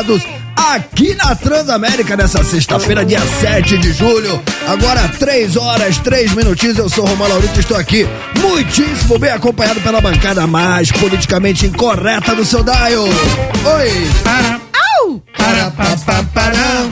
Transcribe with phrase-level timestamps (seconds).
[0.00, 0.22] Conectados
[0.56, 4.42] aqui na Transamérica nessa sexta-feira, dia 7 de julho.
[4.66, 6.78] Agora 3 horas, 3 minutinhos.
[6.78, 8.08] Eu sou Romão Laurito e estou aqui
[8.38, 13.04] muitíssimo bem acompanhado pela bancada mais politicamente incorreta do seu Dial.
[13.04, 14.10] Oi!
[14.24, 14.60] Para,
[15.02, 15.22] Au!
[15.36, 16.88] Para, pa, pa, para.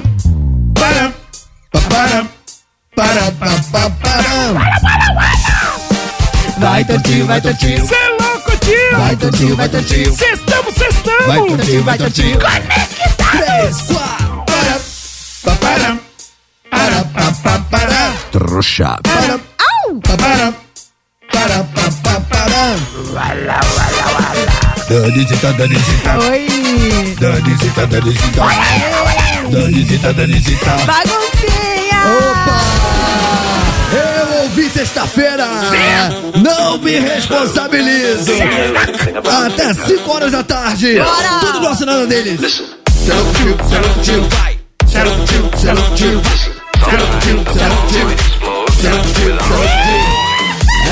[0.74, 1.12] para,
[1.70, 2.26] Pa, para.
[2.94, 4.18] Para, pa, pa, para.
[6.58, 7.86] Vai, Totinho, vai, Totinho.
[7.86, 8.98] Cê é louco, tio!
[8.98, 10.12] Vai, Totinho, vai, Totinho.
[10.12, 11.26] Cestamos, cestamos!
[11.26, 12.38] Vai, Totinho, vai, Totinho.
[12.40, 12.97] Conectados!
[13.58, 14.44] Três, quatro.
[14.46, 14.80] Para,
[15.42, 15.98] pa, para.
[16.70, 18.12] Para, pa, pa, para.
[18.30, 18.98] Trouxa.
[19.02, 20.00] Para, Au!
[20.00, 20.54] pa, para.
[21.32, 22.76] Para, pa, pa, para.
[24.88, 26.18] Danisita, Danisita.
[26.30, 27.16] Oi!
[30.86, 32.00] Baguncinha!
[32.16, 32.60] Opa!
[33.92, 35.48] Eu ouvi sexta-feira!
[36.40, 38.32] Não me responsabilizo!
[39.46, 40.98] Até 5 horas da tarde!
[40.98, 41.40] Bora!
[41.40, 42.78] Tudo nosso nada deles!
[43.08, 44.58] Serão tio, serão tio, vai!
[44.86, 46.20] Serão tio, serão tio,
[46.84, 48.12] serão tio, serão tio,
[48.76, 50.27] serão tio, serão tio.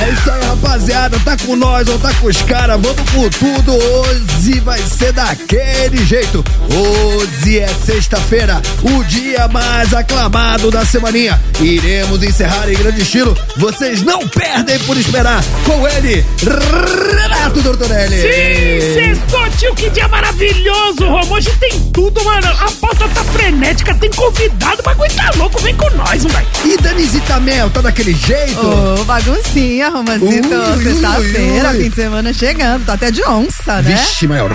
[0.04, 1.18] É isso aí, rapaziada.
[1.24, 2.80] Tá com nós ou tá com os caras?
[2.80, 3.72] Vamos com tudo.
[3.72, 6.44] Hoje vai ser daquele jeito.
[6.70, 11.40] Hoje é sexta-feira, o dia mais aclamado da semaninha.
[11.60, 13.36] Iremos encerrar em grande estilo.
[13.56, 15.42] Vocês não perdem por esperar.
[15.64, 18.16] Com ele, Renato Tortorelli.
[18.16, 21.34] Sim, sextou, tio, que dia maravilhoso, Romo.
[21.34, 22.46] Hoje tem tudo, mano.
[22.48, 25.60] A pauta tá frenética, tem convidado, o bagulho tá louco.
[25.60, 26.46] Vem com nós, vai.
[26.64, 28.60] E Danisita Mel, tá daquele jeito?
[29.00, 30.48] Ô, baguncinha, Romancito.
[30.48, 31.82] Ui, Sexta-feira, ui, ui.
[31.84, 32.84] fim de semana chegando.
[32.84, 33.82] Tá até de onça, né?
[33.82, 34.50] Vixe, maior.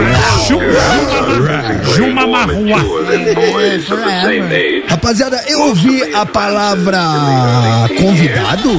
[1.96, 2.78] Juma Marrua.
[4.88, 7.00] Rapaziada, eu ouvi a palavra
[7.98, 8.72] convidado.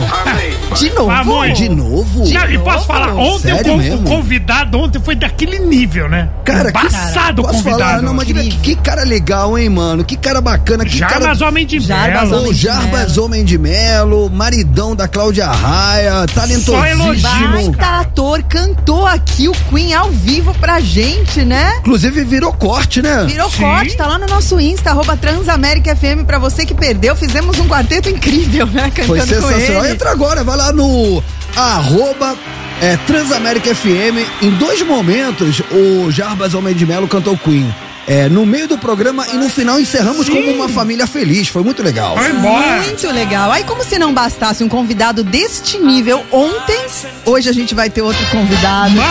[0.75, 1.53] De novo?
[1.55, 2.25] De novo?
[2.29, 4.01] Não, e posso falar, ontem o, con- mesmo?
[4.01, 6.29] o convidado ontem foi daquele nível, né?
[6.45, 7.83] Cara, Embaçado o Posso convidado.
[7.83, 8.03] falar?
[8.03, 10.05] Não, imagina, que, que cara legal, hein, mano?
[10.05, 11.13] Que cara bacana, que cara...
[11.21, 12.49] Jarbas Homem de Jarbas Melo.
[12.49, 17.23] O de Jarbas Homem de Melo, maridão da Cláudia Raia, Só elogio.
[17.23, 17.73] talentosíssimo.
[17.73, 21.77] Baita ator, cantou aqui o Queen ao vivo pra gente, né?
[21.81, 23.25] Inclusive virou corte, né?
[23.27, 23.63] Virou Sim.
[23.63, 26.25] corte, tá lá no nosso Insta, arroba Transamérica FM.
[26.27, 28.91] Pra você que perdeu, fizemos um quarteto incrível, né?
[28.95, 29.85] Cantando Foi com sensacional.
[29.85, 29.93] ele.
[29.95, 31.23] Entra agora, vai lá no
[31.57, 32.37] arroba
[32.81, 34.43] é, Transamérica FM.
[34.43, 37.75] Em dois momentos, o Jarbas Homem de Melo cantou Queen.
[38.07, 41.49] É, no meio do programa e no final encerramos como uma família feliz.
[41.49, 42.17] Foi muito legal.
[42.17, 42.83] Vai embora.
[42.83, 43.51] Muito legal.
[43.51, 46.85] Aí, como se não bastasse um convidado deste nível ontem,
[47.25, 48.95] hoje a gente vai ter outro convidado.
[48.97, 49.07] Mano.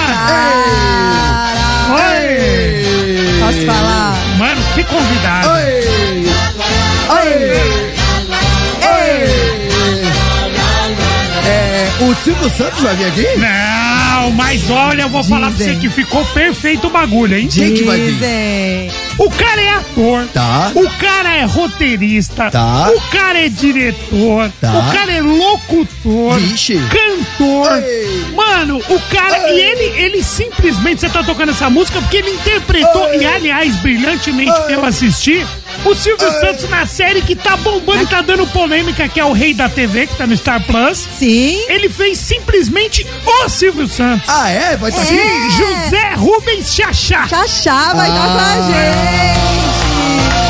[1.95, 3.39] Oi.
[3.39, 4.15] posso falar?
[4.37, 5.49] Mano, que convidado.
[5.49, 6.27] Oi!
[7.09, 7.80] Oi!
[12.09, 13.27] O Silvio Santos vai vir aqui?
[13.37, 15.79] Não, mas olha, eu vou falar pra você Dizem.
[15.79, 17.47] que ficou perfeito o bagulho, hein?
[17.47, 18.13] Quem que vai vir?
[18.13, 18.91] Dizem.
[19.17, 20.25] O cara é ator.
[20.33, 20.71] Tá.
[20.73, 22.49] O cara é roteirista.
[22.49, 22.89] Tá.
[22.89, 24.51] O cara é diretor.
[24.59, 24.71] Tá.
[24.73, 26.39] O cara é locutor.
[26.39, 26.79] Vixe.
[26.89, 27.83] Cantor.
[27.83, 28.25] Ei.
[28.35, 29.49] Mano, o cara.
[29.49, 29.57] Ei.
[29.57, 31.01] E ele, ele simplesmente.
[31.01, 33.07] Você tá tocando essa música porque ele interpretou.
[33.09, 33.21] Ei.
[33.21, 34.75] E aliás, brilhantemente Ei.
[34.75, 35.45] eu assisti.
[35.83, 36.39] O Silvio Ei.
[36.39, 39.67] Santos na série que tá bombando e tá dando polêmica, que é o Rei da
[39.67, 41.07] TV, que tá no Star Plus.
[41.17, 41.65] Sim.
[41.67, 44.29] Ele fez simplesmente o Silvio Santos.
[44.29, 44.77] Ah, é?
[44.77, 45.49] Vai estar Sim, aqui?
[45.57, 47.27] José Rubens Chachá.
[47.27, 48.61] Chachá vai estar com a Ah.
[48.67, 50.41] gente.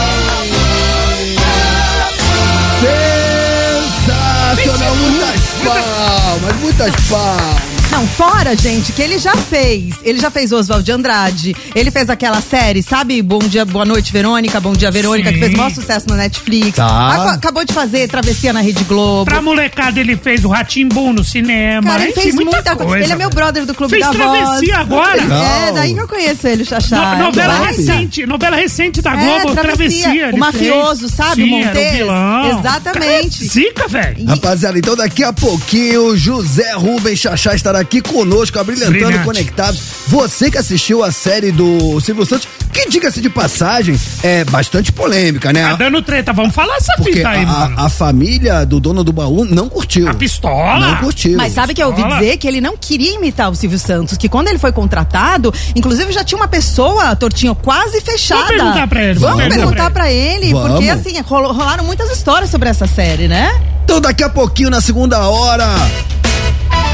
[4.56, 4.96] Sensacional!
[4.96, 7.71] Muitas palmas, muitas palmas.
[7.92, 9.96] Não, fora, gente, que ele já fez.
[10.04, 11.56] Ele já fez Oswald de Andrade.
[11.76, 13.22] Ele fez aquela série, sabe?
[13.22, 14.60] Bom Dia, Boa Noite, Verônica.
[14.62, 15.34] Bom Dia, Verônica, Sim.
[15.36, 16.78] que fez maior sucesso no Netflix.
[16.78, 17.34] Tá.
[17.34, 19.26] Acabou de fazer Travessia na Rede Globo.
[19.26, 21.92] Pra molecada, ele fez o Ratimbu no cinema.
[21.92, 23.04] Cara, ele fez muita, coisa.
[23.04, 24.40] Ele é meu brother do Clube Fez da Voz.
[24.40, 25.18] Travessia agora?
[25.18, 25.74] É, Legal.
[25.74, 27.16] daí que eu conheço ele, o Chachá.
[27.18, 29.64] No- novela recente, novela recente da É, Globo, Travessia.
[30.04, 30.28] Travessia.
[30.30, 31.12] ele O mafioso, fez.
[31.14, 31.44] sabe?
[31.44, 31.92] Sim, O Montes.
[31.92, 32.60] vilão.
[32.60, 33.40] Exatamente.
[33.40, 34.26] Cara, Zica, velho.
[34.26, 39.26] Rapaziada, então daqui a pouquinho, José Rubens Chachá estará aqui conosco, abrilhantando Brilhante.
[39.26, 39.82] conectados.
[40.08, 45.52] Você que assistiu a série do Silvio Santos, que diga-se de passagem, é bastante polêmica,
[45.52, 45.68] né?
[45.70, 47.76] Tá dando treta, vamos falar essa Porque fita aí, a, mano.
[47.80, 50.08] a família do dono do baú não curtiu.
[50.08, 50.80] A pistola.
[50.80, 51.38] Não curtiu.
[51.38, 54.30] Mas sabe que eu ouvi dizer que ele não queria imitar o Silvio Santos, que
[54.30, 58.42] quando ele foi contratado, inclusive já tinha uma pessoa, Tortinho, quase fechada.
[58.42, 60.72] Vamos perguntar pra ele, Vamos, vamos perguntar pra ele, Vamos.
[60.72, 63.52] porque assim, rolaram muitas histórias sobre essa série, né?
[63.84, 65.68] Então daqui a pouquinho, na segunda hora,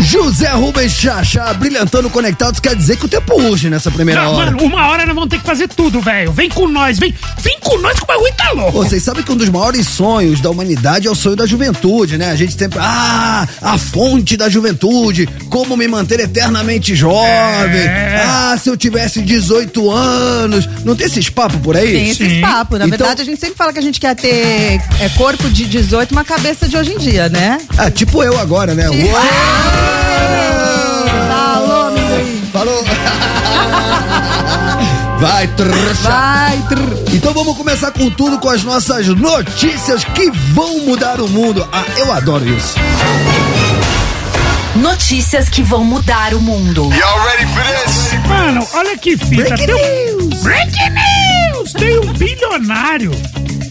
[0.01, 4.51] José Rubens Chachá brilhantando conectados quer dizer que o tempo urge nessa primeira Não, hora.
[4.51, 6.31] mano, uma hora nós vamos ter que fazer tudo, velho.
[6.31, 8.71] Vem com nós, vem, vem com nós que o bagulho tá louco.
[8.71, 12.29] Vocês sabem que um dos maiores sonhos da humanidade é o sonho da juventude, né?
[12.31, 17.17] A gente sempre, ah, a fonte da juventude, como me manter eternamente jovem.
[17.81, 18.23] É.
[18.25, 20.69] Ah, se eu tivesse 18 anos.
[20.85, 21.91] Não tem esses papos por aí?
[21.91, 22.79] Tem esses papos.
[22.79, 25.65] Na Então- verdade, a gente sempre fala que a gente quer ter é, corpo de
[25.65, 27.57] 18, uma cabeça de hoje em dia, né?
[27.77, 28.87] Ah, tipo eu agora, né?
[28.89, 29.86] Uou!
[32.67, 32.83] Alô!
[35.19, 36.09] Vai, trouxa!
[36.09, 37.13] Vai, trrr.
[37.13, 41.65] Então vamos começar com tudo com as nossas notícias que vão mudar o mundo.
[41.71, 42.75] Ah, eu adoro isso.
[44.75, 46.83] Notícias que vão mudar o mundo.
[46.93, 48.13] Y'all ready for this?
[48.27, 49.55] Mano, olha que fita.
[49.55, 50.17] Tem um...
[50.17, 50.43] news.
[50.43, 51.71] Breaking news!
[51.73, 53.11] Tem um bilionário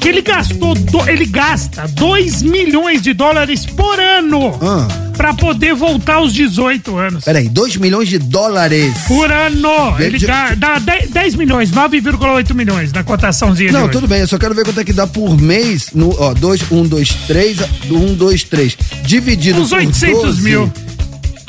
[0.00, 4.86] que ele gastou, do- ele gasta 2 milhões de dólares por ano Ah.
[5.16, 7.24] pra poder voltar aos 18 anos.
[7.24, 8.94] Peraí, 2 milhões de dólares.
[9.08, 9.96] Por ano!
[9.98, 14.38] Ele de- dá 10, 10 milhões, 9,8 milhões na cotaçãozinha Não, tudo bem, eu só
[14.38, 15.88] quero ver quanto é que dá por mês.
[15.94, 17.58] No, ó, 2, 1, 2, 3,
[17.90, 18.76] 1, 2, 3.
[19.04, 20.42] Dividido Uns por 800 12.
[20.42, 20.72] mil.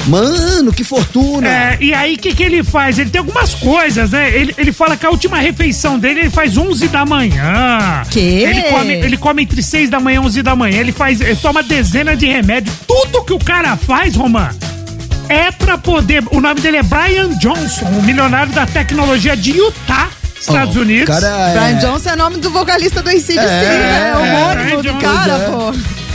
[0.08, 1.48] Mano, que fortuna.
[1.48, 2.98] É, e aí, o que, que ele faz?
[2.98, 4.30] Ele tem algumas coisas, né?
[4.34, 8.04] Ele, ele fala que a última refeição dele ele faz 11 da manhã.
[8.10, 8.20] Quê?
[8.48, 10.80] Ele come, ele come entre 6 da manhã e 11 da manhã.
[10.80, 12.76] Ele faz, ele toma dezenas de remédios.
[12.88, 14.50] Tudo que o cara faz, Roman,
[15.30, 16.24] é pra poder.
[16.32, 20.10] O nome dele é Brian Johnson, o milionário da tecnologia de Utah,
[20.40, 21.14] Estados Ó, Unidos.
[21.14, 21.54] Cara, é...
[21.54, 24.10] Brian Johnson é nome do vocalista do ACDC, É, né?
[24.10, 25.50] É o é, do Johnson, cara, é.
[25.50, 26.07] pô.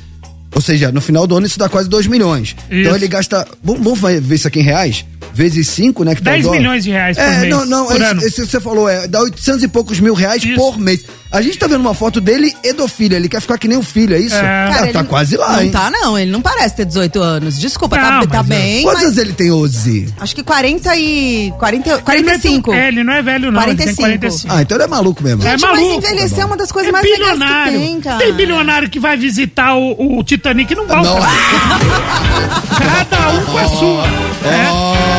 [0.54, 2.54] Ou seja, no final do ano isso dá quase 2 milhões.
[2.66, 2.94] Então Isso.
[2.96, 3.46] ele gasta.
[3.62, 5.04] Vamos, vamos ver isso aqui em reais?
[5.32, 6.15] Vezes 5, né?
[6.15, 6.59] Que tá o 10 dólar.
[6.59, 8.21] milhões de reais por é, mês, Não, não, por esse, ano.
[8.23, 10.55] esse que você falou, é, dá 800 e poucos mil reais Isso.
[10.55, 11.00] por mês.
[11.32, 13.16] A gente tá vendo uma foto dele e do filho.
[13.16, 14.37] Ele quer ficar que nem o filho, é isso?
[14.37, 14.38] É.
[14.40, 15.71] Tá, Cara, tá ele quase lá, Não hein?
[15.73, 16.16] tá, não.
[16.16, 17.59] Ele não parece ter 18 anos.
[17.59, 20.14] Desculpa, Não, tá, tá mas é- bem, Quantos mas anos ele tem, Ozzy?
[20.21, 21.52] acho que 40 e...
[21.59, 22.71] 40, Ele não é 45.
[22.71, 23.62] tão- É, ele não é velho, não.
[23.62, 24.02] Ele tem 45.
[24.21, 24.54] 45.
[24.57, 25.43] Ah, então ele é maluco mesmo.
[25.43, 25.83] É Gente, maluco.
[25.83, 27.81] mas envelhecer é uma das coisas É mais legais que bilionário.
[27.81, 28.19] tem, cara.
[28.19, 31.02] Tem bilionário que vai visitar o, o Titanic e não volta.
[31.02, 31.19] Não.
[32.78, 34.04] Cada um com a sua.
[34.49, 35.13] É.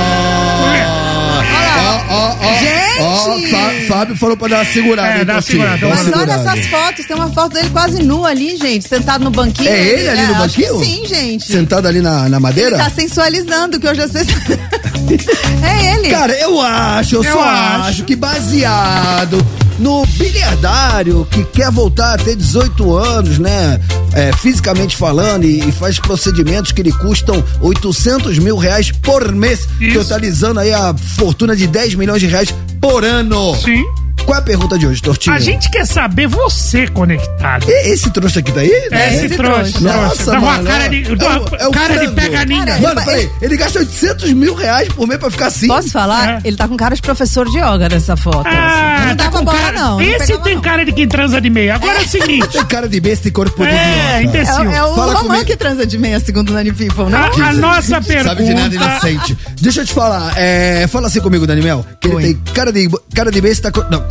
[1.78, 2.54] Ó, ó, ó.
[2.60, 2.76] Gente!
[3.02, 5.08] Ó, Fábio falou pra dar uma segurada.
[5.10, 8.26] É, hein, dá uma segurada, Mas olha essas fotos, tem uma foto dele quase nu
[8.26, 9.70] ali, gente, sentado no banquinho.
[9.70, 10.84] É ele ali no acho que banquinho?
[10.84, 11.46] Sim, gente.
[11.46, 12.76] Sentado ali na, na madeira?
[12.76, 14.22] Ele tá sensualizando, que hoje eu sei.
[15.64, 16.10] é ele.
[16.10, 17.90] Cara, eu acho, eu, Eu só acho.
[17.90, 18.04] acho.
[18.06, 19.46] que baseado
[19.80, 23.80] no biliardário que quer voltar a ter 18 anos, né?
[24.14, 29.68] É, fisicamente falando, e, e faz procedimentos que lhe custam 800 mil reais por mês,
[29.80, 30.00] Isso.
[30.00, 33.56] totalizando aí a fortuna de 10 milhões de reais por ano.
[33.56, 33.84] Sim.
[34.24, 35.36] Qual é a pergunta de hoje, Tortinho?
[35.36, 37.70] A gente quer saber você conectado.
[37.70, 38.72] E- Esse trouxa aqui daí?
[38.92, 39.80] É, esse esse trouxa, trouxa.
[39.82, 42.66] Nossa, Dá mano, cara é- de, é o- é o cara de peganinha.
[42.66, 45.68] Cara, Mano, Ele- peraí, ele gasta 800 mil reais por mês pra ficar assim?
[45.68, 46.38] Posso falar?
[46.38, 46.40] É.
[46.44, 48.48] Ele tá com cara de professor de yoga nessa foto.
[48.48, 49.80] Ah, não tá com bola, cara.
[49.80, 49.92] não.
[49.92, 50.62] não Esse pegava, tem não.
[50.62, 51.76] cara de quem transa de meia.
[51.76, 52.48] Agora é o seguinte.
[52.48, 54.72] Tem cara de besta e corpo de É, imbecil.
[54.72, 55.46] É, é o Fala Roman comigo.
[55.46, 57.20] que transa de meia, segundo o Nani People, não?
[57.20, 58.30] A, a nossa pergunta.
[58.30, 59.38] Sabe de nada inocente.
[59.62, 61.86] Deixa eu te falar, é, fala assim comigo, Daniel.
[62.02, 63.72] Que ele tem cara de, cara de besta.
[63.92, 64.05] Não.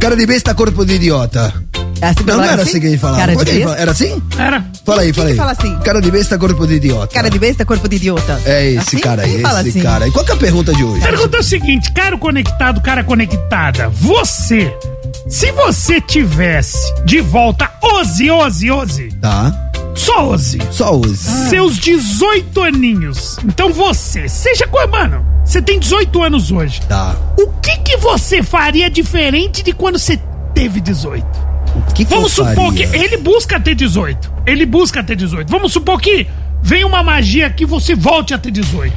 [0.00, 1.52] Cara de besta, corpo de idiota.
[2.00, 3.20] É assim que Não, não era assim que a gente falava.
[3.20, 3.72] Cara de que besta?
[3.80, 4.22] Era assim?
[4.36, 4.64] Era.
[4.84, 5.32] Fala aí, fala aí.
[5.32, 5.78] que fala assim?
[5.78, 7.14] Cara de besta, corpo de idiota.
[7.14, 8.40] Cara de besta, corpo de idiota.
[8.44, 8.98] É esse Assim?
[8.98, 9.80] cara aí, esse fala assim?
[9.82, 10.06] cara.
[10.08, 11.00] E qual que é a pergunta de hoje?
[11.00, 14.76] Pergunta é o seguinte, cara conectado, cara conectada, você,
[15.28, 19.54] se você tivesse de volta Ozzy, Ozzy, Ozzy, Tá.
[19.94, 21.48] Só Ozzy, Só use.
[21.48, 27.14] seus 18 aninhos, então você, seja qual, mano, você tem 18 anos hoje, Tá.
[27.38, 30.18] o que que você faria diferente de quando você
[30.54, 31.24] teve 18?
[31.76, 32.86] O que, que Vamos eu supor faria?
[32.88, 34.32] que ele busca ter 18.
[34.46, 35.50] Ele busca ter 18.
[35.50, 36.26] Vamos supor que
[36.62, 38.92] vem uma magia que você volte a ter 18.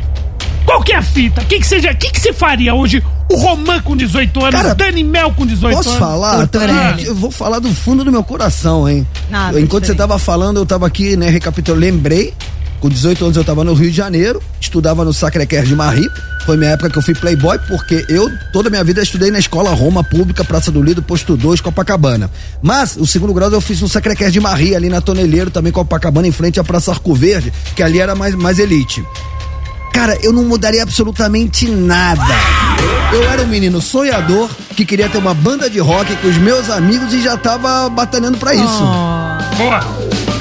[0.66, 1.42] Qual que é a fita?
[1.42, 3.04] O que, que, seja, que, que você faria hoje?
[3.30, 6.00] O Romã com 18 anos, Cara, Dani Mel com 18 Posso anos.
[6.00, 6.48] falar?
[6.48, 7.08] Tá, Hélio.
[7.08, 9.06] eu vou falar do fundo do meu coração, hein?
[9.30, 12.34] Nada Enquanto você tava falando, eu tava aqui, né, recapitulando, lembrei.
[12.80, 16.08] Com 18 anos eu tava no Rio de Janeiro, estudava no Sacré-Cœur de Marie.
[16.46, 19.40] Foi minha época que eu fui playboy, porque eu, toda a minha vida, estudei na
[19.40, 22.30] escola Roma Pública, Praça do Lido, Posto 2, Copacabana.
[22.62, 26.28] Mas, o segundo grau eu fiz no Sacré-Cœur de Marie, ali na Toneleiro, também Copacabana,
[26.28, 29.04] em frente à Praça Arco Verde, que ali era mais, mais elite.
[29.98, 32.22] Cara, eu não mudaria absolutamente nada.
[33.12, 36.70] Eu era um menino sonhador que queria ter uma banda de rock com os meus
[36.70, 38.84] amigos e já tava batalhando pra isso.
[39.58, 39.80] Boa.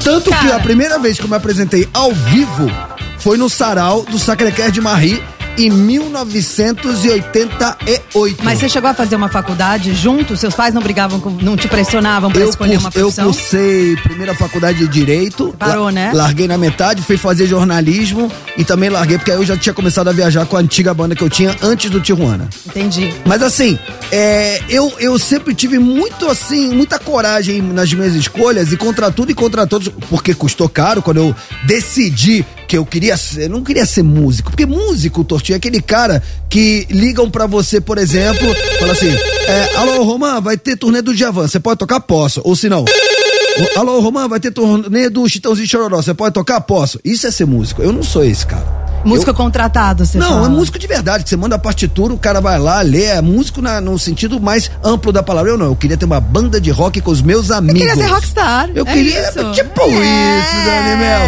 [0.04, 0.56] Tanto que Cara.
[0.56, 2.70] a primeira vez que eu me apresentei ao vivo
[3.18, 5.22] foi no sarau do Sacré-Cœur de Marie
[5.58, 8.42] em 1988.
[8.44, 10.36] Mas você chegou a fazer uma faculdade junto?
[10.36, 13.26] Seus pais não brigavam, com, não te pressionavam eu, escolher curs- uma eu profissão?
[13.26, 15.54] cursei primeira faculdade de Direito.
[15.58, 16.10] Parou, né?
[16.14, 20.08] Larguei na metade, fui fazer jornalismo e também larguei porque aí eu já tinha começado
[20.08, 22.48] a viajar com a antiga banda que eu tinha antes do Tijuana.
[22.66, 23.12] Entendi.
[23.24, 23.78] Mas assim,
[24.10, 29.30] é, eu, eu sempre tive muito assim, muita coragem nas minhas escolhas e contra tudo
[29.30, 31.34] e contra todos, porque custou caro quando eu
[31.64, 36.22] decidi que eu queria ser, não queria ser músico, porque músico, Tortinho, é aquele cara
[36.48, 38.46] que ligam pra você, por exemplo,
[38.78, 42.00] fala assim, é, alô, Romã, vai ter turnê do Djavan, você pode tocar?
[42.00, 42.40] Posso.
[42.44, 46.60] Ou se não, "Ô, alô, Romã, vai ter turnê do Chitãozinho Chororó, você pode tocar?
[46.60, 46.98] Posso.
[47.04, 48.85] Isso é ser músico, eu não sou esse cara.
[49.06, 50.46] Músico contratado, você Não, fala.
[50.46, 53.20] é músico de verdade, que você manda a partitura, o cara vai lá, lê, é
[53.22, 55.50] músico na- no sentido mais amplo da palavra.
[55.50, 57.80] Eu não, eu queria ter uma banda de rock com os meus amigos.
[57.80, 59.52] queria ser rockstar, Eu é queria, isso.
[59.52, 59.88] tipo É.
[59.88, 61.20] isso, Dani Mel.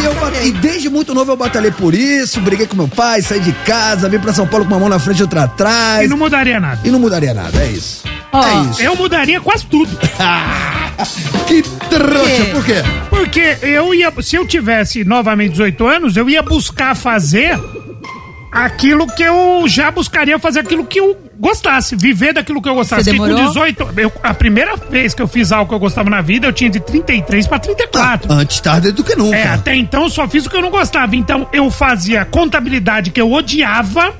[0.00, 3.20] E, eu, bat- e desde muito novo eu batalhei por isso, briguei com meu pai,
[3.22, 6.04] saí de casa, vim pra São Paulo com uma mão na frente e outra atrás.
[6.04, 6.80] E não mudaria nada.
[6.84, 8.02] E não mudaria nada, é isso.
[8.32, 8.82] Ó, é isso.
[8.82, 9.90] Eu mudaria quase tudo.
[11.46, 12.50] Que trouxa, quê?
[12.52, 12.74] por quê?
[13.10, 17.58] Porque eu ia, se eu tivesse novamente 18 anos, eu ia buscar fazer
[18.50, 23.04] aquilo que eu já buscaria fazer aquilo que eu gostasse, viver daquilo que eu gostasse.
[23.04, 23.46] Você Porque demorou?
[23.46, 26.46] com 18, eu- a primeira vez que eu fiz algo que eu gostava na vida,
[26.46, 28.32] eu tinha de 33 pra 34.
[28.32, 29.36] Antes tarde do que nunca.
[29.36, 31.16] É, até então eu só fiz o que eu não gostava.
[31.16, 34.12] Então eu fazia contabilidade que eu odiava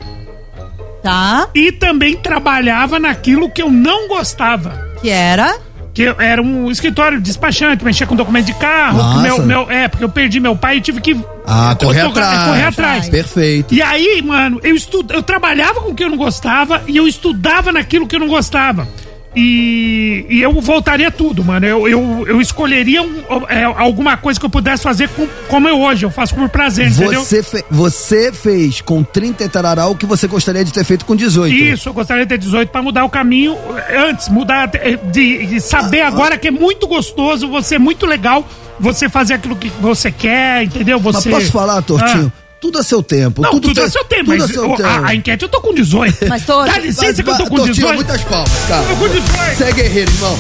[1.02, 4.90] Tá, e também trabalhava naquilo que eu não gostava.
[5.00, 5.56] que era...
[5.94, 9.20] Que eu era um escritório despachante, mexia com documento de carro.
[9.20, 11.14] Meu, meu, é, porque eu perdi meu pai e tive que.
[11.46, 12.44] Ah, correr tô- atrás.
[12.49, 13.08] correr atrás.
[13.11, 13.75] Perfeito.
[13.75, 17.06] E aí, mano, eu, estu, eu trabalhava com o que eu não gostava e eu
[17.06, 18.88] estudava naquilo que eu não gostava.
[19.34, 21.66] E, e eu voltaria tudo, mano.
[21.66, 25.80] Eu, eu, eu escolheria um- é, alguma coisa que eu pudesse fazer com, como eu
[25.80, 26.04] hoje.
[26.04, 27.24] Eu faço por prazer, entendeu?
[27.24, 31.04] Você, fe- você fez com 30 e tarará o que você gostaria de ter feito
[31.04, 31.54] com 18.
[31.54, 33.56] Isso, eu gostaria de ter 18 pra mudar o caminho
[33.88, 38.46] eh, antes, mudar de, de saber agora que é muito gostoso, você é muito legal,
[38.78, 41.00] você fazer aquilo que você quer, entendeu?
[41.02, 42.32] Mas Você posso falar, Tortinho?
[42.62, 43.42] Tudo a seu tempo.
[43.42, 44.83] Não, tudo, tem- é seu tempo, Tudo mas a seu tempo.
[44.87, 46.16] a, a enquete eu tô com 18.
[46.28, 47.95] Mas, Torto, Dá licença que eu tô com Tortinho, 18.
[47.97, 48.83] muitas palmas, cara.
[48.85, 49.57] Eu tô com 18.
[49.57, 50.38] Você é guerreiro, irmão.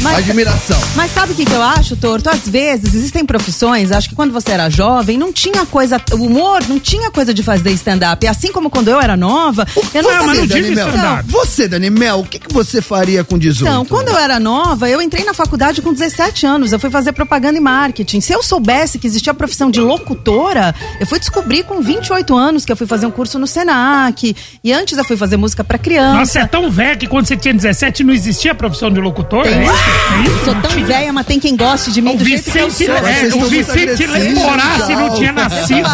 [0.00, 0.78] mas- Admiração.
[0.94, 2.30] Mas sabe o que, que eu acho, Torto?
[2.30, 6.00] Às vezes existem profissões, acho que quando você era jovem, não tinha coisa.
[6.12, 8.24] O humor não tinha coisa de fazer stand-up.
[8.24, 10.40] E Assim como quando eu era nova, eu não mas sabia.
[10.40, 13.68] não Dani Mel, você, Dani Mel, o que, que você faria com 18?
[13.68, 16.72] Então, quando eu era nova, eu entrei na faculdade com 17 anos.
[16.72, 18.20] Eu fui fazer propaganda e marketing.
[18.20, 22.64] Se eu soubesse que existia a profissão de locutora, eu fui descobrir com 28 anos
[22.64, 24.34] que eu fui fazer um curso no Senac.
[24.62, 26.18] E antes eu fui fazer música pra criança.
[26.18, 29.44] Nossa, é tão velho que quando você tinha 17 não existia a profissão de locutor?
[29.44, 29.72] Tem- É isso?
[29.74, 30.44] É isso?
[30.44, 32.86] Sou tão velha, mas tem quem goste de mim O do jeito que eu Vicente,
[32.86, 32.96] sou.
[32.96, 35.88] é, o Vicente Leporassi não tinha nascido.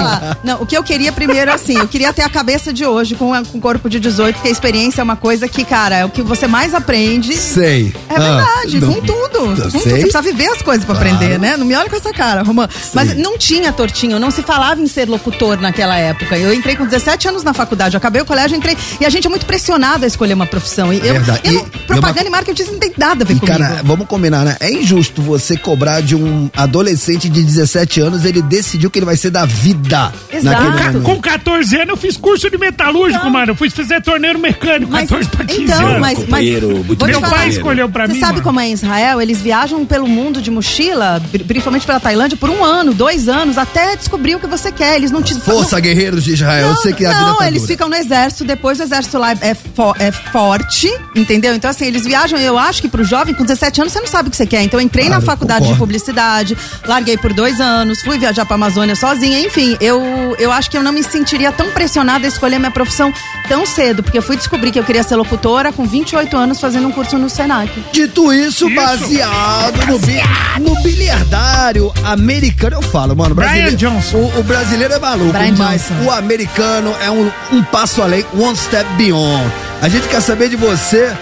[0.44, 3.32] Não, o que eu queria primeiro, assim, eu queria ter a cabeça de hoje com,
[3.32, 6.22] o corpo de 18, porque a experiência é uma coisa que, cara, é o que
[6.22, 7.34] você mais aprende.
[7.36, 7.92] Sei.
[8.08, 9.12] É verdade, Ah, com não- tudo.
[9.32, 9.70] Com tudo.
[9.70, 9.80] sei.
[9.80, 11.10] Você precisa viver as coisas pra Claro.
[11.14, 11.56] aprender, né?
[11.56, 12.68] Não me olha com essa cara, Romã.
[12.94, 15.51] Mas não tinha tortinho, não se falava em ser locutora.
[15.52, 16.36] Promissor naquela época.
[16.36, 18.76] Eu entrei com 17 anos na faculdade, acabei o colégio, entrei.
[19.00, 20.92] E a gente é muito pressionado a escolher uma profissão.
[20.92, 21.40] E eu, Verdade.
[21.44, 23.58] eu não- propaganda e e marketing não tem nada a ver E, comigo.
[23.58, 24.56] cara, vamos combinar, né?
[24.60, 29.16] É injusto você cobrar de um adolescente de 17 anos, ele decidiu que ele vai
[29.16, 30.12] ser da vida.
[30.32, 31.00] Exato.
[31.02, 33.52] Com 14 anos eu fiz curso de metalúrgico, mano.
[33.52, 36.00] Eu fui fazer torneiro mecânico, Mas- 14 pra 15 então, anos.
[36.00, 38.20] mas, mas Meu pai escolheu pra Você mim.
[38.20, 38.44] sabe mano.
[38.44, 39.20] como é em Israel?
[39.20, 43.58] Eles viajam pelo mundo de mochila, pri- principalmente pela Tailândia, por um ano, dois anos,
[43.58, 44.96] até descobrir o que você quer.
[44.96, 46.68] Eles não te Força, guerreiros de Israel.
[46.68, 49.32] eu sei que a vida não, tá eles ficam no exército, depois o exército lá
[49.40, 51.54] é, fo- é forte, entendeu?
[51.54, 54.28] Então, assim, eles viajam, eu acho que pro jovem com 17 anos você não sabe
[54.28, 54.62] o que você quer.
[54.62, 55.82] Então, eu entrei Claro, na faculdade de concordo.
[55.82, 56.56] publicidade,
[56.86, 60.00] larguei por dois anos, fui viajar pra Amazônia sozinha, enfim, eu,
[60.38, 63.12] eu acho que eu não me sentiria tão pressionada a escolher minha profissão
[63.48, 66.86] tão cedo, porque eu fui descobrir que eu queria ser locutora com 28 anos fazendo
[66.88, 67.70] um curso no Senac.
[67.92, 68.74] Dito isso, Isso.
[68.76, 70.22] baseado no, bi-
[70.60, 73.34] no biliardário americano, eu falo, mano.
[73.34, 74.16] Brian brasileiro- Johnson.
[74.18, 76.04] O, o brasileiro é maluco, Brian mas Johnson.
[76.04, 79.50] o americano é um, um passo além, one step beyond.
[79.80, 81.12] A gente quer saber de você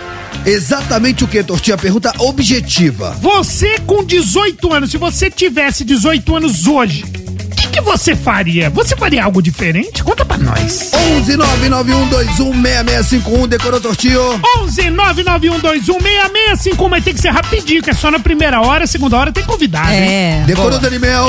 [0.46, 1.76] exatamente o que, Tortinha?
[1.76, 3.16] Pergunta objetiva.
[3.20, 8.70] Você com 18 anos, se você tivesse 18 anos hoje, o que, que você faria?
[8.70, 10.02] Você faria algo diferente?
[10.02, 10.90] Conta pra nós.
[11.18, 14.40] 11 991216651, decorou, Tortinho?
[14.58, 19.32] 11 991216651, mas tem que ser rapidinho, que é só na primeira hora, segunda hora
[19.32, 20.00] tem convidado, hein?
[20.02, 20.42] É.
[20.46, 21.26] Decorou, Danimel?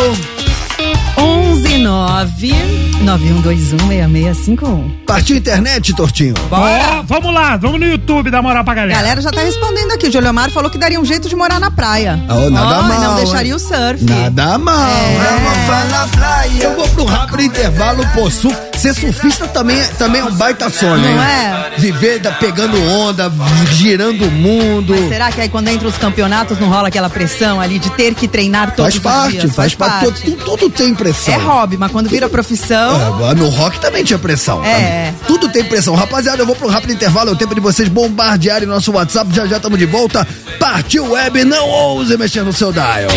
[1.18, 2.54] 11 9
[3.02, 4.92] 9121 6651.
[5.06, 6.34] Partiu internet, Tortinho?
[6.50, 8.96] Ó, vamos lá, vamos no YouTube dar moral pra A galera.
[9.00, 10.08] galera já tá respondendo aqui.
[10.08, 12.20] O Joliomar falou que daria um jeito de morar na praia.
[12.30, 13.56] Oh, nada e mal, Não deixaria hein?
[13.56, 14.04] o surf.
[14.04, 14.90] Nada mal.
[14.90, 16.66] É.
[16.66, 18.58] Eu vou pro rápido intervalo, pô, surf.
[18.78, 21.72] Ser surfista também, é- também é um baita sonho, Não é?
[21.78, 23.32] Viver da- pegando onda,
[23.74, 24.96] girando o mundo.
[24.98, 28.16] Mas será que aí quando entra os campeonatos não rola aquela pressão ali de ter
[28.16, 29.56] que treinar todos Faz os parte, dias?
[29.56, 30.24] faz, parte.
[30.24, 31.34] Tudo, tudo tem pressão.
[31.34, 33.30] É hobby, mas quando vira profissão.
[33.30, 34.64] É, no rock também tinha pressão.
[34.64, 35.14] É.
[35.20, 35.26] tá?
[35.26, 35.96] Tudo tem pressão.
[35.96, 37.30] Rapaziada, eu vou pro rápido intervalo.
[37.30, 39.34] É o tempo de vocês bombardearem nosso WhatsApp.
[39.34, 40.28] Já já estamos de volta.
[40.60, 43.10] Partiu web, não ouse mexer no seu dial.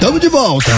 [0.00, 0.72] Tamo de volta.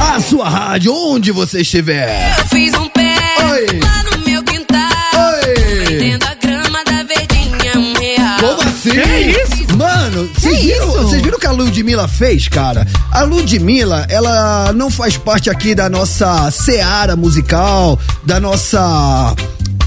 [0.00, 2.34] A sua rádio, onde você estiver.
[2.38, 2.88] Eu fiz um
[10.14, 12.86] Mano, vocês viram, vocês viram o que a Ludmilla fez, cara?
[13.10, 19.34] A Ludmilla, ela não faz parte aqui da nossa seara musical, da nossa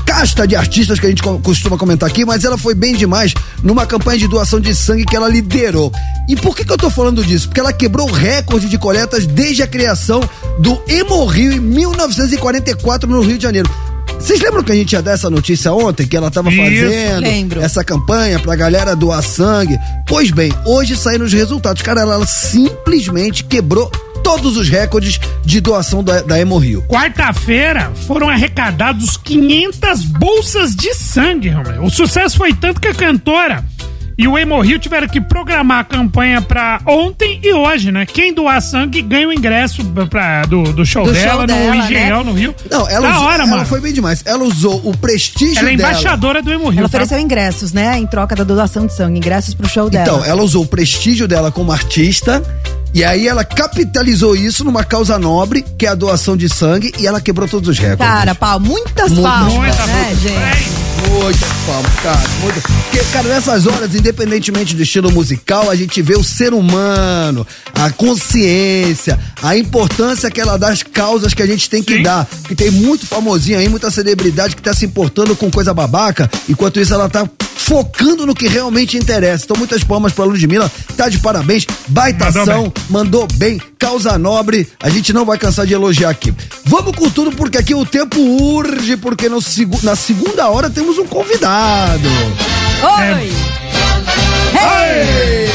[0.05, 3.33] casta de artistas que a gente co- costuma comentar aqui, mas ela foi bem demais
[3.63, 5.91] numa campanha de doação de sangue que ela liderou.
[6.27, 7.47] E por que, que eu tô falando disso?
[7.47, 10.19] Porque ela quebrou o recorde de coletas desde a criação
[10.59, 13.69] do Hemorrio em 1944 no Rio de Janeiro.
[14.19, 17.21] Vocês lembram que a gente ia dar essa notícia ontem, que ela tava Isso, fazendo
[17.21, 17.61] lembro.
[17.61, 19.77] essa campanha pra galera doar sangue?
[20.07, 21.81] Pois bem, hoje saíram os resultados.
[21.81, 23.89] Cara, ela simplesmente quebrou
[24.23, 26.83] todos os recordes de doação da, da Hemorrio.
[26.89, 31.85] Quarta-feira foram arrecadados 500 bolsas de sangue, Romero.
[31.85, 33.63] O sucesso foi tanto que a cantora
[34.17, 38.05] e o Hemorrio tiveram que programar a campanha pra ontem e hoje, né?
[38.05, 41.75] Quem doar sangue ganha o ingresso pra, do, do show Do dela show no dela,
[41.75, 42.31] Engenhão, né?
[42.31, 42.55] no Rio.
[42.71, 43.65] Não, ela, da usou- hora, ela mano.
[43.65, 44.23] foi bem demais.
[44.25, 45.89] Ela usou o prestígio Ela é dela.
[45.91, 46.79] embaixadora do Hemorrio.
[46.79, 46.97] Ela tá?
[46.97, 47.97] ofereceu ingressos, né?
[47.99, 49.17] Em troca da doação de sangue.
[49.19, 50.03] Ingressos pro show dela.
[50.07, 52.41] Então, ela usou o prestígio dela como artista
[52.93, 57.05] e aí ela capitalizou isso numa causa nobre, que é a doação de sangue, e
[57.05, 58.07] ela quebrou todos os recordes.
[58.07, 60.83] Cara, pau, muitas Muitas palmas, né, gente?
[60.83, 60.86] É.
[61.09, 62.29] Muitas palmas, cara.
[62.41, 62.61] Muita...
[62.61, 67.89] Porque, cara, nessas horas, independentemente do estilo musical, a gente vê o ser humano, a
[67.91, 72.03] consciência, a importância que ela dá às causas que a gente tem que Sim.
[72.03, 72.27] dar.
[72.47, 76.79] Que tem muito famosinho aí, muita celebridade que tá se importando com coisa babaca, enquanto
[76.79, 77.27] isso ela tá
[77.57, 79.43] focando no que realmente interessa.
[79.45, 82.73] Então, muitas palmas pra Ludmilla, tá de parabéns, baita Mandou ação, bem.
[82.89, 86.33] mandou bem, causa nobre, a gente não vai cansar de elogiar aqui.
[86.65, 89.39] Vamos com tudo, porque aqui o tempo urge, porque no
[89.83, 92.07] na segunda hora temos um convidado.
[92.99, 93.31] Oi!
[94.53, 95.47] Ei!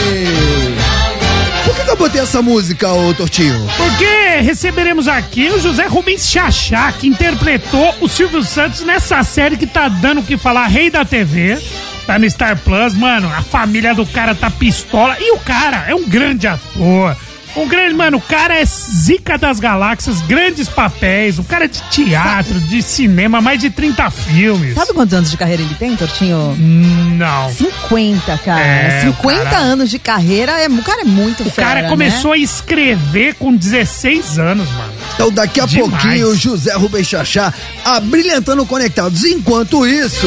[1.64, 3.66] Por que, que eu botei essa música, ô Tortinho?
[3.76, 9.66] Porque receberemos aqui o José Rubens Chachá, que interpretou o Silvio Santos nessa série que
[9.66, 11.58] tá dando o que falar, Rei da TV.
[12.06, 13.28] Tá no Star Plus, mano.
[13.32, 15.16] A família do cara tá pistola.
[15.20, 17.16] E o cara é um grande ator.
[17.54, 22.58] Um grande, mano, o cara é zica das galáxias, grandes papéis, um cara de teatro,
[22.58, 24.74] de cinema, mais de 30 filmes.
[24.74, 26.56] Sabe quantos anos de carreira ele tem, Tortinho?
[26.58, 27.52] Não.
[27.52, 28.58] 50, cara.
[28.66, 31.82] É, o 50 cara- anos de carreira, é, o cara é muito O fera, cara
[31.82, 31.88] né?
[31.90, 34.92] começou a escrever com 16 anos, mano.
[35.14, 35.90] Então, daqui a Demais.
[35.90, 37.52] pouquinho, o José Rubens Chachá
[37.84, 39.24] abrilhantando conectados.
[39.24, 40.26] Enquanto isso.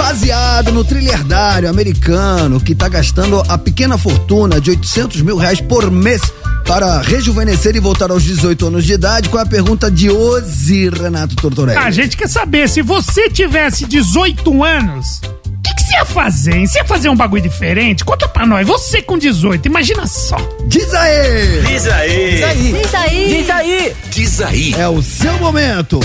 [0.00, 5.90] Baseado no trilhardário americano que tá gastando a pequena fortuna de 800 mil reais por
[5.90, 6.22] mês
[6.66, 9.28] para rejuvenescer e voltar aos 18 anos de idade.
[9.28, 11.78] Qual é a pergunta de hoje, Renato Tortorelli?
[11.78, 16.54] A gente quer saber, se você tivesse 18 anos, o que, que você ia fazer?
[16.54, 16.66] hein?
[16.66, 18.02] Você ia fazer um bagulho diferente?
[18.02, 18.66] Conta pra nós.
[18.66, 20.36] Você com 18, imagina só.
[20.66, 21.62] Diz aí!
[21.66, 22.30] Diz aí.
[22.32, 23.28] Diz aí.
[23.28, 23.96] Diz aí.
[24.10, 24.74] Diz aí.
[24.78, 26.00] É o seu momento.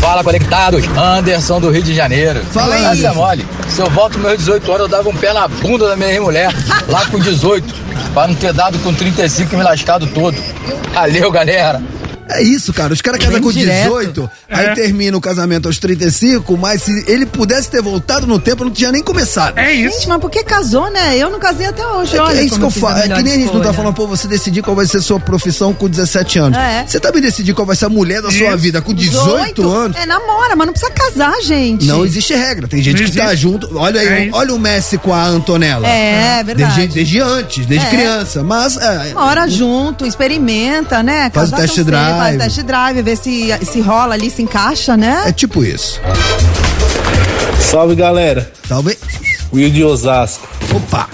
[0.00, 0.84] Fala, conectados.
[0.96, 2.44] Anderson do Rio de Janeiro.
[2.46, 2.84] Fala aí.
[2.84, 3.46] Essa é mole.
[3.68, 6.52] Se eu volto meus 18 anos, eu dava um pé na bunda da minha mulher,
[6.88, 7.74] lá com 18,
[8.12, 10.36] pra não ter dado com 35 e me lascado todo.
[10.92, 11.80] Valeu, galera.
[12.38, 12.92] É isso, cara.
[12.92, 13.82] Os caras casam com direto.
[13.88, 14.74] 18, aí É.
[14.74, 18.90] termina o casamento aos 35, mas se ele pudesse ter voltado no tempo, não tinha
[18.92, 19.58] nem começado.
[19.58, 19.96] É isso.
[19.98, 21.16] Gente, mas por que casou, né?
[21.16, 22.16] Eu não casei até hoje.
[22.16, 22.98] É, Olha é isso que eu falo.
[22.98, 25.18] É que nem a gente não tá falando, pô, você decidir qual vai ser sua
[25.20, 26.58] profissão com 17 anos.
[26.58, 26.84] É.
[26.86, 28.58] Você também decidir qual vai ser a mulher da sua Isso.
[28.58, 29.96] vida com 18, anos.
[29.96, 31.86] É, namora, mas não precisa casar, gente.
[31.86, 32.66] Não existe regra.
[32.68, 33.68] Tem gente Não que tá junto.
[33.76, 35.86] Olha aí, É olha o Messi com a Antonella.
[35.88, 36.74] É, verdade.
[36.76, 37.90] Desde, desde antes, desde É.
[37.90, 38.42] criança.
[38.42, 41.30] Mas é, Mora junto, experimenta, né?
[41.32, 41.90] Faz o Casar test tão cedo,
[42.22, 42.38] drive.
[42.38, 45.22] Faz test drive, ver se, se rola ali, se encaixa, né?
[45.26, 46.00] é tipo isso.
[47.60, 48.98] Salve galera, Talvez.
[49.52, 50.46] Will de Osasco.
[50.74, 51.08] Opa!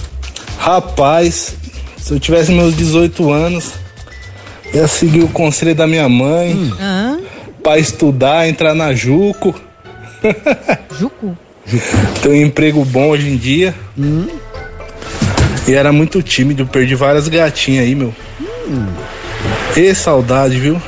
[0.59, 1.55] Rapaz,
[1.97, 3.73] se eu tivesse meus 18 anos,
[4.75, 7.18] ia seguir o conselho da minha mãe Hã?
[7.62, 9.55] pra estudar, entrar na Juco,
[10.99, 11.37] Jucu?
[12.23, 13.75] ter um emprego bom hoje em dia.
[15.66, 18.14] E era muito tímido, perdi várias gatinhas aí, meu.
[19.77, 20.81] E saudade, viu?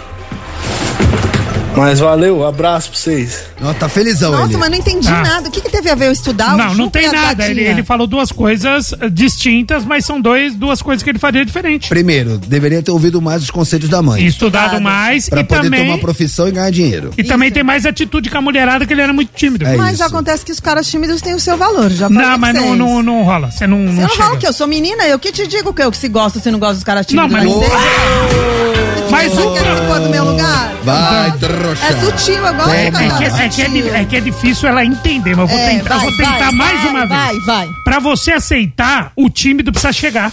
[1.81, 3.45] Mas valeu, abraço pra vocês.
[3.63, 4.57] Ó, tá felizão Nossa, ele.
[4.59, 5.23] mas não entendi Ah.
[5.23, 5.49] nada.
[5.49, 6.55] O que, que teve a ver eu estudar?
[6.55, 7.47] o Não, não tem nada.
[7.49, 11.45] Ele, ele falou duas coisas eh, distintas, mas são dois, duas coisas que ele faria
[11.45, 11.89] diferente.
[11.89, 14.25] Primeiro, deveria ter ouvido mais os conselhos da mãe.
[14.27, 17.11] Estudado mais Pra e poder ter também, uma profissão e ganhar dinheiro.
[17.17, 19.67] e também tem mais atitude com a mulherada, que ele era muito tímido.
[19.67, 20.05] É Mas isso.
[20.05, 23.23] acontece que os caras tímidos têm o seu valor, já Não, mas não, não, não
[23.23, 23.51] rola.
[23.51, 24.23] Você não, Eu não não chega.
[24.25, 26.51] falo que eu sou menina, eu que te digo que eu que se gosta, se
[26.51, 27.57] não gosta dos caras Não, tímidos.
[27.57, 30.73] mas- você- Mas Você o- quer pôr do meu lugar?
[30.85, 31.33] Vai,
[31.77, 31.87] trouxa.
[31.87, 34.85] É sutil, gosto É, é cantar que, é, que é, é que é difícil ela
[34.85, 37.47] entender, mas eu vou É, tentar, vai, vou tentar vai, mais vai, uma vai, vez.
[37.47, 37.69] vai.
[37.85, 40.33] Pra você aceitar, o tímido precisa chegar.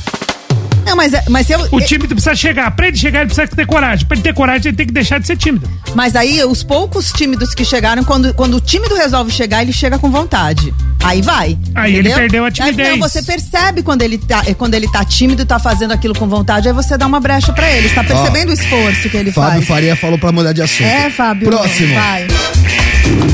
[0.88, 2.72] Não, mas, é- mas, se eu, O tímido precisa chegar.
[2.72, 4.06] Pra ele chegar, ele precisa ter coragem.
[4.06, 5.70] Pra ele ter coragem, ele tem que deixar de ser tímido.
[5.94, 10.00] mas aí os poucos tímidos que chegaram, quando, quando o tímido resolve chegar, ele chega
[10.00, 10.74] com vontade.
[11.04, 11.58] Aí vai.
[11.76, 12.18] Aí ele entendeu?
[12.18, 12.88] perdeu a timidez.
[12.90, 15.92] Aí, não, você percebe quando ele, tá, é, quando ele tá tímido e tá fazendo
[15.94, 17.88] aquilo com vontade, aí você dá uma brecha pra ele.
[17.90, 19.68] Você tá percebendo o esforço que ele Fábio faz.
[19.68, 20.88] Faria falou pra mudar de assunto.
[20.88, 21.50] É, Fábio.
[21.50, 21.94] Próximo.
[21.94, 22.28] Vai.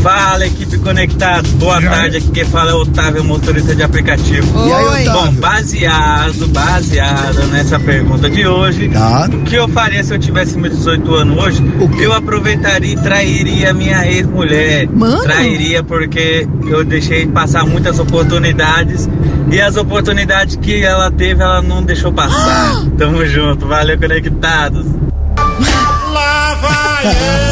[0.01, 1.47] Fala, equipe conectada.
[1.53, 4.67] Boa tarde, aqui quem fala é o Otávio, motorista de aplicativo.
[4.67, 5.01] E aí, Oi.
[5.07, 5.13] Otávio?
[5.13, 9.29] Bom, baseado, baseado nessa pergunta de hoje, Tá.
[9.31, 11.63] o que eu faria se eu tivesse meus 18 anos hoje?
[11.99, 14.89] Eu aproveitaria e trairia minha ex-mulher.
[14.91, 15.21] Mano.
[15.23, 19.07] Trairia porque eu deixei passar muitas oportunidades
[19.51, 22.83] e as oportunidades que ela teve, ela não deixou passar.
[22.97, 24.85] Tamo junto, valeu, conectados.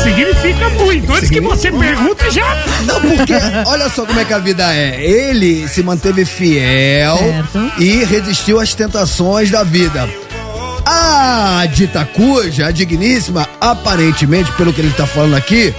[0.04, 1.12] Significa muito.
[1.14, 2.64] Antes que você pergunta, já.
[2.86, 3.34] Não, porque
[3.66, 5.04] olha só como é que a vida é.
[5.04, 7.72] Ele se manteve fiel Certo.
[7.80, 10.10] e resistiu às tentações da vida.
[10.86, 15.74] A dita cuja, a digníssima, aparentemente, pelo que ele tá falando aqui,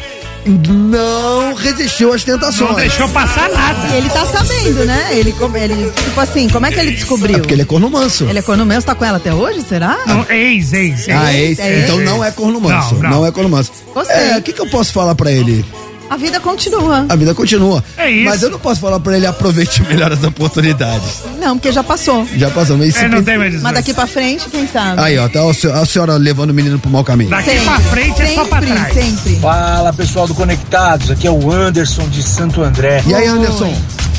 [0.47, 2.71] não resistiu às tentações.
[2.71, 3.89] Não deixou passar nada.
[3.95, 5.09] E ele tá sabendo, né?
[5.13, 7.37] Ele, como- ele, tipo assim, como é que ele descobriu?
[7.37, 8.25] É porque ele é corno manso.
[8.29, 9.99] Ele é corno mesmo, tá com ela até hoje, será?
[10.07, 11.09] Não, ex, ex, ex.
[11.09, 12.95] Ah, é, É então não é corno manso.
[12.97, 13.27] Não, Não, não.
[13.27, 13.71] é corno manso.
[14.09, 15.65] É, o que, que eu posso falar pra ele?
[16.13, 17.07] A vida continua.
[17.09, 17.83] A vida continua.
[17.97, 18.25] É isso.
[18.27, 21.23] Mas eu não posso falar pra ele aproveite melhor as oportunidades.
[21.41, 22.29] Não, porque já passou.
[22.37, 25.01] Já passou, mas É, não tem mais Mas daqui pra frente, quem sabe?
[25.01, 25.41] Aí, ó, tá
[25.81, 27.31] a senhora, levando o menino pro mau caminho.
[27.31, 28.93] Daqui pra frente é só pra sempre, trás.
[28.95, 29.37] sempre.
[29.37, 33.03] Fala pessoal do Conectados, aqui é o Anderson de Santo André.
[33.07, 33.75] E aí, Anderson?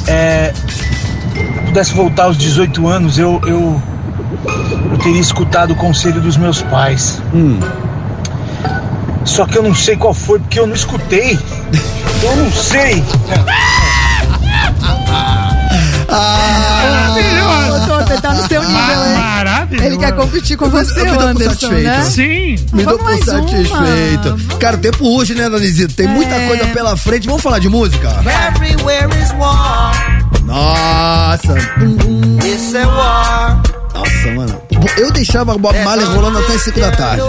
[0.07, 3.79] É, se eu pudesse voltar aos 18 anos, eu, eu,
[4.91, 7.21] eu teria escutado o conselho dos meus pais.
[7.35, 7.59] Hum.
[9.25, 11.39] Só que eu não sei qual foi, porque eu não escutei.
[12.23, 13.03] Eu não sei.
[16.09, 19.13] Ah, Toto, ele tá no seu nível, hein?
[19.17, 19.85] Maravilhoso.
[19.85, 21.83] Ele quer competir com você, Eu me o dou Anderson, satisfeito.
[21.83, 22.03] né?
[22.03, 22.55] Sim.
[22.73, 23.47] me dou Vamos por mais uma.
[23.49, 24.57] satisfeito.
[24.59, 25.93] Cara, o tempo urge, né, Danizito?
[25.95, 26.47] Tem muita É.
[26.47, 27.27] coisa pela frente.
[27.27, 28.09] Vamos falar de música?
[28.53, 29.93] Everywhere is war.
[30.45, 31.55] Nossa.
[32.45, 33.61] It's a war.
[33.93, 34.61] Nossa, mano.
[34.97, 37.23] Eu deixava o Bob Marley rolando até 5 da tarde.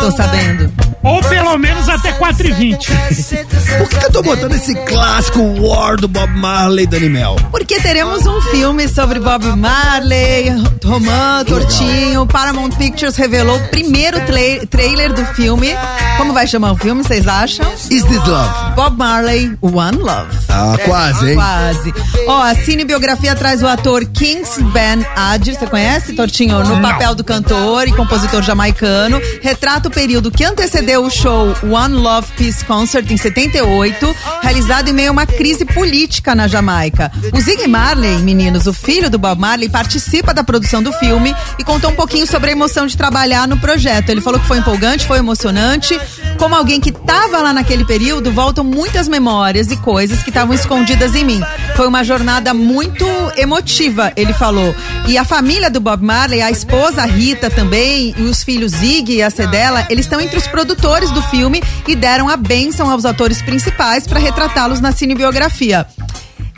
[0.00, 0.72] Tô sabendo.
[1.02, 3.78] Ou pelo menos até 4h20.
[3.78, 7.36] Por que, que eu tô botando esse clássico War do Bob Marley, Dani Mel?
[7.52, 10.50] Porque teremos um filme sobre Bob Marley,
[10.84, 12.26] Romã, Tortinho.
[12.26, 15.68] Paramount Pictures revelou o primeiro tra- trailer do filme.
[16.16, 17.64] Como vai chamar o filme, vocês acham?
[17.88, 18.74] Is This Love?
[18.74, 20.36] Bob Marley, One Love.
[20.48, 21.34] Ah, quase, hein?
[21.36, 21.94] Quase.
[22.26, 26.64] Ó, a cinebiografia traz o ator Kings Ben Adir, você conhece, Tortinho?
[26.64, 29.20] No papel do cantor e compositor jamaicano.
[29.40, 34.92] Retrata o período que antecedeu o show One Love Peace Concert em 78, realizado em
[34.92, 37.10] meio a uma crise política na Jamaica.
[37.32, 41.64] O Ziggy Marley, meninos, o filho do Bob Marley, participa da produção do filme e
[41.64, 44.10] contou um pouquinho sobre a emoção de trabalhar no projeto.
[44.10, 45.98] Ele falou que foi empolgante, foi emocionante.
[46.38, 51.14] Como alguém que estava lá naquele período, voltam muitas memórias e coisas que estavam escondidas
[51.14, 51.42] em mim.
[51.76, 54.74] Foi uma jornada muito emotiva, ele falou.
[55.06, 59.22] E a família do Bob Marley, a esposa Rita também, e os filhos Zig e
[59.22, 63.42] a Cedela, eles estão entre os produtores do filme e deram a bênção aos atores
[63.42, 65.86] principais para retratá-los na cinebiografia.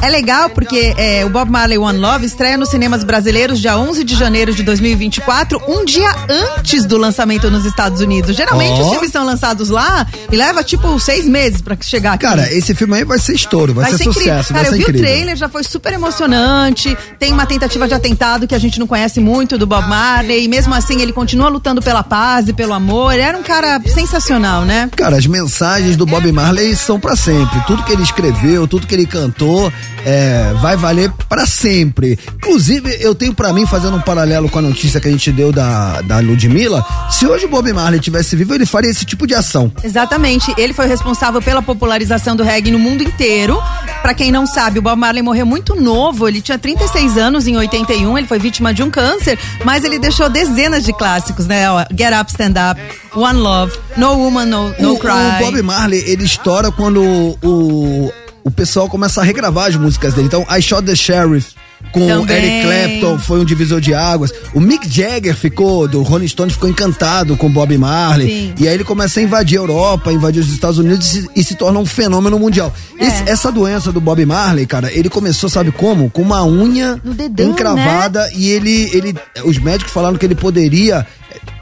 [0.00, 4.04] É legal porque é, o Bob Marley One Love estreia nos cinemas brasileiros dia 11
[4.04, 8.36] de janeiro de 2024, um dia antes do lançamento nos Estados Unidos.
[8.36, 8.84] Geralmente Ó.
[8.84, 12.24] os filmes são lançados lá e leva tipo seis meses pra chegar aqui.
[12.24, 14.12] Cara, esse filme aí vai ser estouro, vai, ser incrível.
[14.14, 15.00] sucesso, Cara, vai ser eu vi incrível.
[15.00, 16.96] o trailer, já foi super emocionante.
[17.18, 20.44] Tem uma tentativa de atentado que a gente não conhece muito do Bob Marley.
[20.44, 23.14] E mesmo assim, ele continua lutando pela paz e pelo amor.
[23.14, 24.88] Ele era um cara sensacional, né?
[24.96, 27.60] Cara, as mensagens do Bob Marley são pra sempre.
[27.66, 29.72] Tudo que ele escreveu, tudo que ele cantou,
[30.04, 32.18] é, vai valer pra sempre.
[32.36, 35.52] Inclusive, eu tenho pra mim, fazendo um paralelo com a notícia que a gente deu
[35.52, 39.34] da, da Ludmilla, se hoje o Bob Marley tivesse vivo, ele faria esse tipo de
[39.34, 39.70] ação.
[39.82, 40.52] Exatamente.
[40.56, 43.60] Ele foi responsável pela popularização do reggae no mundo inteiro.
[44.02, 46.28] Pra quem não sabe, o Bob Marley morreu muito novo.
[46.28, 48.16] Ele tinha 36 anos em 81.
[48.16, 51.70] Ele foi vítima de um câncer, mas ele deixou dezenas de clássicos, né?
[51.70, 52.80] Ó, Get Up, Stand Up,
[53.14, 55.10] One Love, No Woman, No, no o, Cry.
[55.10, 57.02] o Bob Marley, ele estoura quando
[57.42, 58.12] o,
[58.48, 60.26] o pessoal começa a regravar as músicas dele.
[60.26, 61.54] Então, I Shot the Sheriff
[61.92, 62.36] com Também.
[62.36, 62.66] Eric
[63.00, 64.32] Clapton foi um divisor de águas.
[64.52, 68.26] O Mick Jagger ficou, do Rolling Stone, ficou encantado com Bob Marley.
[68.28, 68.54] Sim.
[68.58, 71.44] E aí ele começa a invadir a Europa, invadir os Estados Unidos e se, e
[71.44, 72.74] se torna um fenômeno mundial.
[72.98, 73.04] É.
[73.06, 76.10] Esse- essa doença do Bob Marley, cara, ele começou, sabe como?
[76.10, 77.52] Com uma unha dedão, né?
[77.52, 79.14] encravada e ele, ele.
[79.44, 81.06] Os médicos falaram que ele poderia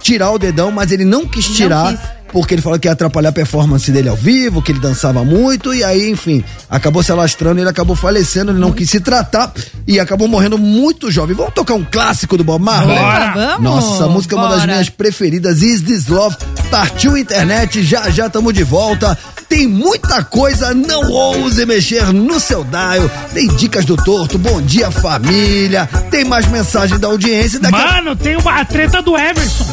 [0.01, 2.01] tirar o dedão, mas ele não quis Não tirar quis.
[2.32, 5.74] Porque ele falou que ia atrapalhar a performance dele ao vivo, que ele dançava muito,
[5.74, 9.52] e aí, enfim, acabou se alastrando, ele acabou falecendo, ele não quis se tratar
[9.86, 11.36] e acabou morrendo muito jovem.
[11.36, 12.98] Vamos tocar um clássico do Bob Marley?
[12.98, 13.32] Bora.
[13.34, 13.62] Vamos?
[13.62, 14.72] Nossa, a música é uma das Bora.
[14.72, 16.36] minhas preferidas, Is This Love.
[16.70, 19.16] Partiu a internet, já já estamos de volta.
[19.48, 23.08] Tem muita coisa, não ouse mexer no seu dial.
[23.32, 25.88] Tem dicas do torto, bom dia família.
[26.10, 27.60] Tem mais mensagem da audiência.
[27.60, 29.64] Daqui a Mano, tem uma, a treta do Everson.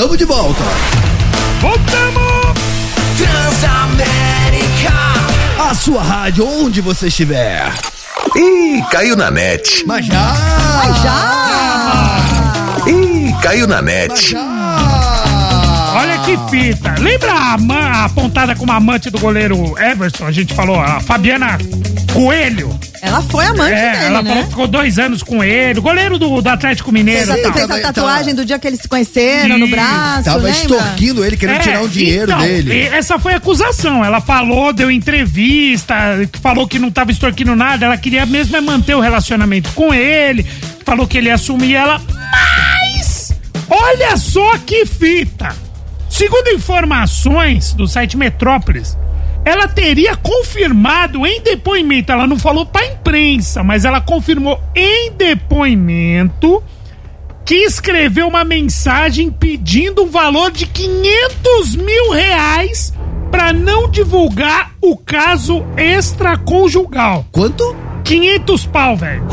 [0.00, 0.62] Tamo de volta.
[1.60, 2.58] Voltamos!
[5.58, 7.70] A sua rádio, onde você estiver.
[8.34, 9.84] Ih, caiu na net.
[9.86, 10.34] Mas já!
[10.78, 12.16] Mas já!
[12.86, 14.34] Ih, caiu na net.
[14.34, 14.59] Olha
[16.36, 16.94] que fita.
[16.98, 20.26] Lembra a, man- a pontada como amante do goleiro Everson?
[20.26, 21.58] A gente falou, a Fabiana
[22.12, 22.78] Coelho.
[23.02, 24.28] Ela foi amante É, dele, ela né?
[24.30, 27.32] falou que ficou dois anos com ele, o goleiro do, do Atlético Mineiro.
[27.32, 30.36] Fez, e a, fez a tatuagem do dia que eles se conheceram no braço, Tava
[30.38, 30.50] lembra?
[30.60, 32.78] extorquindo ele, querendo É, tirar o dinheiro então, dele.
[32.88, 34.04] Essa foi a acusação.
[34.04, 35.94] Ela falou, deu entrevista,
[36.42, 37.86] falou que não tava extorquindo nada.
[37.86, 40.44] Ela queria mesmo é manter o relacionamento com ele.
[40.84, 42.00] Falou que ele ia assumir ela.
[42.32, 43.32] Mas,
[43.68, 45.54] olha só que fita.
[46.20, 48.94] Segundo informações do site Metrópolis,
[49.42, 56.62] ela teria confirmado em depoimento, ela não falou pra imprensa, mas ela confirmou em depoimento
[57.42, 62.92] que escreveu uma mensagem pedindo um valor de 500 mil reais
[63.30, 67.24] pra não divulgar o caso extraconjugal.
[67.32, 67.74] Quanto?
[68.04, 69.26] 500 pau, velho.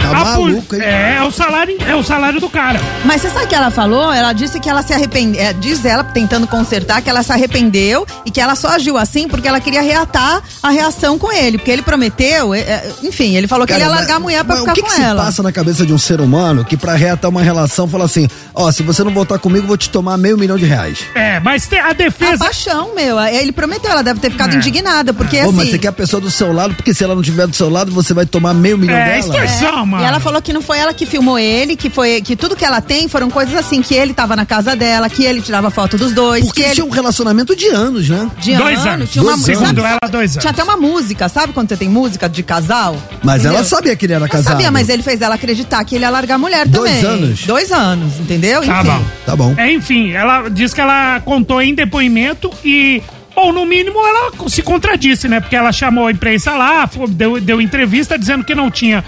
[0.00, 0.82] Tá A maluco, hein?
[0.82, 2.78] É, é o salário, é o salário do cara.
[3.04, 4.12] Mas você sabe o que ela falou?
[4.12, 5.40] Ela disse que ela se arrependeu.
[5.40, 9.26] É, diz ela, tentando consertar, que ela se arrependeu e que ela só agiu assim
[9.28, 11.56] porque ela queria reatar a reação com ele.
[11.58, 14.44] Porque ele prometeu, é, é, enfim, ele falou que ele ia Cara, largar a mulher
[14.44, 15.24] pra mas ficar o que com que se ela.
[15.24, 18.70] passa na cabeça de um ser humano que pra reatar uma relação fala assim, ó,
[18.70, 20.98] se você não voltar comigo, eu vou te tomar meio milhão de reais.
[21.14, 22.38] É, mas a A defesa.
[22.44, 23.18] paixão, meu.
[23.18, 24.56] é, Ele prometeu, ela deve ter ficado É.
[24.56, 25.52] indignada, porque Ô, assim.
[25.52, 27.70] mas você quer a pessoa do seu lado, porque se ela não estiver do seu
[27.70, 29.18] lado, você vai tomar meio milhão É, dela.
[29.18, 29.53] extorsão.
[29.62, 30.02] Nossa, É, mano.
[30.02, 32.64] E ela falou que não foi ela que filmou ele, que foi que tudo que
[32.64, 35.96] ela tem foram coisas assim, que ele tava na casa dela, que ele tirava foto
[35.96, 38.30] dos dois, Porque que ele tinha um relacionamento de anos, né?
[38.38, 39.10] de Dois ano, anos.
[39.10, 39.58] tinha uma Dois música.
[39.58, 39.68] anos.
[39.68, 40.42] Segundo ela, dois anos.
[40.42, 42.96] Tinha até uma música, sabe quando você tem música de casal?
[43.22, 43.58] Mas Entendeu?
[43.58, 44.52] ela sabia que ele era Ela casado.
[44.52, 47.04] sabia, mas ele fez ela acreditar que ele ia largar a mulher Dois também.
[47.24, 47.44] anos?
[47.46, 48.62] Dois anos, entendeu?
[48.62, 48.88] Tá Enfim.
[48.90, 49.04] bom.
[49.26, 49.54] Tá bom.
[49.56, 53.02] É, enfim, ela diz que ela contou em depoimento e,
[53.34, 55.40] ou no mínimo, ela se contradisse, né?
[55.40, 59.04] Porque ela chamou a imprensa lá, deu, deu entrevista dizendo que não tinha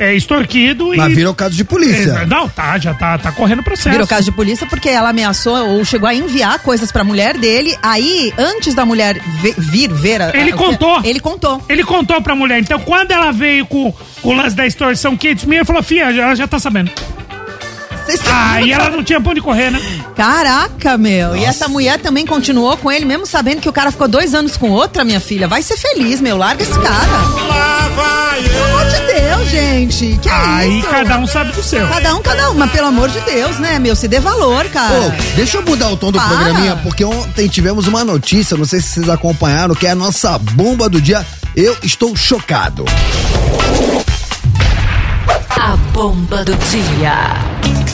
[0.00, 1.14] é, extorquido Mas e.
[1.14, 2.24] virou caso de polícia.
[2.26, 3.90] Não, tá, já tá, tá correndo processo.
[3.90, 7.76] Virou caso de polícia porque ela ameaçou ou chegou a enviar coisas pra mulher dele.
[7.82, 9.20] Aí, antes da mulher
[9.58, 10.22] vir ver.
[10.22, 11.00] a- Ele a- contou.
[11.04, 11.62] Ele contou.
[11.68, 12.58] Ele contou pra mulher.
[12.60, 16.04] Então, quando ela veio com, com o lance da extorsão 500 mil, ele falou, fia,
[16.10, 16.90] ela já tá sabendo.
[18.30, 19.80] Ah, e ela não tinha pra onde correr, né?
[20.16, 21.36] Caraca, meu.
[21.36, 24.56] E essa mulher também continuou com ele, mesmo sabendo que o cara ficou dois anos
[24.56, 25.46] com outra, minha filha.
[25.48, 26.36] Vai ser feliz, meu.
[26.36, 27.08] Larga esse cara.
[28.40, 30.18] Pelo amor de Deus, gente.
[30.22, 30.88] Que Aí isso?
[30.88, 31.86] cada um sabe do seu.
[31.88, 32.54] Cada um, cada um.
[32.54, 33.94] Mas pelo amor de Deus, né, meu?
[33.94, 34.94] Se dê valor, cara.
[34.94, 36.28] Ô, deixa eu mudar o tom do Para.
[36.28, 40.38] programinha, porque ontem tivemos uma notícia, não sei se vocês acompanharam, que é a nossa
[40.38, 41.26] bomba do dia.
[41.56, 42.84] Eu estou chocado.
[45.62, 47.12] A bomba do dia.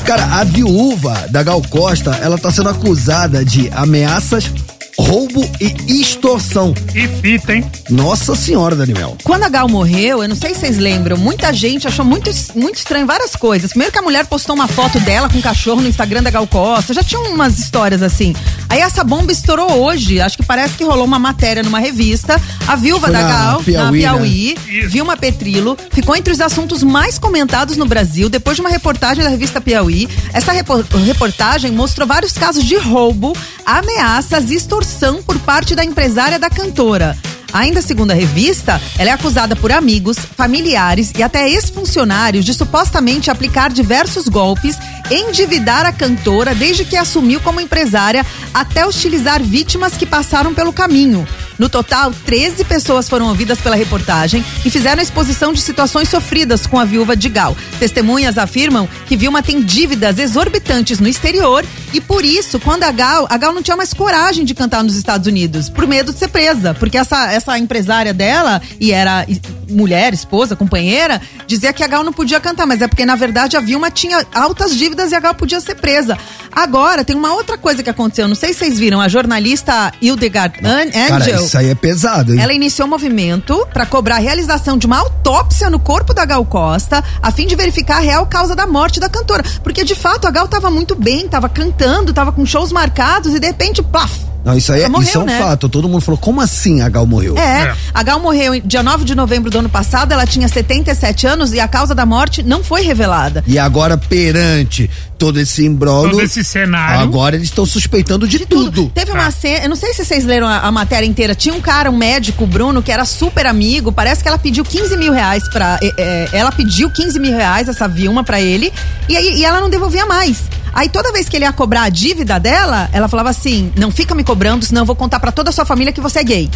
[0.06, 4.52] Cara, a viúva da Gal Costa, ela tá sendo acusada de ameaças,
[4.98, 6.72] roubo e extorsão.
[6.94, 7.64] E fita, hein?
[7.90, 9.16] Nossa senhora, Daniel.
[9.22, 12.76] Quando a Gal morreu, eu não sei se vocês lembram, muita gente achou muito, muito
[12.76, 13.70] estranho várias coisas.
[13.70, 16.46] Primeiro que a mulher postou uma foto dela com um cachorro no Instagram da Gal
[16.46, 18.34] Costa, já tinha umas histórias assim.
[18.68, 22.40] Aí essa bomba estourou hoje, acho que parece que rolou uma matéria numa revista.
[22.66, 24.88] A viúva Foi da na Gal, Piauí, na Piauí, Isso.
[24.90, 29.30] Vilma Petrilo, ficou entre os assuntos mais comentados no Brasil depois de uma reportagem da
[29.30, 30.08] revista Piauí.
[30.32, 34.85] Essa repor- reportagem mostrou vários casos de roubo, ameaças e extorsão
[35.22, 37.16] por parte da empresária da cantora.
[37.52, 43.30] Ainda segundo a revista, ela é acusada por amigos, familiares e até ex-funcionários de supostamente
[43.30, 44.76] aplicar diversos golpes,
[45.10, 51.26] endividar a cantora desde que assumiu como empresária, até hostilizar vítimas que passaram pelo caminho.
[51.58, 56.66] No total, 13 pessoas foram ouvidas pela reportagem e fizeram a exposição de situações sofridas
[56.66, 57.56] com a viúva de Gal.
[57.78, 63.26] Testemunhas afirmam que Vilma tem dívidas exorbitantes no exterior e por isso, quando a Gal,
[63.30, 66.28] a Gal não tinha mais coragem de cantar nos Estados Unidos, por medo de ser
[66.28, 69.26] presa, porque essa, essa empresária dela, e era
[69.68, 73.56] mulher, esposa, companheira, dizia que a Gal não podia cantar, mas é porque na verdade
[73.56, 76.16] a Vilma tinha altas dívidas e a Gal podia ser presa.
[76.52, 80.58] Agora, tem uma outra coisa que aconteceu, não sei se vocês viram, a jornalista Hildegard
[80.64, 81.44] An- Cara, Angel.
[81.44, 82.40] isso aí é pesado, hein?
[82.40, 86.44] Ela iniciou um movimento para cobrar a realização de uma autópsia no corpo da Gal
[86.46, 89.44] Costa, a fim de verificar a real causa da morte da cantora.
[89.62, 93.38] Porque de fato a Gal tava muito bem, tava cantando, tava com shows marcados e
[93.40, 94.12] de repente, plaf!
[94.46, 95.38] Não, isso aí é, Ela morreu, isso é um né?
[95.40, 95.68] fato.
[95.68, 97.36] Todo mundo falou, como assim a Gal morreu?
[97.36, 97.74] É, É.
[97.92, 101.52] a Gal morreu em dia 9 de novembro do ano passado, ela tinha 77 anos
[101.52, 103.42] e a causa da morte não foi revelada.
[103.44, 106.12] E agora, perante todo esse imbróglio...
[106.12, 107.00] Todo esse cenário.
[107.00, 108.90] Agora eles estão suspeitando de, tudo.
[108.94, 109.18] Teve Tá.
[109.18, 111.34] uma cena, eu não sei se vocês leram a, a matéria inteira.
[111.34, 113.90] Tinha um cara, um médico, o Bruno, que era super amigo.
[113.92, 115.78] Parece que ela pediu 15 mil reais pra.
[115.82, 118.72] é, é, ela pediu 15 mil reais, essa Vilma, pra ele.
[119.08, 120.42] E, aí, e ela não devolvia mais.
[120.72, 124.14] Aí toda vez que ele ia cobrar a dívida dela, ela falava assim: não fica
[124.14, 126.50] me cobrando, senão eu vou contar pra toda a sua família que você é gay.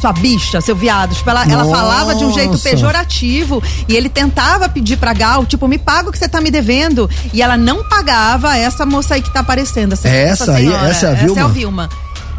[0.00, 1.14] Sua bicha, seu viado.
[1.14, 3.62] Tipo, ela, ela falava de um jeito pejorativo.
[3.88, 7.08] E ele tentava pedir pra Gal, tipo, me paga o que você tá me devendo.
[7.32, 9.92] E ela não pagava essa moça aí que tá aparecendo.
[9.92, 10.64] Essa, É essa aí?
[10.64, 10.88] senhora.
[10.88, 11.44] Essa é a Essa é Vilma?
[11.44, 11.88] a Vilma.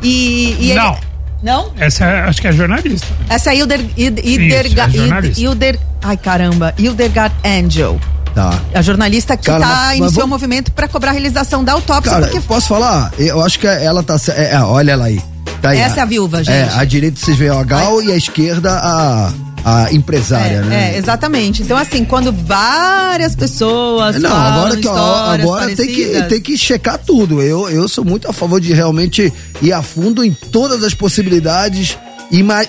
[0.01, 0.97] E, e ele- Não.
[1.43, 1.71] Não?
[1.77, 3.07] Essa é- acho que é jornalista.
[3.27, 5.41] Essa é Hilder, Hilder, Isso, Hilderga- é jornalista.
[5.41, 7.99] Hilder, ai caramba, Hildegard Angel.
[8.35, 8.59] Tá.
[8.73, 11.73] A jornalista que Cara, tá, mas- mas iniciou o movimento pra cobrar a realização da
[11.73, 12.11] autópsia.
[12.13, 13.11] Cara, porque posso falar?
[13.17, 14.15] Eu acho que ela tá.
[14.29, 15.19] É, é, olha ela aí.
[15.61, 15.75] Tá.
[15.75, 16.55] Essa é a viúva, gente.
[16.55, 19.31] É, à direita vocês veem a Gal e à esquerda a,
[19.63, 20.93] a empresária, é, né?
[20.93, 21.61] é, exatamente.
[21.61, 24.19] Então, assim, quando várias pessoas.
[24.19, 27.41] Não, agora que agora tem que, tem que checar tudo.
[27.41, 31.97] Eu, eu sou muito a favor de realmente ir a fundo em todas as possibilidades
[32.31, 32.65] ima-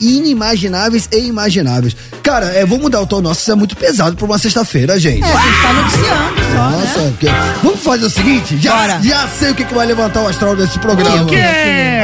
[0.00, 1.96] inimagináveis e imagináveis.
[2.22, 5.22] Cara, é, vou mudar o tom nosso, isso é muito pesado pra uma sexta-feira, gente.
[5.24, 7.14] É, a gente tá noticiando só, Nossa, né?
[7.18, 7.26] que-
[7.62, 8.56] vamos fazer o seguinte?
[8.58, 9.00] Já, Bora.
[9.02, 11.22] já sei o que, que vai levantar o astral desse programa.
[11.24, 11.36] O quê?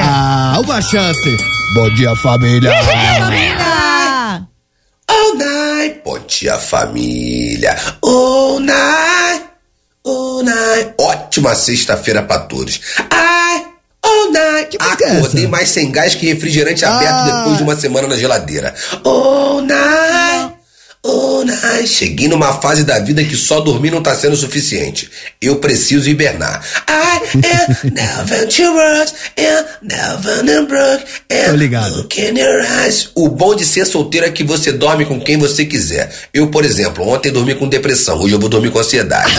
[0.03, 1.37] Ah, uma chance.
[1.75, 2.73] Bom dia, família.
[2.83, 4.49] Família!
[5.11, 6.01] Oh, night.
[6.05, 7.77] Bom dia, família.
[8.03, 9.45] Oh, night.
[10.05, 10.95] Oh, night.
[10.99, 12.81] Ótima sexta-feira pra todos.
[13.11, 13.67] Ai,
[14.27, 14.77] oh, night.
[14.79, 15.49] Que é Acordei essa?
[15.49, 16.97] mais sem gás que refrigerante Ah.
[16.97, 18.75] aberto depois de uma semana na geladeira.
[19.05, 19.61] Oh,
[21.03, 21.29] Oh.
[21.87, 25.11] Cheguei numa fase da vida que só dormir não tá sendo suficiente.
[25.41, 26.63] Eu preciso hibernar.
[26.89, 28.47] I am never
[30.43, 31.05] never broke,
[31.51, 32.07] Tô ligado.
[33.15, 36.13] O bom de ser solteiro é que você dorme com quem você quiser.
[36.33, 39.33] Eu, por exemplo, ontem dormi com depressão, hoje eu vou dormir com ansiedade.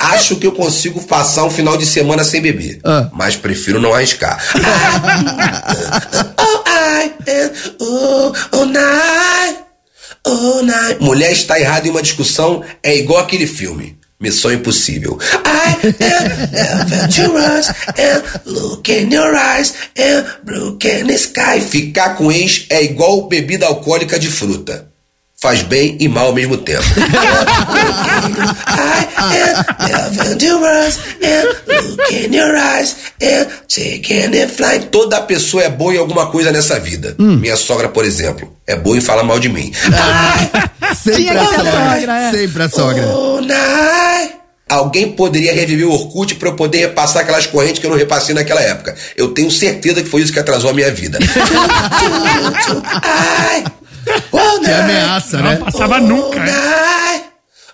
[0.00, 3.08] Acho que eu consigo passar um final de semana sem beber, Ah.
[3.12, 4.38] mas prefiro não arriscar.
[6.66, 7.14] I
[8.66, 9.58] night,
[10.64, 11.00] night.
[11.00, 13.98] Mulher está errada em uma discussão é igual aquele filme.
[14.20, 15.18] Missão Impossível.
[15.44, 21.60] I adventurous and look in your eyes and broken sky.
[21.60, 24.91] Ficar com ex é igual bebida alcoólica de fruta.
[25.42, 26.84] Faz bem e mal ao mesmo tempo.
[34.92, 37.16] Toda pessoa é boa em alguma coisa nessa vida.
[37.18, 39.72] Minha sogra, por exemplo, é boa em falar mal de mim.
[40.94, 42.16] Sempre Tinha a sogra.
[42.20, 42.30] é.
[42.30, 43.04] Sempre a sogra.
[43.08, 43.40] Oh.
[44.68, 48.32] Alguém poderia reviver o Orkut pra eu poder repassar aquelas correntes que eu não repassei
[48.34, 48.94] naquela época.
[49.16, 51.18] Eu tenho certeza que foi isso que atrasou a minha vida.
[53.02, 53.64] Ai,
[54.64, 55.56] Que ameaça, Não né?
[55.56, 56.38] passava nunca.
[56.38, 56.44] é.
[56.44, 57.24] night,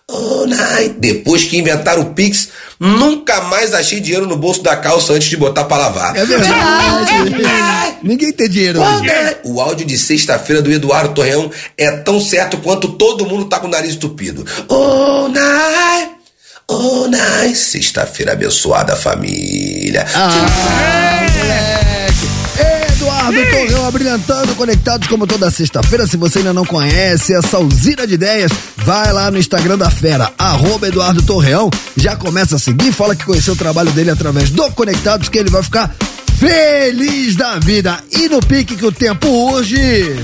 [0.09, 0.95] oh, night.
[0.99, 2.49] Depois que inventaram o Pix,
[2.81, 6.17] nunca mais achei dinheiro no bolso da calça antes de botar pra lavar.
[6.17, 7.97] É verdade.
[8.03, 9.07] Ninguém tem dinheiro hoje.
[9.07, 9.41] night.
[9.45, 13.67] O áudio de sexta-feira do Eduardo Torreão é tão certo quanto todo mundo tá com
[13.67, 14.47] o nariz entupido.
[14.69, 16.13] Oh, night,
[16.69, 17.57] oh, night.
[17.57, 20.07] Sexta-feira abençoada, família.
[20.15, 21.98] Ah, moleque.
[22.99, 26.05] Eduardo Torreão abrilhantando, conectados como toda sexta-feira.
[26.05, 30.33] Se você ainda não conhece essa usina de ideias, vai lá no Instagram da Fera,
[30.37, 31.71] arroba Eduardo Torreão.
[31.97, 35.49] Já começa a seguir, fala que conheceu o trabalho dele através do Conectados, que ele
[35.49, 35.95] vai ficar
[36.41, 38.03] feliz da vida.
[38.11, 40.17] E no pique que o tempo urge.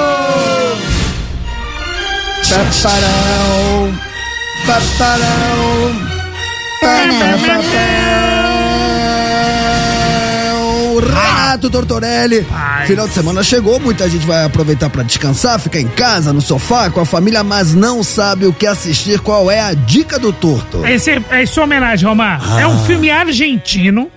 [3.36, 4.11] papapapão.
[11.52, 12.46] Renato Tortorelli.
[12.52, 12.88] Ai.
[12.88, 16.90] Final de semana chegou, muita gente vai aproveitar pra descansar, ficar em casa, no sofá,
[16.90, 19.20] com a família, mas não sabe o que assistir.
[19.20, 20.86] Qual é a dica do Torto?
[20.86, 22.42] Esse, é sua homenagem, Romar.
[22.60, 22.68] É Ah.
[22.70, 24.10] um filme argentino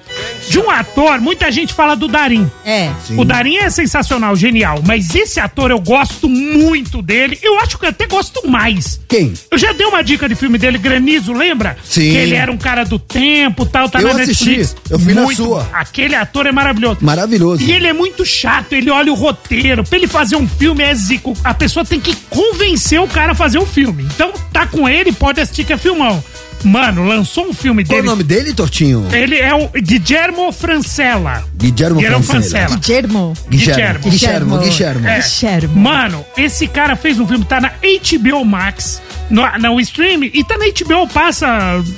[0.49, 1.21] de um ator.
[1.21, 2.51] Muita gente fala do Darim.
[2.65, 2.91] É.
[3.07, 3.19] Sim.
[3.19, 4.81] O Darim é sensacional, genial.
[4.87, 7.39] Mas esse ator eu gosto muito dele.
[7.43, 9.01] Eu acho que eu até gosto mais.
[9.09, 9.33] Quem?
[9.51, 11.77] Eu já dei uma dica de filme dele, Granizo, lembra?
[11.85, 12.11] Sim.
[12.11, 14.51] Que ele era um cara do tempo, tal, tá Eu na assisti.
[14.57, 14.77] Netflix.
[14.91, 15.37] Eu fui na Muito.
[15.37, 15.69] sua.
[15.73, 16.99] Aquele ator é maravilhoso.
[17.01, 17.63] Maravilhoso.
[17.63, 19.85] E ele é muito chato, ele olha o roteiro.
[19.85, 21.37] Pra ele fazer um filme, é zico.
[21.43, 24.05] A pessoa tem que convencer o cara a fazer o filme.
[24.15, 26.23] Então, tá com ele, pode assistir que é filmão.
[26.65, 28.11] Mano, lançou um filme Qual o dele.
[28.11, 29.07] nome dele, Tortinho?
[29.13, 31.45] Ele é o Guillermo Francella.
[31.57, 32.69] Guillermo Guillermo Francella.
[32.69, 32.81] Francella.
[32.81, 33.33] Guillermo.
[33.49, 34.11] Guilherme.
[34.11, 34.59] Guillermo.
[34.59, 34.59] Guilhermo.
[34.59, 35.09] Guilhermo.
[35.09, 35.21] É.
[35.21, 35.81] Guillermo.
[35.81, 39.01] Mano, esse cara fez um filme, tá na HBO Max,
[39.31, 41.47] no, no stream, e tá na HBO, passa,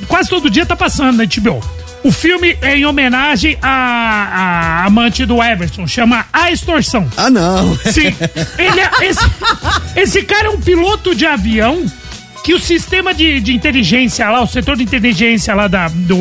[0.08, 1.60] quase todo dia tá passando na HBO.
[2.04, 3.68] O filme é em homenagem à,
[4.82, 7.08] à amante do Everton, chama A Extorsão.
[7.16, 7.76] Ah, não.
[7.90, 8.14] Sim.
[8.58, 9.24] Ele é- esse,
[9.96, 11.84] esse cara é um piloto de avião
[12.46, 16.16] que o sistema de, de inteligência lá, o setor de inteligência lá da, do,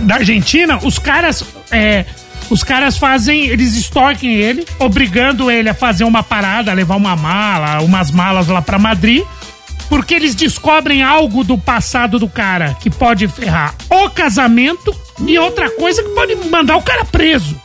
[0.00, 1.42] da Argentina, os caras.
[1.70, 2.04] é,
[2.50, 7.16] os caras fazem, eles extorquem ele, obrigando ele a fazer uma parada, a levar uma
[7.16, 9.24] mala, umas malas lá pra Madrid,
[9.88, 14.94] porque eles descobrem algo do passado do cara que pode ferrar o casamento
[15.26, 17.58] e outra coisa que pode mandar o cara preso.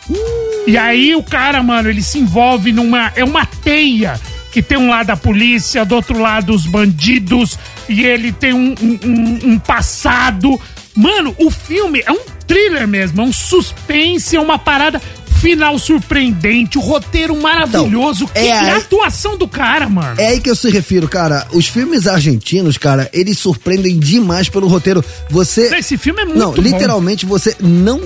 [0.66, 3.12] E aí o cara, mano, ele se envolve numa.
[3.18, 4.18] É uma teia.
[4.52, 8.76] Que tem um lado a polícia, do outro lado os bandidos, e ele tem um,
[8.82, 10.60] um- um- passado.
[10.95, 15.02] Mano, o filme é um thriller mesmo, é um suspense, é uma parada
[15.42, 18.30] final surpreendente, o roteiro maravilhoso.
[18.36, 20.20] é que, e a atuação do cara, mano.
[20.22, 21.48] É aí que eu se refiro, cara.
[21.52, 25.04] Os filmes argentinos, cara, eles surpreendem demais pelo roteiro.
[25.30, 25.76] Você.
[25.76, 26.62] Esse filme é muito Não, bom.
[26.62, 28.02] literalmente você não.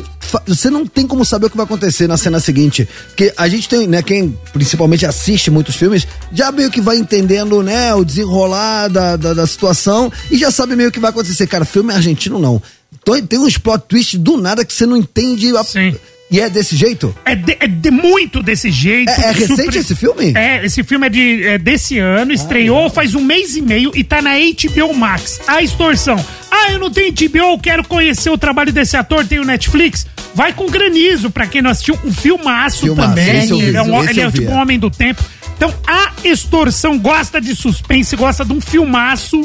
[0.47, 2.87] Você não tem como saber o que vai acontecer na cena seguinte.
[3.07, 7.61] Porque a gente tem, né, quem principalmente assiste muitos filmes, já meio que vai entendendo,
[7.61, 11.45] né, o desenrolar da, da, da situação e já sabe meio o que vai acontecer.
[11.47, 12.61] Cara, filme argentino não.
[12.93, 15.55] Então, Tem uns plot twists do nada que você não entende.
[15.55, 15.95] a- Sim.
[16.31, 17.15] E é desse jeito?
[17.23, 19.09] É, de- é de muito desse jeito.
[19.11, 20.33] É- é recente Surpre- esse filme?
[20.35, 24.03] É, esse filme é, de, é desse ano, estreou faz um mês e meio e
[24.03, 25.39] tá na HBO Max.
[25.47, 26.23] A extorsão.
[26.49, 30.07] Ah, eu não tenho HBO, quero conhecer o trabalho desse ator, tem o Netflix.
[30.33, 33.41] Vai com Granizo, pra quem não assistiu, um filmaço, Filmaço, também.
[33.47, 34.53] vi, ele é, um, ele é tipo é.
[34.53, 35.23] um homem do tempo.
[35.55, 39.41] Então, a extorsão gosta de suspense, gosta de um filmaço.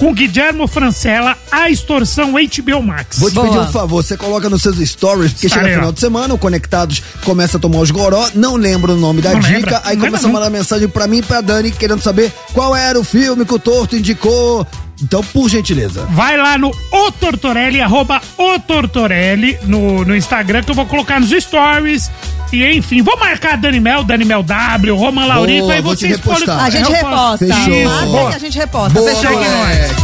[0.00, 3.18] Com Guilhermo Francella, A Extorsão HBO Max.
[3.18, 3.46] Vou te Boa.
[3.46, 5.74] pedir um favor, você coloca nos seus stories, porque chega Aí, ó.
[5.76, 9.32] final de semana, o Conectados começa a tomar os goró, não lembra o nome da
[9.34, 9.82] Não dica, lembra.
[9.84, 12.98] aí Não começa a mandar mensagem pra mim e pra Dani, querendo saber qual era
[12.98, 14.66] o filme que o Torto indicou.
[15.02, 16.06] Então, por gentileza.
[16.10, 21.18] Vai lá no O Tortorelli, arroba O Tortorelli no, no Instagram, que eu vou colocar
[21.18, 22.10] nos stories.
[22.52, 26.06] E enfim, vou marcar Dani Mel, Dani Mel W, Roman Laurito, Boa, aí vou te
[26.06, 26.64] repostar.
[26.64, 27.16] A gente Eu reposta.
[27.16, 27.38] posso.
[27.38, 28.12] Fechou.
[28.12, 29.00] Marca que a gente reposta.
[29.00, 29.30] Boa, Fechou.
[29.32, 29.94] moleque.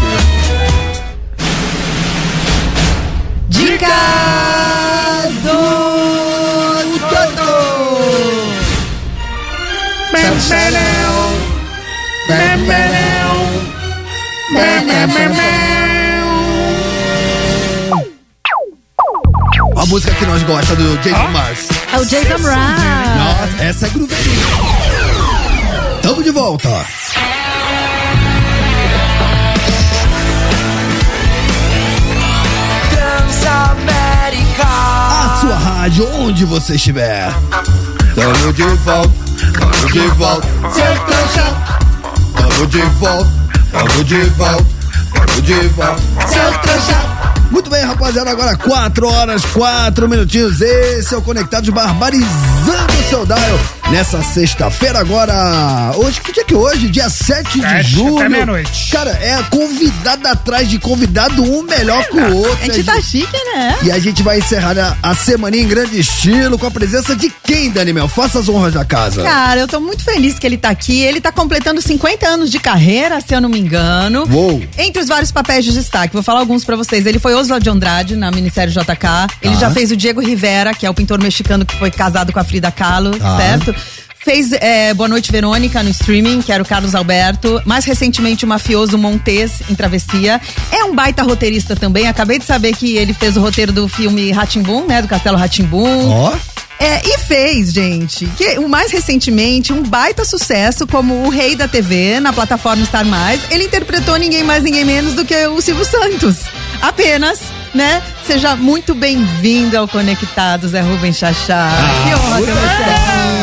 [3.49, 3.91] Dicas
[5.43, 7.47] do Torto.
[19.77, 21.69] A música que nós gostamos do Jason Mars.
[21.93, 22.81] É o Jason Mraz.
[23.17, 24.47] Nossa, essa é gruveirinha.
[26.01, 26.69] Tamo de volta.
[35.09, 37.33] A sua rádio, onde você estiver.
[38.15, 39.13] Tamo de volta,
[39.59, 40.49] tamo de volta.
[40.73, 41.07] Seu.
[42.37, 43.31] Tamo de volta,
[43.77, 44.67] tamo de volta,
[45.13, 46.03] tamo de volta.
[46.29, 47.17] Seu trouxa.
[47.51, 50.61] Muito bem, rapaziada, agora 4 horas, 4 minutinhos.
[50.61, 53.59] Esse é o Conectados Barbarizando o seu dial.
[53.91, 55.93] Nessa sexta-feira agora.
[55.97, 56.89] Hoje, que dia que é hoje?
[56.89, 58.19] Dia 7 de julho.
[58.19, 58.91] até meia-noite.
[58.91, 62.59] Cara, é convidado atrás de convidado, um melhor que o outro.
[62.63, 63.77] A gente tá chique, né?
[63.85, 67.33] E a gente vai encerrar a, a semana em grande estilo com a presença de
[67.45, 68.09] quem, Dani Mel?
[68.09, 69.23] Faça as honras da casa.
[69.23, 71.01] Cara, eu tô muito feliz que ele tá aqui.
[71.03, 74.27] Ele tá completando 50 anos de carreira, se eu não me engano.
[74.29, 74.63] Uou.
[74.77, 77.07] Entre os vários papéis de destaque, vou falar alguns pra vocês.
[77.07, 79.33] Ele foi Oswald de Andrade na minissérie JK.
[79.41, 79.61] Ele Tá.
[79.61, 82.45] já fez o Diego Rivera, que é o pintor mexicano que foi casado com a
[82.45, 83.37] Frida Kahlo, Tá.
[83.37, 83.76] certo?
[84.27, 87.63] Fez é, Boa Noite Verônica no streaming, que era o Carlos Alberto.
[87.65, 90.41] Mais recentemente, o mafioso Montes em Travessia.
[90.73, 92.09] É um baita roteirista também.
[92.09, 95.01] Acabei de saber que ele fez o roteiro do filme Ratimbum, né?
[95.01, 96.11] Do Castelo Ratimbum.
[96.11, 96.37] Ó.
[96.81, 101.69] É, e fez, gente, que o mais recentemente, um baita sucesso como o rei da
[101.69, 103.41] TV na plataforma Star Mais.
[103.49, 106.39] Ele interpretou ninguém mais, ninguém menos do que o Silvio Santos.
[106.83, 107.39] Apenas,
[107.73, 108.03] né?
[108.27, 111.71] Seja muito bem-vindo ao Conectados, é Rubens Chachá.
[112.03, 113.36] que honra ter você aqui.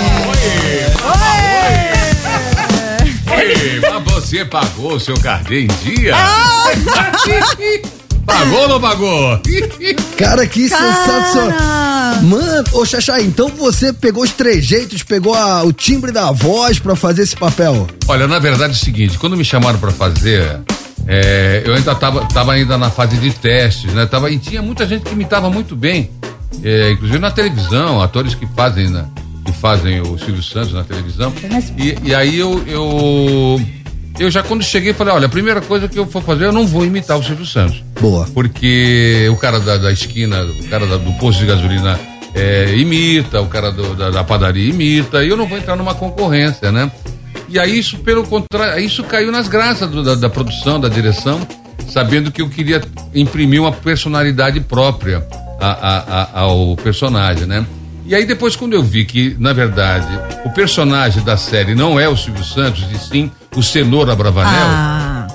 [4.34, 6.16] Você pagou o seu carnê em dia?
[6.16, 6.72] Ah!
[8.26, 9.40] pagou ou não pagou?
[10.18, 10.92] Cara, que Cara!
[10.92, 12.22] sensacional.
[12.24, 16.96] Mano, ô Xaxá, então você pegou os trejeitos, pegou a- o timbre da voz pra
[16.96, 17.86] fazer esse papel?
[18.08, 20.62] Olha, na verdade é o seguinte, quando me chamaram pra fazer,
[21.08, 24.08] é, eu ainda tava, tava ainda na fase de testes, né?
[24.08, 26.10] Tava, e tinha muita gente que imitava muito bem,
[26.64, 29.06] é, inclusive na televisão, atores que fazem, né,
[29.46, 31.32] que fazem o Silvio Santos na televisão.
[31.78, 33.62] E, e aí eu, eu,
[34.20, 36.68] eu já quando cheguei falei, olha, a primeira coisa que eu for fazer, eu não
[36.68, 37.84] vou imitar o Silvio Santos.
[38.00, 38.28] Boa.
[38.34, 42.00] Porque o cara da, da esquina, o cara da- do posto de gasolina
[42.36, 45.94] é, imita, o cara do- da, da padaria imita, e eu não vou entrar numa
[45.96, 46.92] concorrência, né?
[47.50, 51.40] E aí isso, pelo contrário, isso caiu nas graças do- da, da produção, da direção,
[51.88, 52.82] sabendo que eu queria
[53.14, 55.24] imprimir uma personalidade própria
[55.60, 57.66] a- a- a- ao personagem, né?
[58.06, 60.08] E aí depois quando eu vi que, na verdade,
[60.46, 65.28] o personagem da série não é o Silvio Santos, e sim o Cenoura Bravanel, Ah,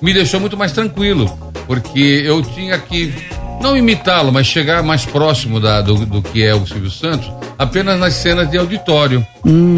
[0.00, 1.26] me deixou muito mais tranquilo,
[1.66, 3.12] porque eu tinha que
[3.60, 7.98] não imitá-lo, mas chegar mais próximo da- do, do que é o Silvio Santos, apenas
[7.98, 9.24] nas cenas de auditório.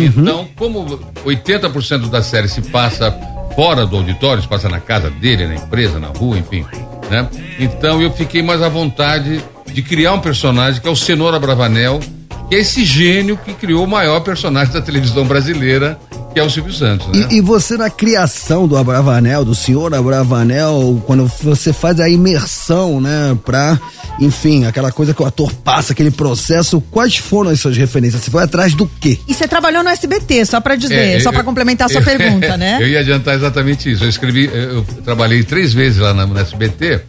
[0.00, 0.84] Então, como
[1.24, 3.12] 80% da série se passa
[3.54, 6.64] fora do auditório, se passa na casa dele, na empresa, na rua, enfim,
[7.10, 7.28] né?
[7.58, 9.42] Então eu fiquei mais à vontade
[9.72, 12.00] de criar um personagem que é o Cenoura Bravanel,
[12.48, 15.98] que é esse gênio que criou o maior personagem da televisão brasileira,
[16.32, 17.26] que é o Silvio Santos, né?
[17.30, 23.00] E, e você na criação do Abravanel, do senhor Abravanel, quando você faz a imersão,
[23.00, 23.78] né, pra,
[24.20, 28.22] enfim, aquela coisa que o ator passa, aquele processo, quais foram as suas referências?
[28.22, 29.18] Você foi atrás do quê?
[29.26, 32.00] e você trabalhou no SBT, só pra dizer, É, só eu- pra complementar a sua
[32.00, 32.78] eu- pergunta, né?
[32.80, 34.04] Eu ia adiantar exatamente isso.
[34.04, 37.00] Eu escrevi, eu trabalhei três vezes lá na, no SBT,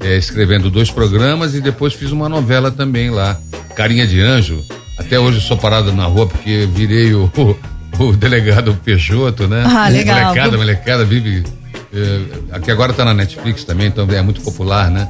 [0.00, 3.36] eh, escrevendo dois programas e depois fiz uma novela também lá,
[3.74, 4.62] Carinha de Anjo.
[4.98, 7.56] Até hoje eu sou parado na rua porque virei o, o,
[8.04, 9.64] o delegado Peixoto, né?
[9.66, 10.20] Ah, legal.
[10.28, 11.44] Molecada, molecada vive.
[11.92, 12.20] eh,
[12.52, 15.08] aqui agora tá na Netflix também, então é muito popular, né?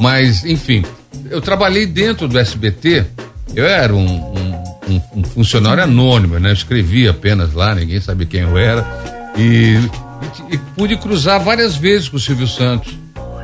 [0.00, 0.84] Mas, enfim,
[1.30, 3.04] eu trabalhei dentro do SBT,
[3.54, 6.50] eu era um, um- um- um funcionário anônimo, né?
[6.50, 8.84] Eu escrevia apenas lá, ninguém sabia quem eu era.
[9.36, 9.78] E,
[10.50, 12.96] e- e pude cruzar várias vezes com o Silvio Santos,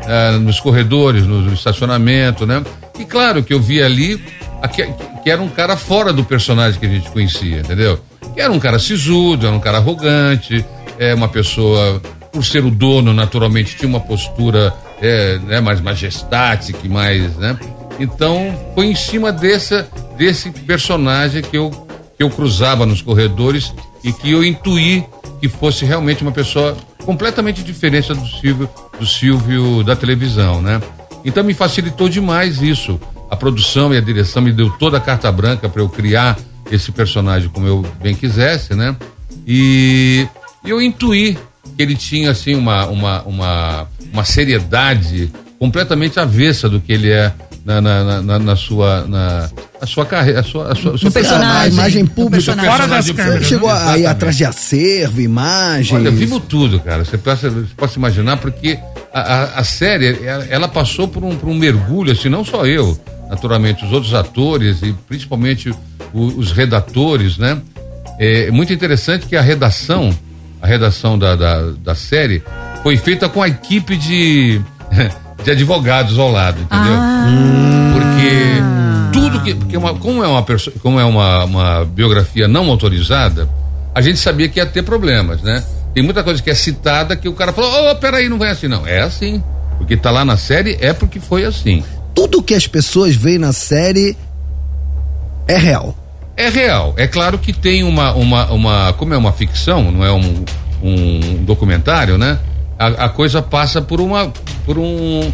[0.07, 2.62] ah, nos corredores, no, no estacionamento, né?
[2.99, 4.20] E claro que eu vi ali
[4.68, 4.86] que,
[5.22, 7.98] que era um cara fora do personagem que a gente conhecia, entendeu?
[8.34, 10.64] Que era um cara sisudo, era um cara arrogante,
[10.98, 12.00] é uma pessoa
[12.32, 17.58] por ser o dono, naturalmente, tinha uma postura é, né, mais majestática, mais, né?
[17.98, 21.70] Então, foi em cima dessa, desse personagem que eu,
[22.16, 25.04] que eu cruzava nos corredores e que eu intuí
[25.40, 30.80] que fosse realmente uma pessoa completamente diferente do Silvio, do Silvio da televisão, né?
[31.24, 33.00] Então me facilitou demais isso.
[33.31, 36.37] A produção e a direção me deu toda a carta branca para eu criar
[36.70, 38.97] esse personagem como eu bem quisesse, né?
[39.47, 40.26] E
[40.64, 41.39] eu intuí
[41.76, 47.33] que ele tinha assim uma uma uma, uma seriedade completamente avessa do que ele é
[47.64, 49.51] na, na, na, na sua na
[49.81, 52.55] a sua carreira, a sua, a sua, a sua A imagem pública.
[52.55, 53.47] Fora das câmeras.
[53.47, 54.07] Chegou a ir Exatamente.
[54.07, 55.93] atrás de acervo, imagens.
[55.93, 57.03] Olha, vimos tudo, cara.
[57.03, 58.78] Você pode, você pode imaginar, porque
[59.12, 62.66] a, a, a série, ela, ela passou por um, por um mergulho, assim, não só
[62.66, 62.99] eu,
[63.31, 65.70] naturalmente, os outros atores e principalmente
[66.12, 67.59] o- os redatores, né?
[68.18, 70.11] É muito interessante que a redação,
[70.61, 72.43] a redação da, da, da série,
[72.83, 74.61] foi feita com a equipe de,
[75.43, 76.97] de advogados ao lado, entendeu?
[77.93, 78.62] Porque
[79.12, 79.55] tudo que.
[79.55, 83.49] Porque uma, como é, uma, perso- como é uma, uma biografia não autorizada,
[83.95, 85.64] a gente sabia que ia ter problemas, né?
[85.95, 88.68] Tem muita coisa que é citada que o cara falou, ô, peraí, não vai assim,
[88.68, 88.87] não.
[88.87, 89.43] É assim.
[89.78, 91.83] Porque tá lá na série, é porque foi assim.
[92.14, 94.16] Tudo que as pessoas veem na série
[95.48, 95.96] é real.
[96.36, 96.94] É real.
[96.96, 100.44] É claro que tem uma, uma, uma como é uma ficção, não é um,
[100.82, 102.38] um documentário, né?
[102.78, 104.32] A, a coisa passa por uma,
[104.64, 105.30] por um,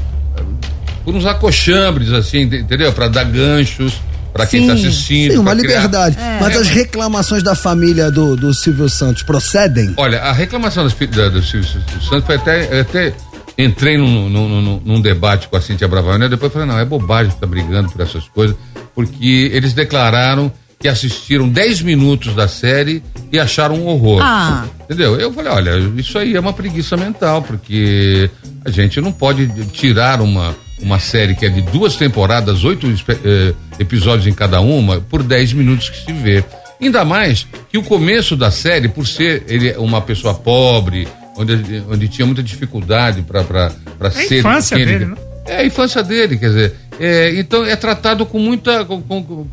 [1.05, 2.93] por uns acochambres assim, ent- entendeu?
[2.93, 3.95] Para dar ganchos
[4.33, 4.67] para quem Sim.
[4.67, 5.33] tá assistindo.
[5.33, 6.19] Sim, uma liberdade.
[6.19, 6.39] É.
[6.41, 9.95] Mas as reclamações da família do, do Silvio Santos procedem?
[9.97, 13.15] Olha, a reclamação fi- da- do Silvio Santos foi até, até
[13.59, 17.33] entrei num, num, num- num debate com a Cintia Bravanel, depois falei, não, é bobagem
[17.33, 18.57] ficar brigando por essas coisas,
[18.95, 23.03] porque eles declararam que assistiram 10 minutos da série
[23.33, 24.21] e acharam um horror.
[24.23, 24.67] Ah.
[24.85, 25.19] Entendeu?
[25.19, 28.29] Eu falei, olha, isso aí é uma preguiça mental, porque
[28.65, 33.55] a gente não pode tirar uma, uma série que é de duas temporadas, oito eh,
[33.79, 36.45] episódios em cada uma, por 10 minutos que se vê.
[36.81, 42.09] Ainda mais que o começo da série, por ser ele uma pessoa pobre, onde, onde
[42.09, 43.71] tinha muita dificuldade para
[44.01, 44.39] É a ser.
[44.41, 45.17] infância quem ele- dele, né?
[45.49, 46.75] É a infância dele, quer dizer.
[46.99, 48.85] é, então é tratado com muita.
[48.85, 49.47] com- com-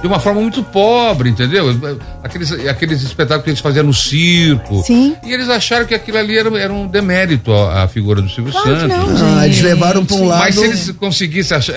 [0.00, 1.66] de uma forma muito pobre, entendeu?
[2.22, 4.82] Aqueles, aqueles espetáculos que eles faziam no circo.
[4.84, 5.16] Sim.
[5.24, 8.52] E eles acharam que aquilo ali era, era um demérito à, à figura do Silvio
[8.52, 9.20] Claro Santos.
[9.20, 10.40] não, Ah, eles levaram pra um lado.
[10.40, 11.74] Mas se eles conseguissem achar-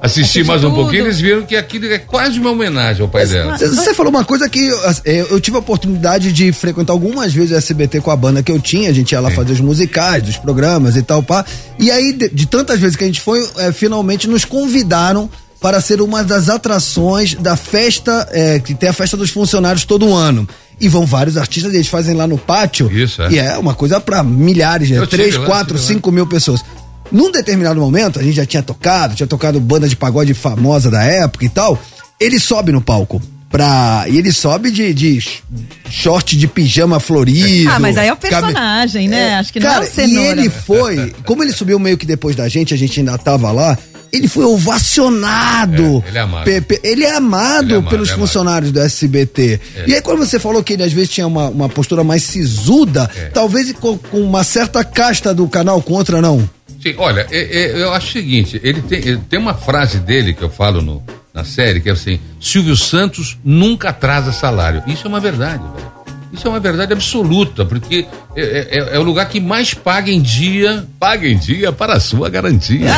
[0.00, 0.82] assistir mais um tudo.
[0.82, 3.56] pouquinho, eles viram que aquilo é quase uma homenagem ao pai dela.
[3.56, 4.70] Você falou uma coisa que
[5.04, 8.52] é, eu tive a oportunidade de frequentar algumas vezes o SBT com a banda que
[8.52, 8.90] eu tinha.
[8.90, 11.44] A gente ia lá fazer os musicais, dos programas e tal, pá.
[11.78, 15.28] E aí, de, de tantas vezes que a gente foi, é, finalmente nos convidaram
[15.60, 20.12] para ser uma das atrações da festa, é, que tem a festa dos funcionários todo
[20.14, 20.48] ano.
[20.80, 22.88] E vão vários artistas, eles fazem lá no pátio.
[22.92, 23.32] Isso, é.
[23.32, 24.98] E é uma coisa para milhares, né?
[24.98, 25.94] Eu tive 3, lá, 4, tive lá.
[25.94, 26.64] 5 mil pessoas.
[27.10, 31.02] Num determinado momento, a gente já tinha tocado, tinha tocado banda de pagode famosa da
[31.02, 31.80] época e tal.
[32.20, 33.20] Ele sobe no palco.
[33.50, 35.42] Pra, e ele sobe de, de sh-
[35.88, 37.70] short de pijama florido.
[37.70, 39.36] Ah, mas aí é o cabe- personagem, né?
[39.36, 40.20] Acho que não Cara, é o cenoura.
[40.22, 43.50] e ele foi, como ele subiu meio que depois da gente, a gente ainda tava
[43.50, 43.78] lá,
[44.12, 46.02] ele foi ovacionado.
[46.06, 46.44] É, ele é amado.
[46.44, 48.20] Pe- pe- ele é amado Ele é amado, pelos é amado.
[48.26, 49.60] funcionários do SBT.
[49.76, 49.84] É.
[49.88, 53.10] E aí, quando você falou que ele às vezes tinha uma, uma postura mais sisuda,
[53.16, 53.26] É.
[53.26, 56.48] talvez com, com uma certa casta do canal contra, não.
[56.82, 60.32] Sim, olha, é- é- eu acho o seguinte, ele tem, ele tem uma frase dele
[60.32, 61.02] que eu falo no-
[61.34, 64.82] na série, que é assim, Silvio Santos nunca atrasa salário.
[64.86, 65.98] Isso é uma verdade, velho.
[66.32, 68.06] Isso é uma verdade absoluta, porque
[68.36, 72.00] é, é- é o lugar que mais paga em dia, paga em dia para a
[72.00, 72.86] sua garantia.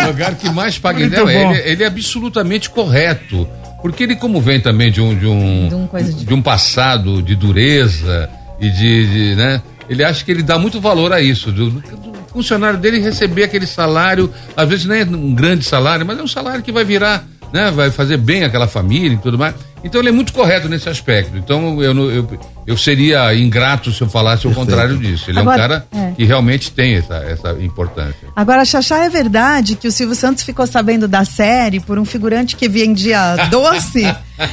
[0.00, 1.24] É o lugar que mais paga em Muito dia.
[1.24, 1.52] bom.
[1.54, 3.48] Ele, ele é absolutamente correto.
[3.80, 7.20] Porque ele, como vem também de um, de um, De um de- de um passado
[7.20, 9.60] de dureza e de, de, né?
[9.88, 11.82] Ele acha que ele dá muito valor a isso, do, do
[12.32, 16.28] funcionário dele receber aquele salário, às vezes nem é um grande salário, mas é um
[16.28, 17.70] salário que vai virar, né?
[17.70, 19.54] Vai fazer bem aquela família e tudo mais.
[19.84, 21.36] Então ele é muito correto nesse aspecto.
[21.36, 25.28] Então eu, eu, eu seria ingrato se eu falasse o contrário disso.
[25.28, 26.12] Ele Agora, é um cara é.
[26.16, 28.28] que realmente tem essa, essa importância.
[28.36, 32.54] Agora, Xaxá, é verdade que o Silvio Santos ficou sabendo da série por um figurante
[32.54, 34.04] que vendia doce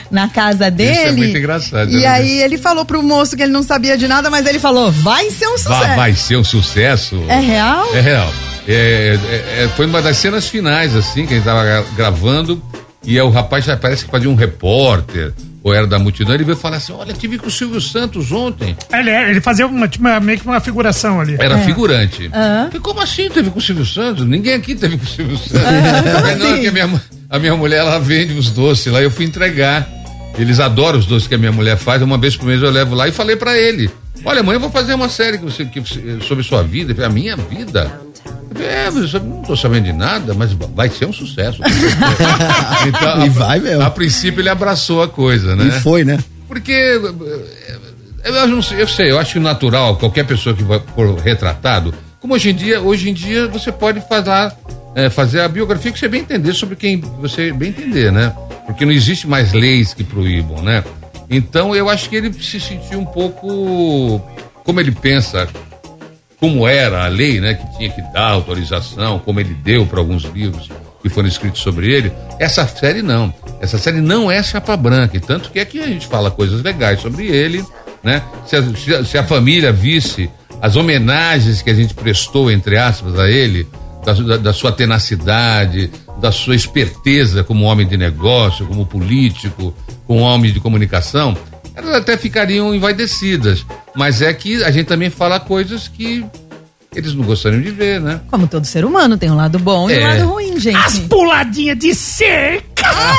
[0.09, 0.93] na casa dele.
[0.93, 2.07] Isso é muito engraçado, E né?
[2.07, 5.29] aí ele falou pro moço que ele não sabia de nada, mas ele falou: vai
[5.29, 5.79] ser um sucesso.
[5.79, 7.23] Vai, vai ser um sucesso.
[7.27, 7.95] É real?
[7.95, 8.33] É real.
[8.67, 12.61] É, é, é, foi uma das cenas finais, assim, que a gente tava gra- gravando,
[13.05, 15.33] e aí o rapaz já parece que fazia um repórter,
[15.63, 18.75] ou era da multidão, ele veio falar assim: olha, tive com o Silvio Santos ontem.
[18.91, 21.35] Ele, é- ele fazia uma, tipo, uma- meio que uma figuração ali.
[21.39, 22.29] Era figurante.
[22.33, 22.65] Aham.
[22.67, 24.25] Falei, como assim teve com o Silvio Santos?
[24.25, 25.61] Ninguém aqui teve com o Silvio Santos.
[25.61, 26.61] como Falei, não, assim?
[26.61, 29.87] que a minha, a minha mulher, ela vende os doces lá, eu fui entregar.
[30.37, 32.95] Eles adoram os doces que a minha mulher faz, uma vez por mês eu levo
[32.95, 33.89] lá e falei pra ele.
[34.23, 35.81] Olha, amanhã eu vou fazer uma série que você, que
[36.25, 37.05] sobre sua vida.
[37.05, 37.99] A minha vida?
[38.59, 41.61] É, mas eu não tô sabendo de nada, mas vai ser um sucesso.
[41.61, 43.83] com certeza." então, E a- vai mesmo.
[43.83, 45.67] A princípio ele abraçou a coisa, né?
[45.67, 46.17] E foi, né?
[46.47, 46.99] Porque eh,
[48.25, 52.49] eu, não sei, eu sei, eu acho natural, qualquer pessoa que for retratado, como hoje
[52.49, 54.51] em dia, hoje em dia você pode fazer,
[54.95, 58.33] eh, fazer a biografia que você bem entender sobre quem você bem entender, né?
[58.65, 60.83] Porque não existe mais leis que proíbam, né?
[61.29, 64.19] Então eu acho que ele se sentiu um pouco
[64.65, 65.47] como ele pensa
[66.39, 70.23] como era a lei, né, que tinha que dar autorização, como ele deu para alguns
[70.23, 70.69] livros
[71.01, 72.11] que foram escritos sobre ele.
[72.39, 73.33] Essa série não.
[73.61, 77.01] Essa série não é chapa branca, e tanto que aqui a gente fala coisas legais
[77.01, 77.63] sobre ele,
[78.03, 78.21] né?
[78.45, 80.29] Se a, se a- se a família visse
[80.61, 83.67] as homenagens que a gente prestou, entre aspas, a ele,
[84.05, 85.89] da, da- da sua tenacidade,
[86.21, 89.73] da sua esperteza como homem de negócio, como político,
[90.05, 91.35] como homem de comunicação,
[91.79, 93.65] elas até ficariam envaidecidas.
[93.95, 96.25] Mas é que a gente também fala coisas que
[96.95, 98.19] eles não gostariam de ver, né?
[98.29, 100.07] Como todo ser humano, tem um lado bom e um É.
[100.07, 100.77] lado ruim, gente.
[100.77, 102.63] As puladinhas de cerca!
[102.85, 103.15] Ah,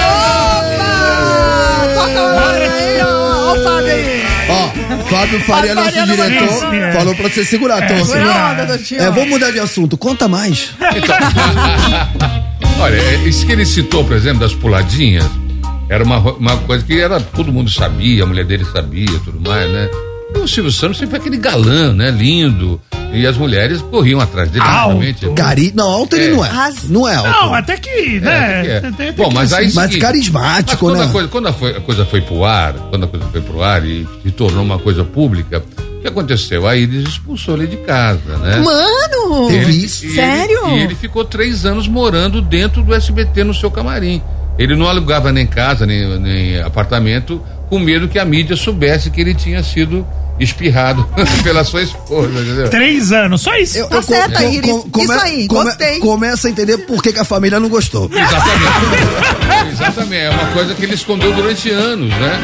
[2.00, 4.22] ó o Fábio aí.
[4.48, 4.68] Ó,
[5.08, 6.48] Fábio Faria, nosso diretor,
[6.92, 8.04] falou pra você segurar, Tom.
[8.04, 9.00] Segura a onda, Doutinho.
[9.00, 9.96] É, vamos mudar de assunto.
[9.96, 10.70] Conta mais.
[12.80, 15.26] Olha, é, isso que ele citou, por exemplo, das puladinhas,
[15.88, 19.70] era uma, uma coisa que era, todo mundo sabia, a mulher dele sabia, tudo mais,
[19.70, 19.90] né?
[20.34, 22.10] E o Silvio Santos sempre foi aquele galã, né?
[22.10, 22.80] Lindo.
[23.12, 24.88] E as mulheres corriam atrás dele, Alto.
[24.88, 25.28] realmente.
[25.30, 25.72] Cari...
[25.74, 26.30] Não, alto ele É.
[26.36, 26.50] não é.
[26.88, 27.28] Não é alto.
[27.30, 28.92] Não, até que, É, né?
[28.96, 29.12] que é.
[29.12, 31.04] Bom, mas aí Mas seguinte, carismático, mas quando né?
[31.04, 33.62] A coisa, quando a, foi- a coisa foi pro ar, quando a coisa foi pro
[33.62, 35.62] ar e se tornou uma coisa pública,
[35.98, 36.66] o que aconteceu?
[36.68, 38.56] A Iris expulsou ele de casa, né?
[38.58, 39.48] Mano!
[39.48, 40.04] Teve isso?
[40.04, 40.68] e ele- Sério?
[40.68, 44.22] e ele ficou três anos morando dentro do SBT no seu camarim.
[44.58, 49.20] Ele não alugava nem casa, nem, nem apartamento, com medo que a mídia soubesse que
[49.20, 50.06] ele tinha sido
[50.40, 51.06] espirrado
[51.44, 52.68] pela sua esposa, entendeu?
[52.70, 53.86] Três anos, só isso.
[53.88, 54.76] Tá certo, Iris.
[54.98, 55.98] Isso aí, gostei.
[55.98, 58.10] Começa a entender por que, que a família não gostou.
[58.12, 59.70] Exatamente.
[59.72, 60.22] Exatamente.
[60.24, 62.40] É uma coisa que ele escondeu durante anos, né?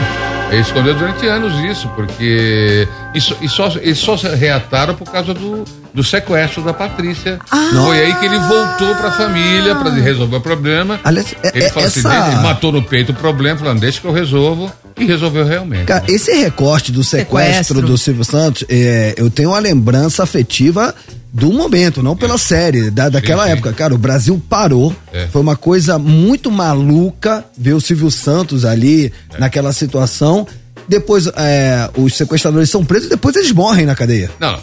[0.50, 2.86] Ele escondeu durante anos isso, porque.
[3.14, 7.38] E só, e só- eles só se reataram por causa do, do sequestro da Patrícia.
[7.50, 7.70] Ah.
[7.84, 11.00] Foi aí que ele voltou pra família pra resolver o problema.
[11.04, 14.00] Aliás, é- ele é- falou assim, essa- ele matou no peito o problema, falando, deixa
[14.00, 14.70] que eu resolvo.
[14.98, 15.84] E resolveu realmente.
[15.84, 17.82] Cara, esse recorte do sequestro, Sequestro.
[17.82, 20.94] do Silvio Santos, é, eu tenho uma lembrança afetiva
[21.30, 23.50] do momento, não pela série, da, daquela sim.
[23.50, 23.74] época.
[23.74, 24.94] Cara, o Brasil parou.
[25.12, 25.26] É.
[25.26, 29.38] Foi uma coisa muito maluca ver o Silvio Santos ali É.
[29.38, 30.46] naquela situação.
[30.88, 34.30] Depois é, os sequestradores são presos e depois eles morrem na cadeia.
[34.40, 34.58] Não,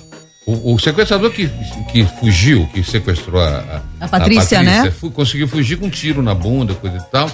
[0.46, 1.50] o, o sequestrador que,
[1.92, 4.92] que fugiu, que sequestrou a, A Patrícia, né?
[4.92, 7.30] fu- conseguiu fugir com um tiro na bunda, coisa e tal.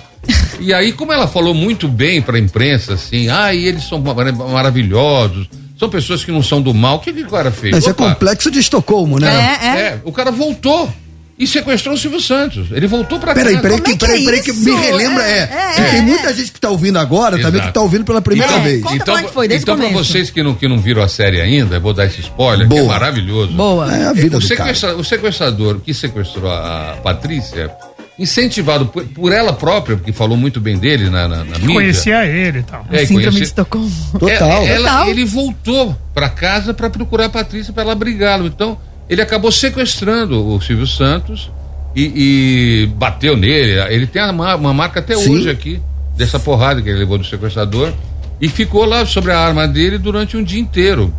[0.59, 4.31] e aí, como ela falou muito bem pra imprensa, assim, ah, e eles são mar-
[4.33, 7.77] maravilhosos, são pessoas que não são do mal, o que, que o cara fez?
[7.77, 9.57] Isso é Opa, complexo de Estocolmo, né?
[9.61, 9.79] É, é.
[9.87, 10.91] é, o cara voltou
[11.39, 12.67] e sequestrou o Silvio Santos.
[12.71, 13.61] Ele voltou pra Peraí, casa.
[13.63, 14.59] peraí, Como é peraí, é peraí, que isso?
[14.65, 15.39] me relembra, é.
[15.39, 16.01] É, é, tem é.
[16.01, 17.67] muita gente que tá ouvindo agora, também Exato.
[17.67, 18.83] que tá ouvindo pela primeira Então, vez.
[18.83, 21.07] Conta como é que foi, desde então pra vocês que não, que não viram a
[21.07, 22.91] série ainda, eu vou dar esse spoiler, que é Boa.
[22.93, 23.53] maravilhoso.
[23.53, 23.95] Boa.
[23.95, 24.65] É a vida o, do cara.
[24.73, 27.71] sequestra- o sequestrador que sequestrou a, Patrícia,
[28.17, 31.67] incentivado por, por ela própria, porque falou muito bem dele na, na, na mídia.
[31.73, 32.85] Conhecia ele e tal.
[32.91, 33.91] É, Síndrome conheci- de Estocolmo.
[34.19, 34.63] Total.
[34.63, 35.09] É, ela- Total.
[35.09, 38.45] Ele voltou pra casa pra procurar a Patrícia pra ela brigá-lo.
[38.47, 38.77] Então,
[39.09, 41.51] ele acabou sequestrando o Silvio Santos
[41.95, 43.79] e, e bateu nele.
[43.93, 45.31] Ele tem uma, uma marca até Sim.
[45.31, 45.81] hoje aqui,
[46.15, 47.91] dessa porrada que ele levou do sequestrador.
[48.39, 51.13] E ficou lá sobre a arma dele durante um dia inteiro.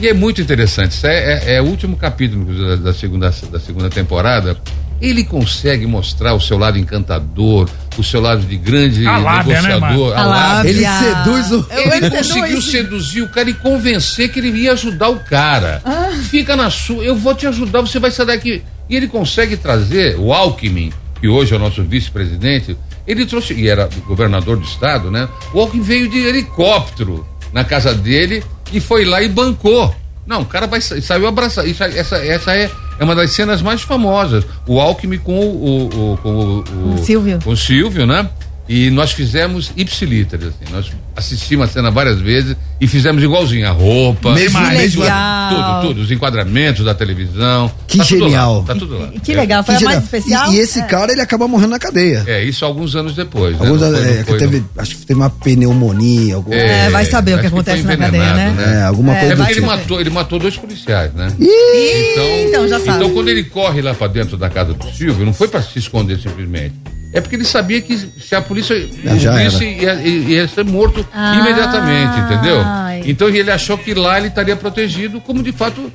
[0.00, 0.92] E é muito interessante.
[0.92, 4.56] Isso é, é- é o último capítulo da, da segunda, da segunda temporada.
[5.00, 9.68] Ele consegue mostrar o seu lado encantador, o seu lado de grande A lábia, né,
[9.74, 10.08] negociador.
[10.08, 10.12] mano?
[10.14, 10.54] a A lábia.
[10.54, 10.70] lábia.
[10.70, 12.64] Ele seduz o- Ele ele conseguiu seduz.
[12.70, 15.80] seduzir o cara e convencer que ele ia ajudar o cara.
[15.84, 16.10] Ah.
[16.28, 18.62] Fica na sua, eu vou te ajudar, você vai sair daqui.
[18.90, 22.76] E ele consegue trazer o Alckmin, que hoje é o nosso vice-presidente,
[23.06, 25.28] ele trouxe, e era governador do estado, né?
[25.54, 28.42] O Alckmin veio de helicóptero na casa dele
[28.72, 29.94] e foi lá e bancou.
[30.26, 31.66] Não, o cara vai, sa- saiu abraçar.
[31.66, 34.44] Isso, essa essa é, é uma das cenas mais famosas.
[34.66, 36.58] O Alckmin com o, o- o- com o,
[36.90, 37.38] o- O Silvio.
[37.42, 38.28] com o Silvio, né?
[38.68, 40.70] E nós fizemos ipsiliter, assim.
[40.72, 43.66] Nós assistimos a cena várias vezes e fizemos igualzinho.
[43.66, 46.00] A roupa, Mesmo- mesmo- tudo, tudo.
[46.02, 47.72] Os enquadramentos da televisão.
[47.86, 48.64] Que Tá tudo lá, genial.
[48.66, 49.08] tá tudo lá.
[49.24, 50.04] Que legal, foi Que a mais genial.
[50.04, 50.52] especial?
[50.52, 50.82] E, e esse É.
[50.82, 52.24] cara, ele acaba morrendo na cadeia.
[52.26, 53.58] É, isso alguns anos depois.
[53.58, 53.66] né?
[53.66, 54.68] Alguns, Não foi- é, que foi, teve, não.
[54.82, 56.34] acho que teve uma pneumonia.
[56.34, 56.54] Alguma...
[56.56, 58.78] É, vai saber o que acontece foi na cadeia, envenenado, né?
[58.80, 59.72] É, alguma É, coisa É do porque ele tipo.
[59.72, 61.32] matou, ele matou dois policiais, né?
[61.40, 62.98] Ih, então já sabe.
[62.98, 65.78] Então, quando ele corre lá pra dentro da casa do Silvio, não foi pra se
[65.78, 66.74] esconder simplesmente.
[67.12, 68.76] É porque ele sabia que se a polícia
[69.18, 71.36] já ouvisse, ia, ia, ser morto Ah.
[71.40, 72.60] imediatamente, entendeu?
[72.64, 73.02] Ai.
[73.06, 75.90] Então ele achou que lá ele estaria protegido, como de fato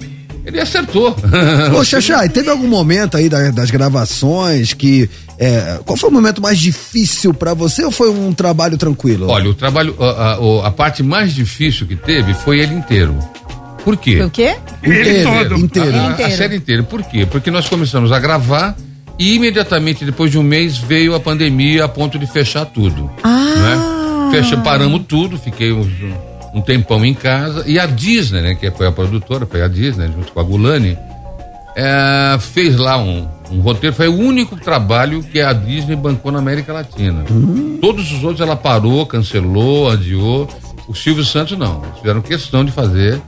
[0.45, 1.15] ele acertou.
[1.77, 5.07] Ô, Xaxá, e teve algum momento aí da- das gravações que.
[5.37, 9.27] é, qual foi o momento mais difícil pra você ou foi um trabalho tranquilo?
[9.29, 10.33] Olha, o trabalho, a,
[10.63, 13.15] a- a parte mais difícil que teve foi ele inteiro.
[13.83, 14.17] Por quê?
[14.17, 14.55] Foi o quê?
[14.83, 15.59] inteiro, todo.
[15.59, 15.95] inteiro.
[15.97, 16.37] A, a inteiro.
[16.37, 16.83] série inteira.
[16.83, 17.27] Por quê?
[17.29, 18.75] Porque nós começamos a gravar
[19.17, 23.09] e imediatamente depois de um mês veio a pandemia a ponto de fechar tudo.
[23.23, 23.29] Ah.
[23.29, 24.31] Né?
[24.31, 25.87] Fecha, paramos tudo, fiquei um,
[26.53, 30.07] um tempão em casa e a Disney, né, que foi a produtora, foi a Disney
[30.07, 30.97] junto com a Gulani,
[31.75, 36.39] é, fez lá um, um roteiro, foi o único trabalho que a Disney bancou na
[36.39, 37.23] América Latina.
[37.81, 40.47] Todos os outros ela parou, cancelou, adiou.
[40.87, 43.21] O Silvio Santos não, eles fizeram questão de fazer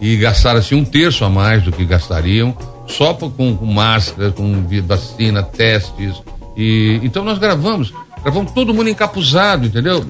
[0.00, 2.56] e gastaram assim um terço a mais do que gastariam,
[2.88, 6.14] só com, com máscara, com vacina, testes.
[6.56, 10.04] E então nós gravamos, gravamos todo mundo encapuzado, entendeu?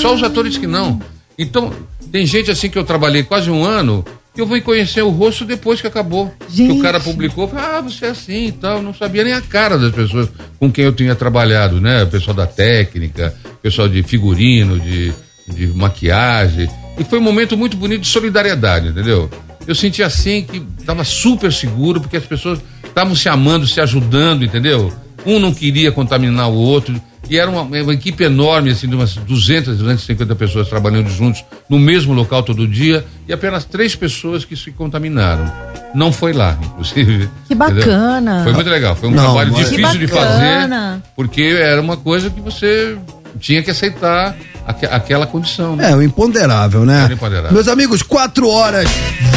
[0.00, 1.00] Só os atores que não.
[1.38, 1.72] Então
[2.10, 4.04] tem gente assim que eu trabalhei quase um ano
[4.34, 6.32] que eu vou conhecer o rosto depois que acabou.
[6.48, 6.78] Que Gente.
[6.78, 8.78] o cara publicou, falou, ah, você é assim e tal.
[8.78, 10.28] Eu não sabia nem a cara das pessoas
[10.58, 12.02] com quem eu tinha trabalhado, né?
[12.02, 15.12] O pessoal da técnica, o pessoal de figurino, de,
[15.46, 16.68] de maquiagem.
[16.98, 19.30] E foi um momento muito bonito de solidariedade, entendeu?
[19.66, 24.44] Eu senti assim que estava super seguro, porque as pessoas estavam se amando, se ajudando,
[24.44, 24.92] entendeu?
[25.24, 27.00] Um não queria contaminar o outro.
[27.30, 31.78] E era uma, uma equipe enorme, assim, de umas 200, 250 pessoas trabalhando juntos no
[31.78, 35.50] mesmo local todo dia e apenas três pessoas que se contaminaram.
[35.94, 37.30] Não foi lá, inclusive.
[37.46, 37.76] Que entendeu?
[37.76, 38.42] bacana.
[38.42, 38.96] Foi muito legal.
[38.96, 40.68] Foi um Não, trabalho mas- difícil de fazer,
[41.14, 42.98] porque era uma coisa que você
[43.38, 44.36] tinha que aceitar
[44.66, 45.76] aque- aquela condição.
[45.76, 45.90] Né?
[45.90, 47.04] É, o imponderável, né?
[47.04, 47.52] Era imponderável.
[47.52, 48.88] Meus amigos, 4 horas,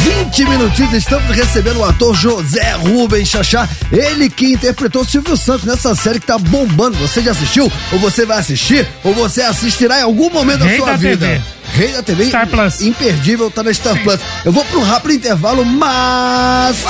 [0.02, 5.94] 20 minutinhos, estamos recebendo o ator José Rubens Chachá, ele que interpretou Silvio Santos nessa
[5.94, 6.96] série que tá bombando.
[6.98, 7.70] Você já assistiu?
[7.92, 8.86] Ou você vai assistir?
[9.04, 11.26] Ou você assistirá em algum momento da sua da vida?
[11.26, 11.40] TV.
[11.72, 12.26] Rei da TV.
[12.26, 12.82] Star Plus.
[12.82, 14.20] Imperdível, tá na Star Plus.
[14.44, 16.84] Eu vou um rápido intervalo, mas.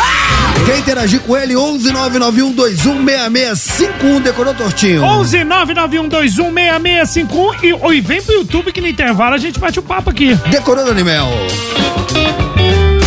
[0.64, 1.54] Quer interagir com ele?
[1.56, 5.02] 11 991216651, decorou tortinho.
[5.02, 10.08] 11 991216651 e, e vem pro YouTube que no intervalo a gente bate o papo
[10.10, 10.34] aqui.
[10.50, 11.28] Decorou, Daniel.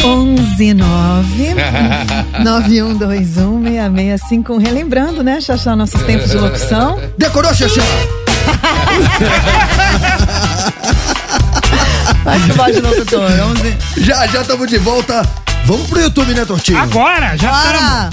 [0.04, 1.56] 11 9
[2.44, 4.58] 9121 6651.
[4.58, 7.00] Relembrando, né, Xaxá, nossos tempos de locução.
[7.18, 7.82] Decorou, Xaxá?
[12.30, 13.22] Faz que voz de locutor.
[13.22, 13.78] 11.
[13.98, 15.28] Já, já estamos de volta.
[15.66, 16.78] Vamos pro YouTube, né, Tortinho?
[16.78, 18.10] Agora, já Bora!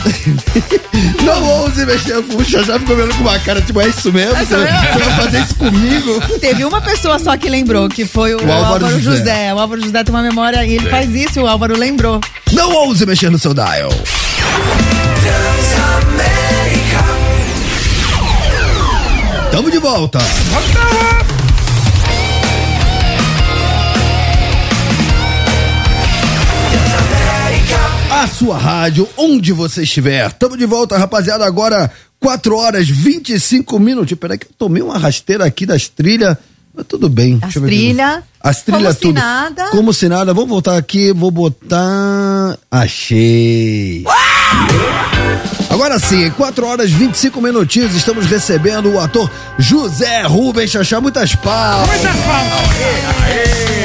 [1.22, 4.34] Não ouse mexer, puxa, já ficou vendo com uma cara, tipo, é isso mesmo?
[4.36, 4.78] Você, mesmo?
[4.78, 6.20] você vai fazer isso comigo?
[6.40, 9.18] Teve uma pessoa só que lembrou, que foi o, O Álvaro Álvaro, José.
[9.18, 9.54] José.
[9.54, 12.20] O Álvaro José tem uma memória e ele faz isso, o Álvaro lembrou.
[12.52, 13.90] Não ouse mexer no seu dial.
[19.50, 20.18] Tamo de volta.
[28.10, 30.32] A sua rádio, onde você estiver.
[30.32, 31.44] Tamo de volta, rapaziada.
[31.44, 31.90] Agora,
[32.20, 34.16] 4 horas 25 minutos.
[34.18, 36.36] Peraí que eu tomei uma rasteira aqui das trilhas.
[36.74, 37.34] Mas tudo bem.
[37.34, 37.76] As Deixa eu ver aqui.
[37.76, 38.22] trilhas.
[38.40, 39.14] As trilhas Como se tudo.
[39.14, 39.66] nada.
[39.70, 40.32] Como se nada.
[40.34, 41.12] Vamos voltar aqui.
[41.12, 42.56] Vou botar.
[42.70, 44.04] Achei.
[45.68, 51.00] Agora sim, em 4 horas 25 minutinhos, estamos recebendo o ator José Rubens Chachá.
[51.00, 51.88] Muitas palmas.
[51.88, 52.66] Muitas palmas.
[53.28, 53.75] Ritmo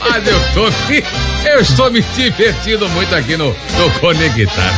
[0.00, 0.70] Mas eu tô
[1.44, 4.72] eu estou me divertindo muito aqui no, no Conectar.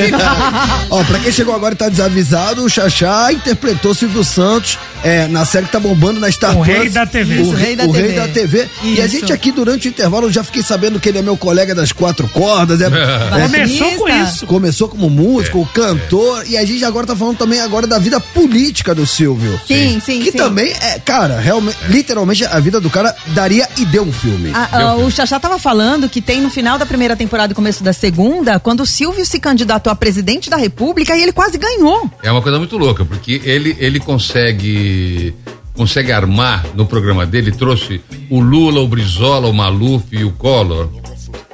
[0.90, 5.44] Ó, pra quem chegou agora e tá desavisado, o Xaxá interpretou Silvio Santos é, na
[5.44, 6.66] série que tá bombando na Star O Plus.
[6.66, 7.38] rei da TV.
[7.38, 8.14] O, Isso, rei, rei da o rei TV.
[8.20, 8.68] da TV.
[8.82, 9.16] E a Isso.
[9.20, 11.90] gente aqui durante o intervalo eu já fiquei sabendo que ele é meu colega das
[11.92, 12.80] quatro cordas.
[12.80, 14.46] É, é, Começou com isso.
[14.46, 18.94] Começou como músico, cantor, e a gente agora tá falando também agora da vida política
[18.94, 19.58] do Silvio.
[19.66, 20.38] Sim, sim, Que sim.
[20.38, 24.50] também é, cara, realmente, literalmente a vida do cara daria e deu um filme.
[24.54, 27.82] Ah, ah, o Xaxá tava falando que tem no final da primeira temporada e começo
[27.82, 32.10] da segunda, quando o Silvio se candidatou a presidente da República e ele quase ganhou.
[32.22, 35.34] É uma coisa muito louca, porque ele, ele consegue
[35.74, 40.90] consegue armar no programa dele, trouxe o Lula, o Brizola, o Maluf e o Collor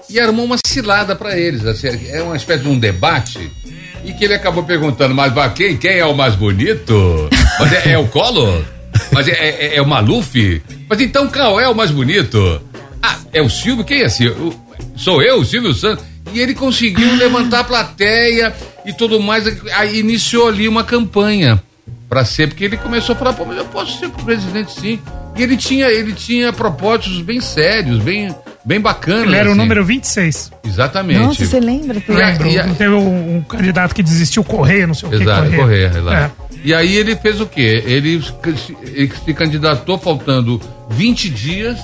[0.08, 1.64] e armou uma cilada para eles.
[1.64, 3.50] assim, é uma espécie de um debate
[4.04, 7.28] E que ele acabou perguntando, mas quem, quem é o mais bonito?
[7.58, 8.62] Mas é, é o Collor?
[9.12, 10.62] Mas é, é, é o Maluf?
[10.88, 12.62] Mas então qual é o mais bonito?
[13.06, 13.84] Ah, é o Silvio?
[13.84, 14.54] Quem é Silvio?
[14.96, 16.04] Sou eu, o Silvio Santos.
[16.32, 18.52] E ele conseguiu levantar a plateia
[18.84, 19.44] e tudo mais.
[19.74, 21.62] Aí iniciou ali uma campanha
[22.08, 24.98] para ser, porque ele começou a falar, pô, mas eu posso ser presidente sim.
[25.36, 28.34] E ele tinha, ele tinha propósitos bem sérios, bem,
[28.64, 29.24] bem bacanas.
[29.24, 29.60] Ele era o assim.
[29.60, 30.50] número 26.
[30.64, 31.20] Exatamente.
[31.20, 32.02] Nossa, você lembra?
[32.08, 32.48] Lembro.
[32.48, 35.22] e a- Não teve um, um candidato que desistiu Correia, não sei o que.
[35.22, 35.90] Exato, Correia.
[35.90, 36.18] correr, lá.
[36.24, 36.30] É.
[36.64, 37.82] E aí ele fez o quê?
[37.86, 41.78] Ele, se- ele se candidatou faltando 20 dias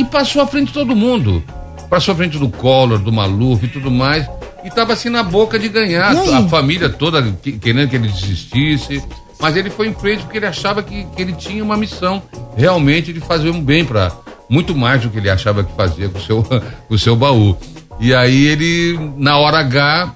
[0.00, 1.42] e passou à frente de todo mundo.
[1.88, 4.26] Passou à frente do Collor, do Maluf e tudo mais.
[4.64, 6.14] E estava assim na boca de ganhar.
[6.36, 9.02] A família toda que- querendo que ele desistisse.
[9.40, 12.22] Mas ele foi em frente porque ele achava que, que ele tinha uma missão
[12.56, 14.12] realmente de fazer um bem para
[14.50, 16.42] muito mais do que ele achava que fazia com o seu,
[16.88, 17.56] com o seu baú.
[17.98, 20.14] E aí ele, na hora H,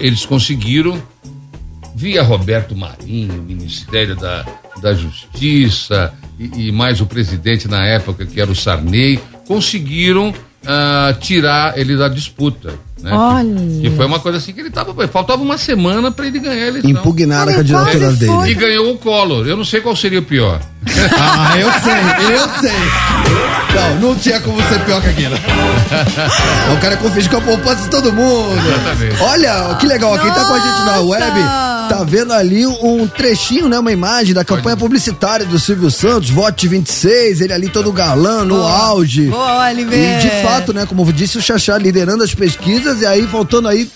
[0.00, 1.00] eles conseguiram
[1.94, 4.44] via Roberto Marinho, Ministério da,
[4.82, 10.32] da Justiça e, e mais o presidente na época, que era o Sarney, conseguiram
[10.66, 12.74] ah, tirar ele da disputa.
[13.02, 13.12] Né?
[13.12, 13.80] Olha.
[13.82, 15.06] Que foi uma coisa assim que ele tava.
[15.08, 16.90] Faltava uma semana para ele ganhar a eleição.
[16.90, 18.50] Impugnar a Ele candidatura dele.
[18.50, 19.46] E ganhou o Collor.
[19.46, 20.60] Eu não sei qual seria o pior.
[21.16, 22.80] Ah, eu sei, eu sei.
[23.74, 25.34] Não, não tinha como ser pior que aquilo.
[25.34, 28.56] o cara confiscou a poupança de todo mundo.
[28.58, 29.22] Exatamente.
[29.22, 31.40] Olha, que legal, quem tá com a gente na web
[31.88, 33.78] tá vendo ali um trechinho, né?
[33.78, 38.62] Uma imagem da campanha publicitária do Silvio Santos, Vote 26, ele ali todo galã, no
[38.62, 39.28] auge.
[39.28, 40.18] Boa, Oliveira.
[40.18, 43.88] E de fato, né, como disse o Xaxá, liderando as pesquisas e aí faltando aí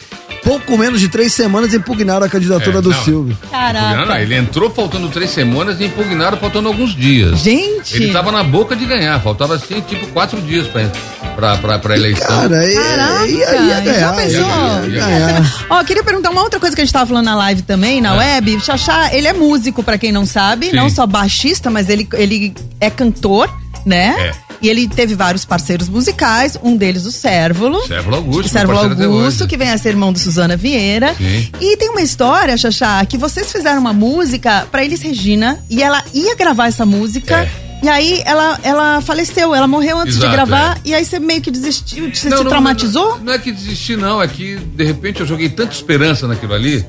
[0.49, 3.05] pouco menos de três semanas impugnaram a candidatura É, do não.
[3.05, 3.37] Silvio.
[3.43, 4.21] Não, Caraca.
[4.23, 7.41] ele entrou faltando três semanas e impugnaram faltando alguns dias.
[7.41, 7.95] Gente.
[7.97, 10.91] Ele tava na boca de ganhar, faltava assim, tipo, quatro dias pra,
[11.37, 12.27] pra, pra, pra eleição.
[12.27, 14.01] Cara, e, Caraca, e aí ia ganhar.
[14.01, 14.41] já pensou?
[14.41, 15.67] ia ia ganhar.
[15.71, 18.15] Ó, queria perguntar uma outra coisa que a gente tava falando na live também, na
[18.15, 18.57] web.
[18.57, 20.77] O Xaxá, ele é músico, pra quem não sabe, Sim.
[20.77, 23.49] não só baixista, mas ele, ele é cantor,
[23.85, 24.15] né?
[24.19, 24.48] É.
[24.61, 27.87] E ele teve vários parceiros musicais, um deles o Sérvulo.
[27.87, 31.15] Sérvulo Augusto, Sérvulo Augusto, que vem a ser irmão do Suzana Vieira.
[31.15, 31.49] Sim.
[31.61, 36.03] E tem uma história, Xaxá, que vocês fizeram uma música pra Elis Regina e ela
[36.13, 37.43] ia gravar essa música.
[37.43, 37.69] É.
[37.81, 40.81] E aí ela, ela faleceu, ela morreu antes Exato, de gravar, é.
[40.89, 43.11] e aí você meio que desistiu, você Não, se não, traumatizou?
[43.19, 44.21] Não, não é que desisti, não.
[44.21, 46.85] É que, de repente, eu joguei tanta esperança naquilo ali,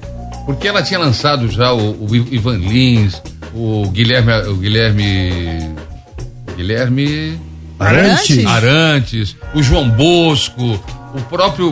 [0.48, 3.22] porque ela tinha lançado já o, o Ivan Lins,
[3.54, 4.50] o Guilherme.
[4.50, 5.76] O Guilherme.
[6.56, 7.40] Guilherme.
[7.80, 8.46] Arantes?
[8.46, 10.80] Arantes, o João Bosco,
[11.14, 11.68] o próprio,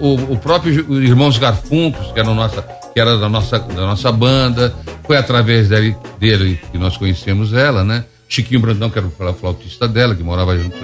[0.00, 4.74] o, o próprio Irmãos Garfuncos, que era, nossa, que era da, nossa, da nossa banda.
[5.06, 8.04] Foi através dele, dele que nós conhecemos ela, né?
[8.28, 10.74] Chiquinho Brandão, que era o flautista dela, que morava junto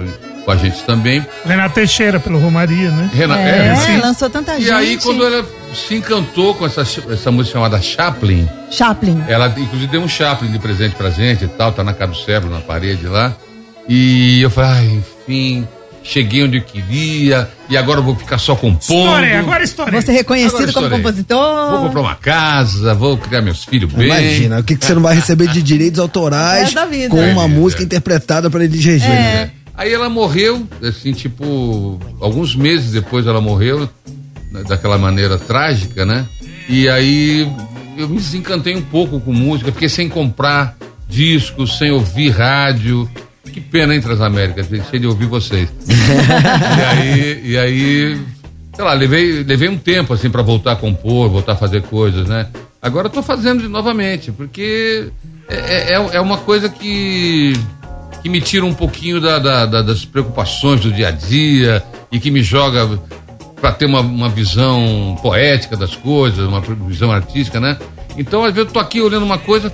[0.45, 1.25] com a gente também.
[1.43, 3.09] Renato Teixeira, pelo Romaria, né?
[3.11, 3.97] Renan, É, sim.
[3.97, 4.71] lançou tanta E gente.
[4.71, 9.23] aí, quando ela se encantou com essa, essa música chamada Chaplin, Chaplin.
[9.27, 12.17] ela inclusive deu um Chaplin de presente pra gente e tal, tá na casa do
[12.19, 13.35] cérebro, na parede lá.
[13.91, 15.67] E eu falei, ah, enfim,
[16.03, 18.79] cheguei onde eu queria, e agora eu vou ficar só compondo.
[18.81, 19.99] Estourei, agora estourei.
[20.01, 21.03] Você é reconhecido Agora como estourei.
[21.03, 21.69] compositor.
[21.71, 24.05] Vou comprar uma casa, vou criar meus filhos bem.
[24.05, 27.47] Imagina, o que, que você não vai receber de direitos autorais É com uma É,
[27.47, 27.85] música é.
[27.85, 29.11] interpretada para Elis Regina.
[29.13, 29.49] É.
[29.75, 33.89] Aí ela morreu, assim, tipo, alguns meses depois ela morreu,
[34.51, 36.25] né, daquela maneira trágica, né?
[36.67, 37.49] E aí
[37.97, 40.75] eu me desencantei um pouco com música, fiquei sem comprar
[41.07, 43.09] discos, sem ouvir rádio.
[43.51, 44.63] Que pena, hein, Transamérica?
[44.63, 45.69] Deixei de ouvir vocês.
[45.87, 48.21] e aí, e aí,
[48.75, 52.27] sei lá, levei, levei um tempo, assim, pra voltar a compor, voltar a fazer coisas,
[52.27, 52.47] né?
[52.81, 55.09] Agora eu tô fazendo novamente, porque
[55.49, 57.53] é, é, é uma coisa que
[58.21, 61.81] que me tira um pouquinho da- da- da- das preocupações do dia a dia
[62.11, 62.99] e que me joga
[63.61, 67.77] para ter uma, uma visão poética das coisas, uma visão artística, né?
[68.17, 69.71] Então, às vezes, eu tô aqui olhando uma coisa,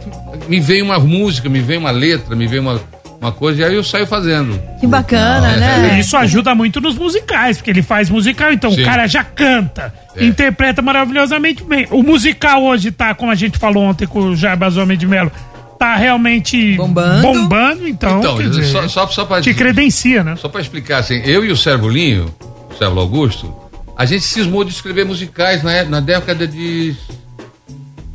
[0.48, 2.80] me vem uma música, me vem uma letra, me vem uma,
[3.26, 4.60] uma coisa, e aí eu saio fazendo.
[4.80, 5.58] Que bacana, É.
[5.58, 6.00] né?
[6.00, 8.82] Isso ajuda muito nos musicais, porque ele faz musical, então Sim.
[8.82, 10.26] o cara já canta, É.
[10.26, 11.88] interpreta maravilhosamente bem.
[11.92, 15.32] O musical hoje tá, como a gente falou ontem com o Jarbas Homem de Melo,
[15.78, 17.22] tá realmente Bombando.
[17.22, 20.36] bombando, então, Então, quer dizer, só, só, só para te credencia, né?
[20.38, 22.34] Só para explicar, assim, eu e o Servolinho,
[22.74, 23.54] o Sérvulo Augusto,
[23.98, 26.96] a gente cismou de escrever musicais na, é- na década de.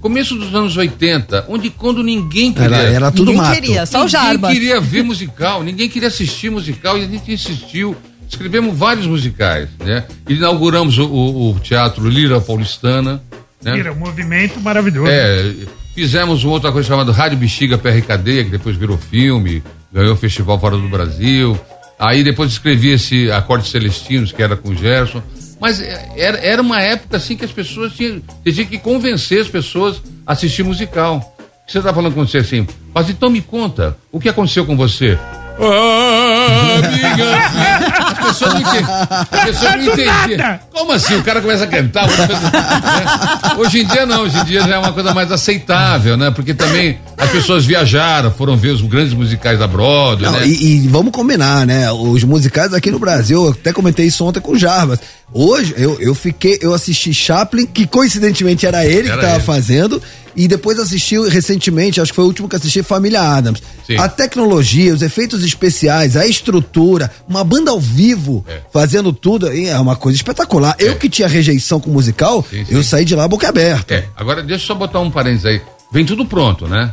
[0.00, 2.76] Começo dos anos 80, onde quando ninguém queria.
[2.76, 3.54] Era, era tudo Ninguém mato.
[3.60, 7.94] queria, só o ninguém queria ver musical, ninguém queria assistir musical e a gente insistiu.
[8.28, 10.04] Escrevemos vários musicais, né?
[10.28, 13.20] Inauguramos o, o- o Teatro Lira Paulistana,
[13.62, 13.72] né?
[13.74, 15.10] Vira um movimento maravilhoso.
[15.10, 15.52] É,
[15.94, 20.16] fizemos uma outra coisa chamada Rádio Bexiga PR Cadeia, que depois virou filme, ganhou o
[20.16, 21.58] festival fora do Brasil.
[21.98, 25.22] Aí depois escrevi esse Acordes Celestinos, que era com o Gerson.
[25.60, 29.48] Mas é, era, era uma época assim que as pessoas tinham, tinha que convencer as
[29.48, 31.36] pessoas a assistir musical.
[31.66, 35.16] Você tá falando com você assim, mas então me conta, o que aconteceu com você?
[35.60, 37.89] Ah, amiga,
[38.30, 38.90] as pessoas não entendiam.
[39.10, 40.60] As pessoas não nada.
[40.72, 41.14] Como assim?
[41.16, 42.04] O cara começa a cantar.
[42.08, 43.54] outra pessoa- né?
[43.58, 46.30] Hoje em dia não, hoje em dia já é uma coisa mais aceitável, né?
[46.30, 50.46] Porque também as pessoas viajaram, foram ver os grandes musicais da Broadway, Não, né?
[50.46, 51.90] e, e vamos combinar, né?
[51.92, 54.98] Os musicais aqui no Brasil, eu até comentei isso ontem com o Jarbas.
[55.32, 59.44] Hoje, eu, eu fiquei, eu assisti Chaplin, que coincidentemente era ele Era que tava ele.
[59.44, 60.02] fazendo,
[60.36, 63.62] e depois assisti recentemente, acho que foi o último que assisti, Família Adams.
[63.86, 63.96] Sim.
[63.96, 68.60] A tecnologia, os efeitos especiais, a estrutura, uma banda ao vivo É.
[68.72, 70.74] fazendo tudo, é uma coisa espetacular.
[70.78, 72.74] Eu que tinha rejeição com musical, Sim, sim.
[72.74, 73.94] eu saí de lá boca aberta.
[73.94, 75.60] É, agora deixa eu só botar um parênteses aí.
[75.92, 76.92] Vem tudo pronto, né?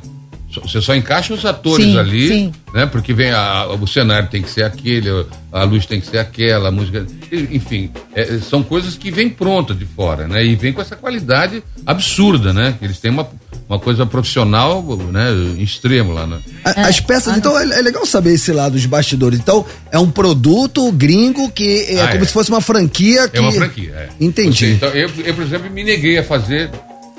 [0.63, 2.51] Você só encaixa os atores Sim, ali, sim.
[2.73, 2.85] né?
[2.85, 5.09] Porque vem a- o cenário tem que ser aquele,
[5.51, 7.05] a luz tem que ser aquela, a música,
[7.51, 10.43] enfim, é, são coisas que vêm prontas de fora, né?
[10.45, 12.75] E vem com essa qualidade absurda, né?
[12.81, 13.27] Eles têm uma,
[13.67, 14.81] uma coisa profissional,
[15.11, 15.31] né?
[15.57, 16.39] Em extremo lá, né?
[16.63, 19.37] A- As peças, então é, é legal saber esse lado dos bastidores.
[19.39, 22.25] Então, é um produto gringo que é Ah, como é.
[22.25, 23.37] se fosse uma franquia que.
[23.37, 24.09] É uma franquia, é.
[24.19, 24.57] Entendi.
[24.67, 26.71] Você- então, eu, eu, por exemplo, me neguei a fazer.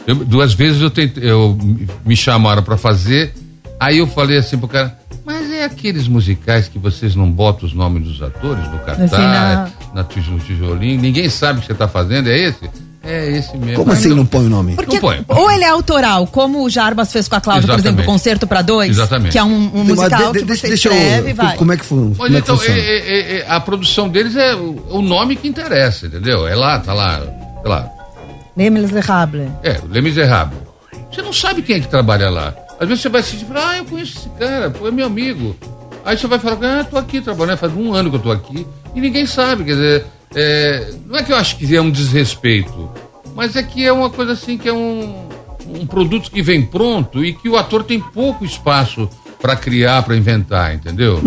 [0.09, 1.56] Eu- duas vezes eu, tentei, eu
[2.04, 3.32] me chamaram pra fazer.
[3.78, 7.72] Aí eu falei assim pro cara, mas é aqueles musicais que vocês não botam os
[7.72, 9.30] nomes dos atores no cartaz, Assim, não.
[9.94, 10.02] na
[10.32, 12.68] no tijolinho, ninguém sabe o que você tá fazendo, é esse?
[13.04, 13.76] É esse mesmo.
[13.76, 14.74] Como Mas assim não põe o nome?
[14.74, 15.24] Porque Não põe.
[15.28, 18.61] ou ele é autoral, como o Jarbas fez com a Cláudia, por exemplo, Concerto pra
[18.61, 19.30] Dois, Exatamente.
[19.32, 21.56] que é um, um musical de- que de- você deixa eu- escreve e vai.
[21.56, 22.78] Como é que, Mas como é que então, funciona?
[22.80, 26.46] é- é- é- a produção deles é o, o nome que interessa, entendeu?
[26.48, 27.20] É lá, tá lá,
[27.62, 27.88] sei lá,
[28.59, 29.48] Les Miserables.
[29.62, 30.59] É, Les Miserables.
[31.12, 32.52] Você não sabe quem é que trabalha lá.
[32.80, 35.06] Às vezes você vai assistir e fala, ah, eu conheço esse cara, pô, é meu
[35.06, 35.56] amigo.
[36.04, 38.66] Aí você vai falar, ah, tô aqui trabalhando, faz um ano que eu tô aqui.
[38.96, 42.90] E ninguém sabe, quer dizer, é, não é que eu acho que é um desrespeito,
[43.32, 45.28] mas é que é uma coisa assim, que é um,
[45.68, 49.09] um produto que vem pronto e que o ator tem pouco espaço
[49.41, 51.20] para criar, para inventar, entendeu?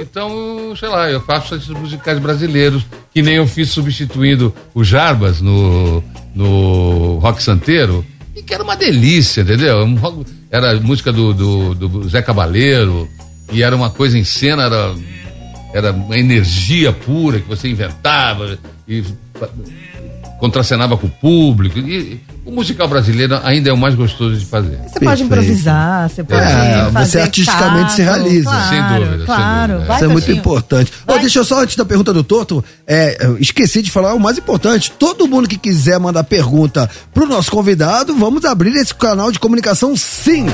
[0.00, 5.40] Então, sei lá, eu faço esses musicais brasileiros, que nem eu fiz substituindo o Jarbas
[5.40, 6.02] no,
[6.34, 8.04] no Rock Santeiro,
[8.34, 9.86] e que era uma delícia, entendeu?
[10.50, 13.08] Era música do, do, do Zé Cabaleiro,
[13.52, 14.94] e era uma coisa em cena, era,
[15.72, 18.58] era uma energia pura que você inventava
[18.88, 19.04] e
[20.42, 21.78] contracenava com o público.
[21.78, 24.76] E, o musical brasileiro ainda é o mais gostoso de fazer.
[24.78, 25.22] Você pode Perfeito.
[25.22, 28.50] improvisar, você pode É, fazer você artisticamente se realiza.
[28.50, 29.72] Claro, Sem dúvida, sem claro.
[29.74, 29.86] dúvida.
[29.86, 30.92] Vai, Isso é muito importante.
[31.06, 31.20] Vai.
[31.20, 34.90] deixa eu só, antes da pergunta do Toto, é, esqueci de falar o mais importante.
[34.98, 39.96] Todo mundo que quiser mandar pergunta pro nosso convidado, vamos abrir esse canal de comunicação
[39.96, 40.46] sim.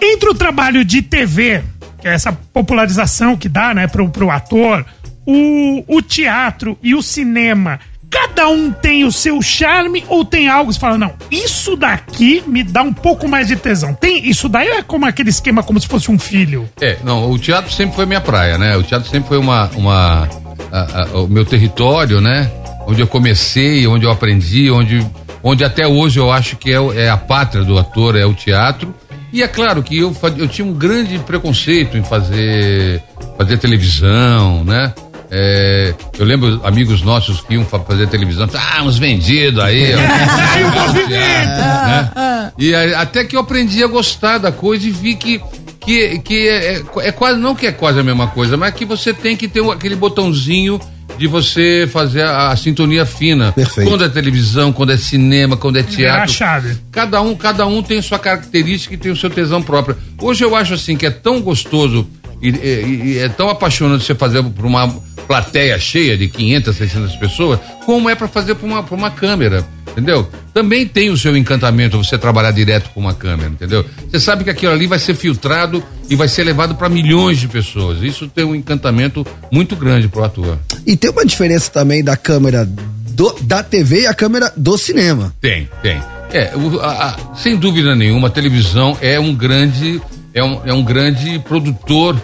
[0.00, 1.62] Entre o trabalho de TV,
[2.00, 4.84] que é essa popularização que dá, né, pro, pro ator,
[5.26, 7.78] o, o teatro e o cinema,
[8.10, 12.42] cada um tem o seu charme ou tem algo que você fala, não, isso daqui
[12.46, 13.94] me dá um pouco mais de tesão.
[13.94, 16.68] Tem, isso daí é como aquele esquema como se fosse um filho.
[16.80, 18.76] É, não, o teatro sempre foi minha praia, né?
[18.76, 20.28] O teatro sempre foi uma, uma
[20.70, 22.50] a- a- o meu território, né?
[22.86, 25.06] Onde eu comecei, onde eu aprendi, onde,
[25.42, 28.92] onde até hoje eu acho que é, é a pátria do ator, é o teatro.
[29.32, 33.02] E é claro que eu, eu tinha um grande preconceito em fazer,
[33.38, 34.92] fazer televisão, né?
[35.34, 39.94] É, eu lembro amigos nossos que iam fa- fazer televisão, ah, uns vendidos aí.
[39.94, 39.98] ó.
[40.52, 41.10] Aí o movimento!
[41.16, 42.52] né?
[42.58, 45.40] E aí, até que eu aprendi a gostar da coisa e vi que
[45.80, 48.84] que, que é, é- é quase não que é quase a mesma coisa, mas que
[48.84, 50.78] você tem que ter um- aquele botãozinho
[51.18, 53.50] de você fazer a, a sintonia fina.
[53.52, 53.88] Perfeito.
[53.88, 56.32] Quando é televisão, quando é cinema, quando é É a teatro.
[56.32, 56.76] chave.
[56.92, 59.96] Cada um, cada um tem sua característica e tem o seu tesão próprio.
[60.20, 62.06] Hoje eu acho assim que é tão gostoso
[62.42, 64.88] e, e- e é tão apaixonante você fazer para uma
[65.26, 69.64] plateia cheia de 500, 600 pessoas, como é para fazer para uma, pra uma câmera,
[69.90, 70.28] entendeu?
[70.52, 73.86] Também tem o seu encantamento você trabalhar direto com uma câmera, entendeu?
[74.10, 77.48] Você sabe que aquilo ali vai ser filtrado e vai ser levado para milhões de
[77.48, 78.02] pessoas.
[78.02, 80.58] Isso tem um encantamento muito grande pro ator.
[80.86, 85.32] E tem uma diferença também da câmera do- da TV e a câmera do cinema.
[85.40, 86.00] Tem, tem.
[86.32, 90.00] É, o- a- a- sem dúvida nenhuma, a televisão é um grande,
[90.34, 92.20] é um, é um grande produtor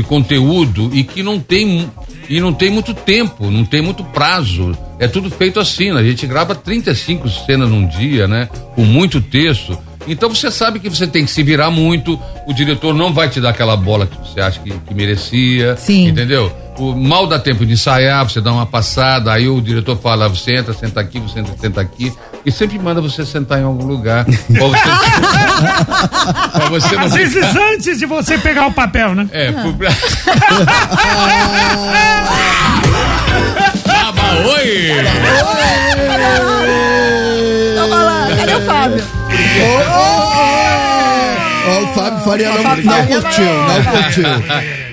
[0.00, 1.88] de conteúdo e que não tem
[2.28, 4.76] e não tem muito tempo, não tem muito prazo.
[4.98, 6.00] É tudo feito assim, né?
[6.00, 8.48] a gente grava 35 cenas num dia, né?
[8.74, 9.76] Com muito texto.
[10.08, 13.40] Então você sabe que você tem que se virar muito, o diretor não vai te
[13.40, 15.76] dar aquela bola que você acha que, que merecia.
[15.76, 16.08] Sim.
[16.08, 16.50] Entendeu?
[16.78, 20.56] O, mal dá tempo de ensaiar, você dá uma passada, aí o diretor fala, você
[20.56, 22.12] entra, senta aqui, você entra, senta aqui.
[22.46, 24.24] E sempre manda você sentar em algum lugar.
[24.24, 24.88] pra você,
[26.58, 29.28] pra você não Às vezes ficar- antes de você pegar o papel, né?
[29.30, 29.74] É, por...
[33.86, 34.88] Baba, oi!
[37.76, 39.04] Toma lá, cadê o Fábio?
[41.66, 44.24] Ó, o Fábio Faria não, Fábio não curtiu, não curtiu.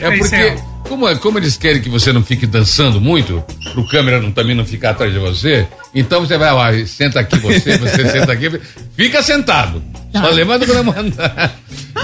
[0.02, 0.56] É porque,
[0.88, 3.44] como, é- como eles querem que você não fique dançando muito,
[3.74, 7.38] pro câmera não, também não ficar atrás de você, então você vai lá, senta aqui
[7.40, 8.60] você, você senta aqui,
[8.96, 9.82] fica sentado.
[10.14, 11.54] Só lembra do que eu mandar.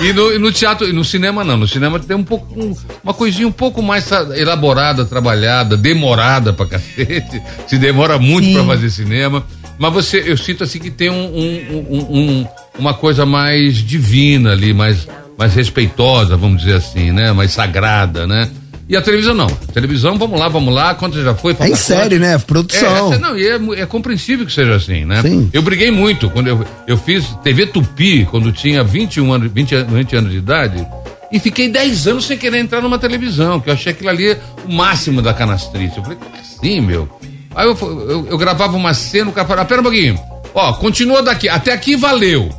[0.01, 2.75] E no, e no teatro, e no cinema não, no cinema tem um pouco, um-
[3.03, 8.53] uma coisinha um pouco mais tra- elaborada, trabalhada, demorada pra cacete, se demora muito Sim.
[8.55, 9.43] pra fazer cinema,
[9.77, 12.47] mas você, eu sinto assim que tem um, um- um- um-
[12.79, 17.31] uma coisa mais divina ali, mais, mais respeitosa, vamos dizer assim, né?
[17.31, 18.49] Mais sagrada, né?
[18.87, 19.47] E a televisão não.
[19.47, 21.55] A televisão, vamos lá, vamos lá, quanto já foi?
[21.59, 22.33] É em série, né?
[22.33, 23.13] É, Produção.
[23.13, 25.21] essa- não, e é, é compreensível que seja assim, né?
[25.21, 25.49] Sim.
[25.53, 29.85] Eu briguei muito quando eu, eu fiz TV Tupi, quando tinha 21 anos, 20, an-
[29.85, 30.85] 20 anos de idade,
[31.31, 34.37] e fiquei 10 anos sem querer entrar numa televisão, que eu achei aquilo ali
[34.67, 35.97] o máximo da canastrice.
[35.97, 37.07] Eu falei, como assim, meu?
[37.55, 40.19] Aí eu, eu, eu gravava uma cena, o cara falava, ah, pera um pouquinho,
[40.53, 42.49] ó, continua daqui, até aqui valeu.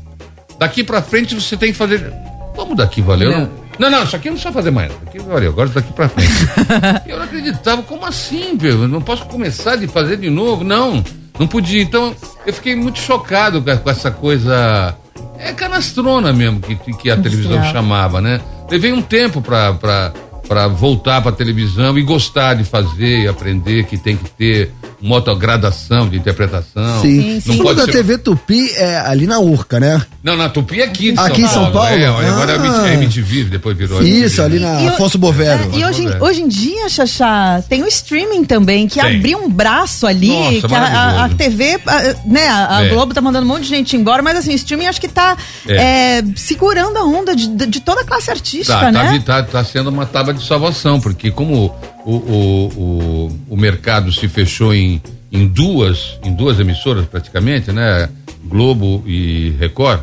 [0.59, 2.13] Daqui pra frente você tem que fazer.
[2.55, 3.31] Como daqui valeu?
[3.31, 4.93] Não, não, não, isso aqui não precisa fazer mais.
[5.05, 6.33] Daqui valeu, agora daqui pra frente.
[7.07, 8.83] eu não acreditava, como assim, meu?
[8.83, 10.63] Eu não posso começar de fazer de novo?
[10.63, 11.03] Não,
[11.39, 11.83] não podia.
[11.83, 12.15] Então,
[12.47, 14.95] eu fiquei muito chocado com, essa coisa.
[15.39, 18.41] É canastrona mesmo que, que a televisão chamava, né?
[18.71, 20.13] Levei um tempo pra, pra,
[20.49, 25.21] pra voltar pra televisão e gostar de fazer e aprender que tem que ter uma
[25.35, 27.03] gradação de interpretação.
[27.03, 27.43] Sim.
[27.45, 30.01] Não O pode da ser- TV Tupi é ali na Urca, né?
[30.23, 31.89] não, na Tupi é aqui Aqui em São Paulo?
[31.89, 32.95] É, agora é Ah.
[32.95, 35.71] MTV, depois virou Isso, ali na E o- Afonso Bovero.
[35.75, 39.17] É, e hoje, em- hoje em dia, Xaxá, tem o streaming também, que Tem.
[39.17, 41.29] abriu um braço ali, Nossa, que a, a- a.
[41.29, 42.89] TV, a- né, a, a É.
[42.89, 45.37] Globo tá mandando um monte de gente embora, mas assim, o streaming acho que tá
[45.69, 46.19] É.
[46.19, 49.13] é, segurando a onda de, de toda a classe artística, Tá, tá, né?
[49.13, 51.75] vi- tá, tá sendo uma tábua de salvação, porque como
[52.05, 55.01] o, o, o, o mercado se fechou em,
[55.31, 58.09] em duas, em duas emissoras praticamente, né?
[58.45, 60.01] Globo e Record,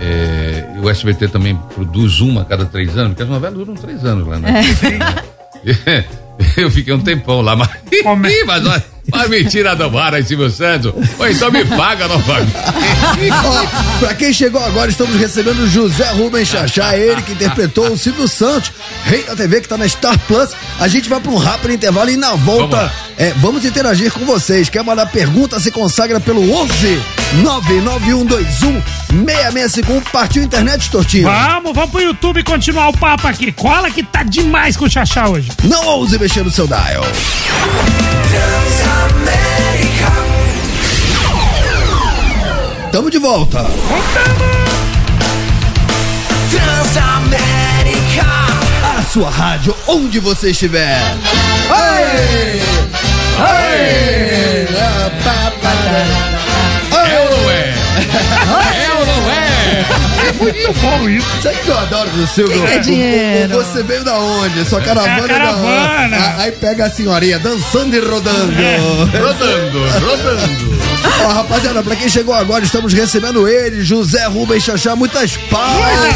[0.00, 4.04] é, o SBT também produz uma a cada três anos, porque as novelas duram três
[4.04, 4.62] anos lá, né?
[6.56, 7.68] Eu fiquei um tempão lá, mas.
[8.02, 8.30] Como é?
[8.44, 10.92] Mas, olha, mas me tira do ar aí, Silvio Santos.
[11.18, 12.52] Ou então me paga novamente.
[13.44, 17.96] Ó, pra quem chegou agora, estamos recebendo o José Rubens Chachá, ele que interpretou o
[17.96, 18.72] Silvio Santos,
[19.04, 20.50] rei da TV que tá na Star Plus.
[20.78, 22.92] A gente vai pra um rápido intervalo e na Vamos volta lá.
[23.18, 24.68] é, vamos interagir com vocês.
[24.68, 25.58] Quer mandar pergunta?
[25.60, 27.00] Se consagra pelo 11
[27.34, 28.82] 99121
[29.26, 30.10] 665.
[30.10, 31.24] Partiu internet, Tortinho.
[31.24, 33.52] Vamos, vamos pro YouTube continuar o papo aqui.
[33.52, 35.50] Cola que tá demais com o Xaxá hoje.
[35.64, 37.04] Não ouse mexer no seu dial.
[42.92, 43.66] Tamo de volta.
[48.96, 50.98] A sua rádio, onde você estiver.
[51.68, 52.62] Oi!
[53.38, 53.96] Oi!
[54.78, 56.35] É ou não
[57.96, 58.84] é?
[58.84, 59.86] É ou não é?
[60.40, 61.26] Muito bom isso.
[61.42, 62.52] Sabe o que eu adoro do Silvio?
[62.58, 63.56] Quem quer dinheiro?
[63.56, 64.64] O- o- Você veio da onde?
[64.64, 66.04] Sua caravana É a é da caravana.
[66.06, 66.14] onde?
[66.16, 68.52] Ah, Aí pega a senhorinha dançando e rodando.
[69.12, 70.95] Rodando, rodando.
[71.24, 76.14] Ó, rapaziada, pra quem chegou agora, estamos recebendo ele, José Rubens Chachá, muitas palmas.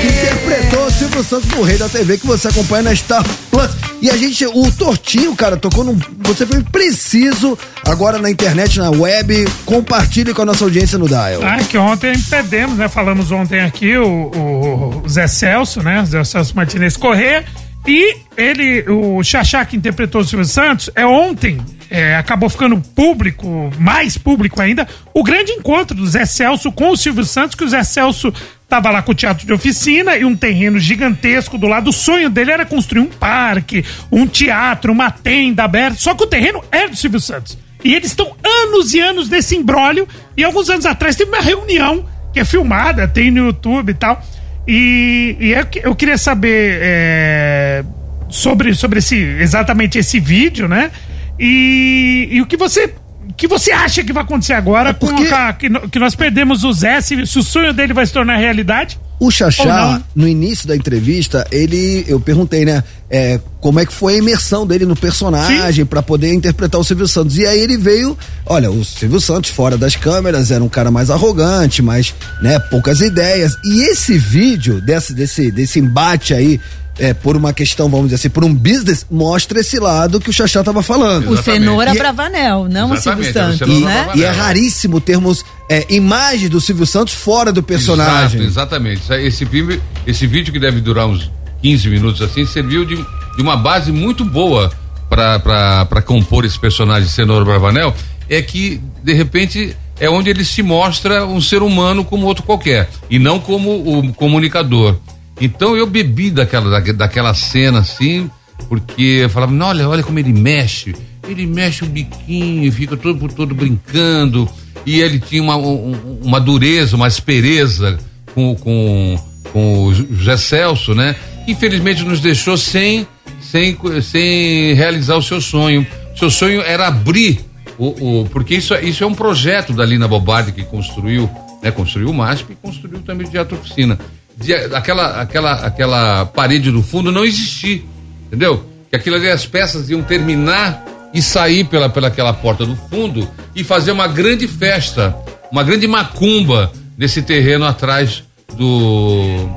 [0.00, 3.70] Que interpretou o Silvio Santos no Rei da TV, que você acompanha na Star Plus.
[4.02, 5.98] E a gente, o Tortinho, cara, tocou num.
[6.24, 7.56] Você foi preciso
[7.86, 9.46] agora na internet, na web.
[9.64, 11.40] Compartilhe com a nossa audiência no Dial.
[11.42, 12.86] Ah, que ontem perdemos, né?
[12.88, 16.04] Falamos ontem aqui o, o Zé Celso, né?
[16.06, 17.44] Zé Celso Martinez Corrêa.
[17.86, 23.70] E ele, o Xaxá que interpretou o Silvio Santos, é ontem, é, acabou ficando público,
[23.78, 27.68] mais público ainda, o grande encontro do Zé Celso com o Silvio Santos, que o
[27.68, 28.32] Zé Celso
[28.66, 31.90] tava lá com o teatro de oficina e um terreno gigantesco do lado.
[31.90, 36.26] O sonho dele era construir um parque, um teatro, uma tenda aberta, só que o
[36.26, 37.58] terreno era do Silvio Santos.
[37.84, 40.08] E eles estão anos e anos nesse imbróglio.
[40.34, 44.24] E alguns anos atrás teve uma reunião que é filmada, tem no YouTube e tal.
[44.66, 47.84] E, e eu, que- eu queria saber é,
[48.28, 50.90] sobre, sobre esse, exatamente esse vídeo, né?
[51.38, 52.94] E, e o que você.
[53.36, 56.72] que você acha que vai acontecer agora com porque- a, que, que nós perdemos o
[56.72, 58.98] Zé, se, se o sonho dele vai se tornar realidade?
[59.20, 62.04] O Xaxá, no início da entrevista, ele.
[62.08, 62.82] Eu perguntei, né?
[63.14, 67.06] é, como é que foi a imersão dele no personagem pra poder interpretar o Silvio
[67.06, 67.38] Santos.
[67.38, 68.18] E aí ele veio.
[68.44, 72.12] Olha, o Silvio Santos, fora das câmeras, era um cara mais arrogante, mais,
[72.42, 73.54] né, poucas ideias.
[73.64, 76.60] E esse vídeo desse, desse, desse embate aí.
[76.96, 80.32] É, por uma questão, vamos dizer assim, por um business, mostra esse lado que o
[80.32, 81.28] Xaxá tava falando.
[81.28, 84.10] O Cenoura E- Bravanel, não o Silvio Exatamente, é o Santos, né?
[84.14, 88.40] E é raríssimo termos é, imagens do Silvio Santos fora do personagem.
[88.40, 89.12] Exato, exatamente.
[89.12, 91.30] Esse filme, esse vídeo que deve durar uns
[91.62, 94.70] 15 minutos assim, serviu de, de uma base muito boa
[95.08, 97.94] para compor esse personagem Cenoura Bravanel,
[98.28, 102.88] é que de repente é onde ele se mostra um ser humano como outro qualquer
[103.08, 104.96] e não como o comunicador.
[105.40, 108.30] Então eu bebi daquela daque- daquela cena assim,
[108.68, 110.94] porque eu falava, "Não, olha, olha como ele mexe.
[111.28, 114.48] Ele mexe o biquinho, fica todo por todo brincando.
[114.86, 117.98] E ele tinha uma, um- uma dureza, uma aspereza
[118.34, 119.18] com, com,
[119.52, 121.16] com o José Celso, né?
[121.48, 123.06] Infelizmente nos deixou sem,
[123.40, 125.86] sem, sem realizar o seu sonho.
[126.16, 127.40] Seu sonho era abrir
[127.78, 131.30] o, o- porque isso, isso é um projeto da Lina Bobardi que construiu,
[131.62, 131.70] né?
[131.70, 133.98] Construiu o MASP e construiu também o Teatro Oficina.
[134.36, 137.86] De, aquela, aquela, aquela parede do fundo não existir,
[138.26, 138.64] entendeu?
[138.90, 140.84] Que aquilo ali as peças iam terminar
[141.14, 145.16] e sair pela, pela aquela porta do fundo e fazer uma grande festa,
[145.50, 148.24] uma grande macumba nesse terreno atrás
[148.56, 149.48] do,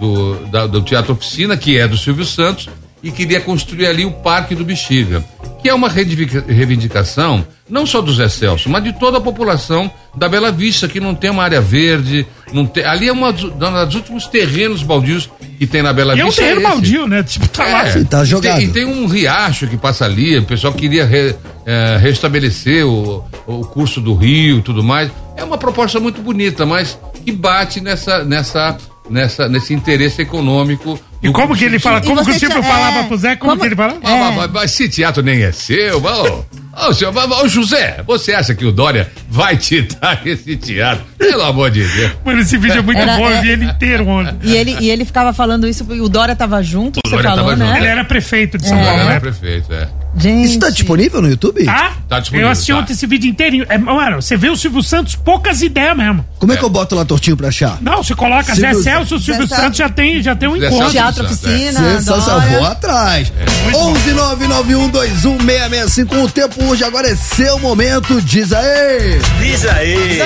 [0.00, 2.68] do, da- do Teatro Oficina, que é do Silvio Santos,
[3.02, 5.22] e queria construir ali o Parque do Bexiga,
[5.60, 9.90] que é uma reivindica- reivindicação não só do Zé Celso, mas de toda a população
[10.14, 13.44] da Bela Vista, que não tem uma área verde, não tem, ali é uma dos,
[13.44, 16.42] um dos últimos terrenos baldios que tem na Bela E é um Vista.
[16.42, 16.68] terreno esse.
[16.70, 17.22] baldio, né?
[17.22, 17.88] Tipo, tá lá.
[17.88, 18.58] É, tá e jogado.
[18.58, 21.34] tem- E tem, um riacho que passa ali, o pessoal queria re-
[21.64, 25.10] eh, restabelecer o, o curso do rio e tudo mais.
[25.36, 28.76] É uma proposta muito bonita, mas que bate nessa, nessa,
[29.08, 30.98] nessa, nesse interesse econômico.
[31.22, 32.00] E como que ele fala?
[32.02, 33.34] Como que o Silvio falava pro Zé?
[33.36, 33.94] Como, que ele fala?
[34.02, 36.44] Ah, mas, mas- mas esse teatro nem é seu, ô,
[36.88, 41.02] ô, senhor, ô, ô, José, você acha que o Dória vai te dar esse teatro?
[41.16, 42.12] Pelo amor de Deus.
[42.24, 44.36] Mano, esse vídeo é muito Era- bom, eu é- vi ele inteiro ontem.
[44.42, 47.30] E ele, e ele ficava falando isso, e o Dória tava junto, O você Dória
[47.30, 47.66] falou, tava né?
[47.66, 49.20] junto, Ele era prefeito de São Ele Paulo, era né?
[49.20, 49.88] prefeito, é.
[50.16, 50.46] Gente.
[50.46, 51.64] Isso tá disponível no YouTube?
[51.64, 51.92] Tá?
[52.08, 52.78] Tá disponível, eu assisti tá.
[52.78, 53.66] ontem esse vídeo inteirinho.
[53.68, 56.24] É, mano, você vê o Silvio Santos, poucas ideias mesmo.
[56.38, 57.78] Como é que eu boto lá tortinho pra achar?
[57.80, 60.58] Não, você coloca Silvio- Zé Celso, o Silvio Zé Santos já tem, já tem um
[60.58, 60.90] Zé encontro.
[60.90, 63.32] Teatro Oficina, Sensacional, vou atrás.
[63.72, 66.24] 11991216651.
[66.24, 68.20] O tempo hoje agora é seu momento.
[68.22, 69.18] Diz aí.
[69.40, 70.08] Diz aí.
[70.08, 70.20] Diz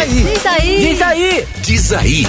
[0.47, 0.79] aí.
[0.81, 1.47] Diz aí.
[1.63, 2.27] Diz aí.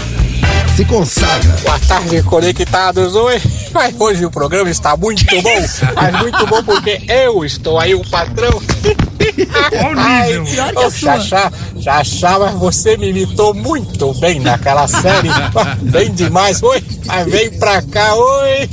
[0.75, 1.55] Se consagra.
[1.63, 3.15] Boa tarde, conectados.
[3.15, 3.41] Oi.
[3.73, 5.65] Mas hoje o programa está muito bom.
[5.95, 8.49] Mas muito bom porque eu estou aí, o patrão.
[8.59, 10.45] O Ai, nível.
[10.45, 11.19] Pior que a sua.
[11.19, 11.51] Xaxá,
[11.81, 15.29] Xaxá, mas você me imitou muito bem naquela série.
[15.81, 16.61] Bem demais.
[16.63, 18.69] Oi, mas vem pra cá, oi.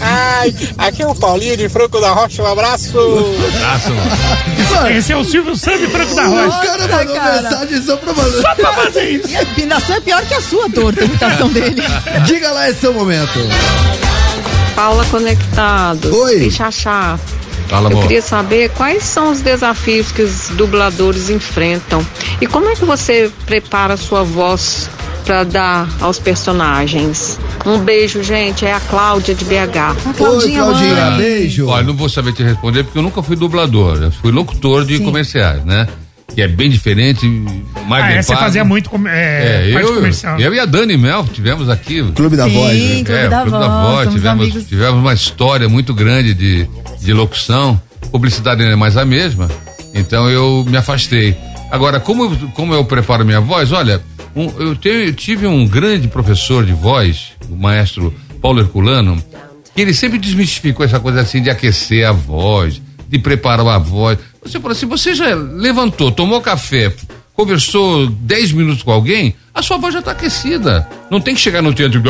[0.00, 2.42] Ai, aqui é o Paulinho de Franco da Rocha.
[2.42, 2.98] Um abraço.
[2.98, 4.90] Abraço, mano.
[4.90, 6.66] Esse é o Silvio Santos e Franco da O Rocha.
[6.66, 7.42] cara Nossa, mandou cara.
[7.42, 8.42] mensagem só pra mandar.
[8.42, 9.28] Só pra fazer isso.
[9.28, 11.82] E a imitação é pior que a sua, torta, a imitação dele.
[12.26, 13.38] Diga lá, é seu momento.
[14.76, 16.14] Paula Conectado.
[16.14, 16.46] Oi.
[16.46, 17.18] E Xaxá.
[17.66, 22.06] Fala, Eu queria saber quais são os desafios que os dubladores enfrentam
[22.40, 24.88] e como é que você prepara a sua voz
[25.24, 27.36] para dar aos personagens.
[27.64, 28.64] Um beijo, gente.
[28.64, 29.96] É a Cláudia de BH.
[30.06, 31.66] Oi, Claudinha, beijo.
[31.66, 34.00] Olha, não vou saber te responder porque eu nunca fui dublador.
[34.00, 35.88] Eu fui locutor de comerciais, né?
[36.34, 37.26] Que é bem diferente,
[37.88, 38.44] mais Ah, bem é, você pago.
[38.44, 40.38] fazia muito com- é, É, parte eu, comercial.
[40.40, 42.02] eu e a Dani Mel tivemos aqui.
[42.14, 42.72] Clube da Sim, Voz.
[42.78, 42.94] né?
[43.04, 44.64] Clube é, da o Clube da Voz, Tivemos, amigos.
[44.68, 46.68] tivemos uma história muito grande de,
[47.00, 47.80] de locução.
[48.10, 49.48] Publicidade não é mais a mesma.
[49.94, 51.36] Então eu me afastei.
[51.70, 53.72] Agora, como, eu- como eu preparo minha voz?
[53.72, 54.02] Olha,
[54.34, 58.12] um- eu, tenho, eu tive um grande professor de voz, o maestro
[58.42, 59.16] Paulo Herculano,
[59.74, 64.18] que ele sempre desmistificou essa coisa assim de aquecer a voz, de preparar a voz.
[64.46, 66.92] Você falou assim: você já levantou, tomou café,
[67.34, 70.88] conversou 10 minutos com alguém, a sua voz já está aquecida.
[71.10, 72.02] Não tem que chegar no teatro.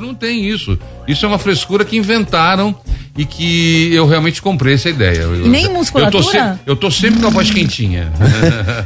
[0.00, 0.78] Não tem isso.
[1.06, 2.74] Isso é uma frescura que inventaram
[3.16, 5.18] e que eu realmente comprei essa ideia.
[5.20, 6.22] Eu- E nem eu tô, musculatura?
[6.24, 8.10] sempre, eu tô sempre com a voz quentinha.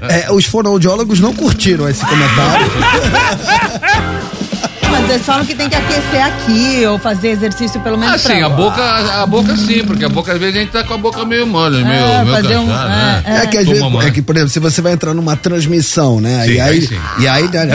[0.09, 2.67] É, os fonoaudiólogos não curtiram esse comentário.
[4.91, 8.15] Mas eles falam que tem que aquecer aqui ou fazer exercício pelo menos.
[8.17, 8.83] Assim, pra- a boca,
[9.23, 11.47] a boca sim, porque a boca às vezes a gente tá com a boca meio
[11.47, 13.23] mole, meio, É, meio fazer um- né?
[13.27, 16.21] É, que às Toma vezes, é que, por exemplo, se você vai entrar numa transmissão,
[16.21, 16.45] né?
[16.47, 16.99] Sim, e aí, aí sim.
[17.21, 17.67] e aí, né,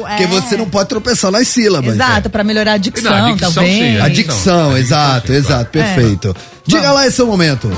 [0.00, 1.94] Porque você não pode tropeçar nas sílabas.
[1.94, 3.74] Exato, pra melhorar a dicção, Não, a dicção, talvez.
[3.76, 6.36] sim, a dicção, exato, exato, perfeito.
[6.66, 7.70] Diga lá esse seu momento.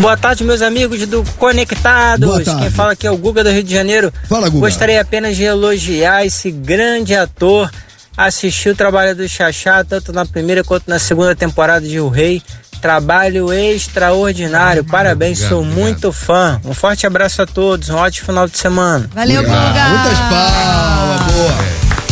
[0.00, 2.26] Boa tarde, meus amigos do Conectados.
[2.28, 2.62] Boa tarde.
[2.62, 4.12] Quem fala aqui é o Guga do Rio de Janeiro.
[4.28, 4.60] Fala, Guga.
[4.68, 7.70] Gostaria apenas de elogiar esse grande ator.
[8.16, 12.42] Assisti o trabalho do Xaxá, tanto na primeira quanto na segunda temporada de O Rei.
[12.80, 14.84] Trabalho extraordinário.
[14.84, 15.84] Parabéns, obrigado, sou obrigado.
[15.84, 16.60] muito fã.
[16.64, 19.10] Um forte abraço a todos, um ótimo final de semana.
[19.12, 21.32] Valeu, Ah, Muitas palmas,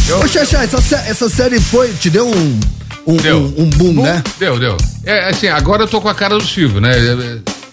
[0.09, 0.25] boa.
[0.25, 2.61] Ô, Xaxá, essa, essa série foi, te deu um,
[3.07, 3.39] um, Deu.
[3.39, 4.23] um, um boom, né?
[4.41, 4.77] Deu, deu.
[5.05, 6.93] É, assim, agora eu tô com a cara do Silvio, né?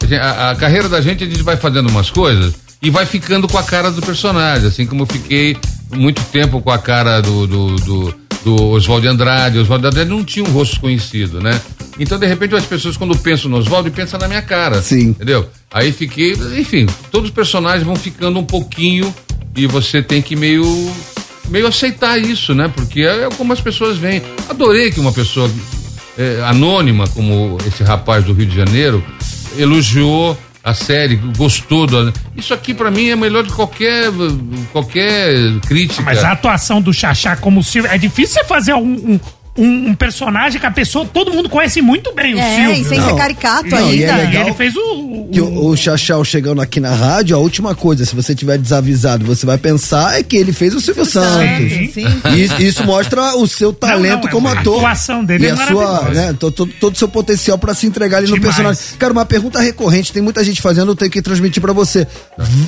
[0.09, 3.05] É, é, A, a carreira da gente, a gente vai fazendo umas coisas e vai
[3.05, 5.57] ficando com a cara do personagem, assim como eu fiquei
[5.91, 9.57] muito tempo com a cara do, do, do, do Oswaldo de Andrade.
[9.59, 11.59] Oswaldo de Andrade não tinha um rosto conhecido, né?
[11.99, 14.81] Então, de repente, as pessoas, quando pensam no Oswaldo, pensam na minha cara.
[14.81, 15.09] Sim.
[15.09, 15.47] Entendeu?
[15.71, 19.13] Aí fiquei, enfim, todos os personagens vão ficando um pouquinho
[19.55, 20.65] e você tem que meio
[21.49, 22.71] meio aceitar isso, né?
[22.73, 24.21] Porque é como as pessoas veem.
[24.49, 25.49] Adorei que uma pessoa
[26.17, 29.03] é, anônima, como esse rapaz do Rio de Janeiro,
[29.57, 32.13] elogiou a série, gostou do.
[32.37, 34.05] Isso aqui pra mim é melhor de qualquer
[34.71, 36.01] qualquer crítica.
[36.01, 37.91] Mas a atuação do Xaxá como Silvio.
[37.91, 39.19] É difícil você fazer um, um,
[39.57, 41.05] um- um personagem que a pessoa.
[41.05, 42.81] Todo mundo conhece muito bem o É, Silvio.
[42.81, 44.23] e sem ser caricato Não, e é ainda.
[44.23, 45.29] legal E ele fez o.
[45.31, 49.25] Que o, o Chachau chegando aqui na rádio, a última coisa, se você tiver desavisado,
[49.25, 51.71] você vai pensar é que ele fez o Silvio Santos.
[51.71, 52.05] Sim, sim.
[52.59, 54.77] E Isso, mostra o seu talento não, é como a ator.
[54.77, 57.85] atuação dele e é a sua, né, to- to- todo o seu potencial pra se
[57.87, 58.55] entregar ali no Demais.
[58.55, 58.83] personagem.
[58.99, 62.07] Cara, uma pergunta recorrente, tem muita gente fazendo, eu tenho que transmitir pra você.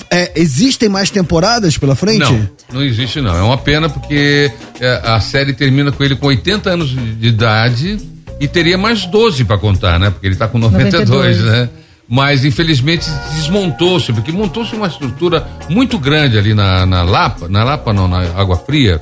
[0.10, 2.20] É, existem mais temporadas pela frente?
[2.20, 3.36] Não, não existe não.
[3.36, 7.28] É uma pena porque é, a série termina com ele com 80 anos de de
[7.28, 7.98] idade
[8.40, 10.10] e teria mais 12 pra contar, né?
[10.10, 11.44] Porque ele tá com 92, 92.
[11.44, 11.70] né?
[12.08, 17.92] Mas infelizmente desmontou-se, porque montou-se uma estrutura muito grande ali na, na Lapa, na Lapa
[17.92, 19.02] não, na Água Fria,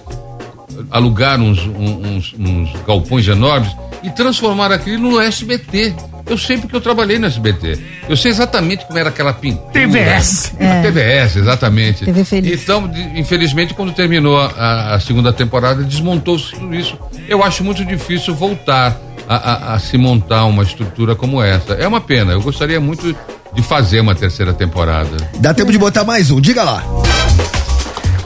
[0.89, 5.93] alugaram uns, uns, uns galpões enormes e transformaram aquilo no SBT.
[6.25, 7.77] Eu sei porque eu trabalhei no SBT.
[8.07, 9.71] Eu sei exatamente como era aquela pintura.
[9.73, 10.53] TVS.
[10.59, 10.81] A É.
[10.81, 12.05] TVS, exatamente.
[12.05, 12.63] TV Feliz.
[12.63, 16.97] Então, de- infelizmente, quando terminou a, a segunda temporada, desmontou-se tudo isso.
[17.27, 18.97] Eu acho muito difícil voltar
[19.27, 21.73] a, a- a se montar uma estrutura como essa.
[21.73, 22.31] É uma pena.
[22.31, 23.15] Eu gostaria muito
[23.53, 25.15] de fazer uma terceira temporada.
[25.39, 26.83] Dá tempo de botar mais um, diga lá.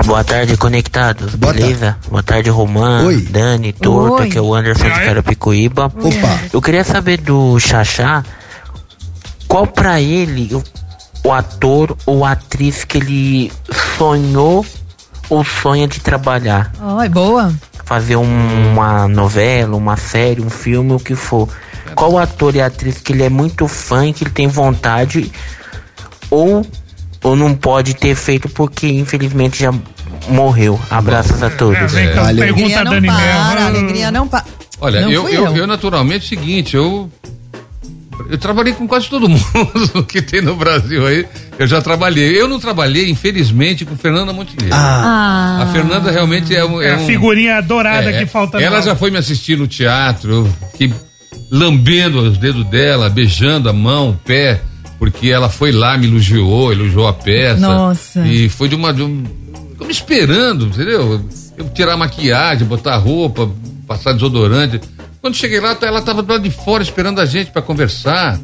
[0.08, 1.36] Boa tarde, conectados.
[1.36, 1.98] beleza?
[2.10, 4.30] Boa tarde, Romano, Dani, Torto, Oi.
[4.30, 5.86] que é o Anderson de Carapicuíba.
[5.88, 6.40] Opa.
[6.54, 8.24] Eu queria saber do Xaxá
[9.50, 10.64] qual pra ele o,
[11.26, 13.52] o ator ou atriz que ele
[13.98, 14.66] sonhou
[15.30, 16.72] ou sonha de trabalhar.
[16.80, 17.54] Ai, boa.
[17.84, 21.50] Fazer um- uma novela, uma série, um filme, o que for.
[21.96, 25.30] Qual ator e atriz que ele é muito fã e que ele tem vontade
[26.30, 26.66] ou,
[27.24, 29.74] ou não pode ter feito porque infelizmente já
[30.30, 30.80] morreu.
[30.90, 31.92] Abraços a todos.
[31.92, 34.46] vem com a pergunta Alegria não Dani para, alegria não para.
[34.80, 35.56] Olha, Não eu, eu, eu.
[35.58, 37.10] eu, naturalmente, é o seguinte, eu.
[38.30, 41.26] Eu trabalhei com quase todo mundo que tem no Brasil aí.
[41.58, 42.40] Eu já trabalhei.
[42.40, 44.70] Eu não trabalhei, infelizmente, com Fernanda Montenegro.
[44.76, 45.60] Ah.
[45.64, 46.82] A Fernanda realmente é um.
[46.82, 50.52] É a um- figurinha dourada É, que falta Ela já foi me assistir no teatro,
[50.72, 50.92] fiquei
[51.52, 54.62] lambendo os dedos dela, beijando a mão, o pé,
[55.00, 57.60] porque ela foi lá, me elogiou, elogiou a peça.
[57.60, 58.26] Nossa.
[58.28, 58.92] E foi de uma.
[58.94, 59.24] De um,
[59.88, 61.26] me esperando, entendeu?
[61.58, 63.50] Eu tirar a maquiagem, botar roupa,
[63.88, 64.80] passar desodorante.
[65.22, 68.40] Quando cheguei lá, ela tava do lado de fora esperando a gente pra conversar.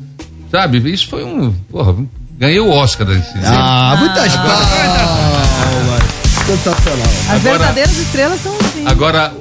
[0.50, 0.78] Sabe?
[0.92, 1.52] Isso foi um.
[1.70, 1.96] Porra,
[2.38, 6.04] ganhei o Oscar desse Ah, muitas palmas.
[6.46, 7.08] Sensacional.
[7.08, 8.86] As Agora- verdadeiras estrelas são assim.
[8.86, 9.34] Agora,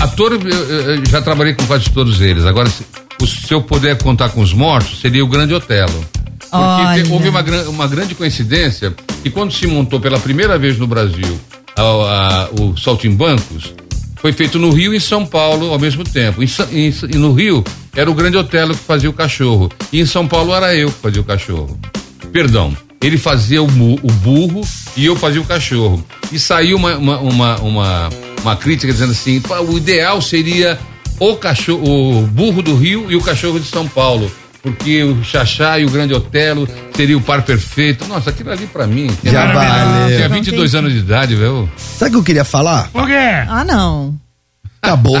[0.00, 2.44] ator, eu, eu- eu já trabalhei com quase todos eles.
[2.44, 2.84] Agora, se,
[3.20, 6.04] o- se eu puder contar com os mortos, seria o Grande Otelo.
[6.52, 7.12] Porque Olha.
[7.14, 11.40] houve uma, uma grande coincidência que quando se montou pela primeira vez no Brasil
[11.76, 13.72] a- a- o Saltimbancos,
[14.20, 16.42] foi feito no Rio e em São Paulo ao mesmo tempo.
[16.42, 17.64] Em, Sa- em- e no Rio
[17.96, 19.70] era o Grande Otelo que fazia o cachorro.
[19.92, 21.78] E em São Paulo era eu que fazia o cachorro.
[22.32, 24.60] Perdão, ele fazia o, o burro
[24.96, 26.04] e eu fazia o cachorro.
[26.30, 28.08] E saiu uma, uma, uma, uma,
[28.42, 30.78] uma crítica dizendo assim: "Pá, o ideal seria
[31.18, 34.30] o cachorro, o burro do Rio e o cachorro de São Paulo.
[34.62, 38.06] Porque o Xaxá e o Grande Otelo seria o par perfeito.
[38.06, 39.10] Nossa, aquilo ali pra mim.
[39.24, 40.16] Já era- valeu.
[40.16, 41.68] Tinha 22 anos de idade, velho.
[41.76, 42.88] Sabe o que eu queria falar?
[42.92, 43.12] Por quê?
[43.48, 44.14] Ah, não.
[44.80, 45.16] Acabou.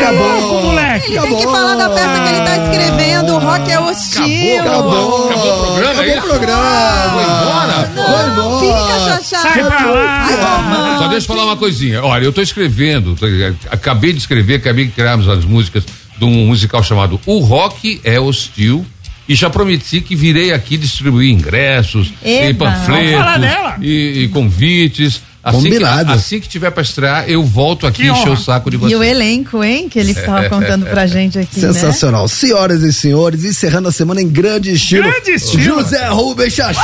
[0.00, 0.62] Acabou.
[0.62, 1.12] moleque.
[1.12, 4.60] Ele tem que falar da peça que ele tá escrevendo, o rock é hostil.
[4.60, 5.28] Acabou.
[5.30, 7.10] Acabou o programa, Acabou é o programa.
[7.12, 7.90] Foi embora?
[7.94, 8.58] Foi embora.
[8.60, 9.38] Fica, Xaxá.
[9.42, 10.26] Sai pra lá.
[10.28, 10.98] Ai.
[10.98, 12.02] Só deixa eu falar uma coisinha.
[12.04, 13.26] Olha, eu tô escrevendo, tô-
[13.70, 15.84] acabei de escrever, acabei de criarmos as músicas
[16.18, 18.84] de um musical chamado O Rock é Hostil,
[19.28, 22.48] E já prometi que virei aqui distribuir ingressos, Eba.
[22.48, 23.44] e panfletos,
[23.82, 25.20] e, e convites.
[25.40, 26.12] Assim que, Combinado.
[26.12, 28.80] assim que tiver pra estrear, eu volto aqui Que encher o saco de E o
[28.80, 29.00] vocês.
[29.02, 31.72] elenco, hein, que ele estava contando pra gente aqui, né?
[31.72, 32.26] Sensacional.
[32.28, 35.04] Senhoras e senhores, encerrando a semana em grande estilo.
[35.10, 35.62] Grande estilo.
[35.62, 36.82] José Rubens Chachá.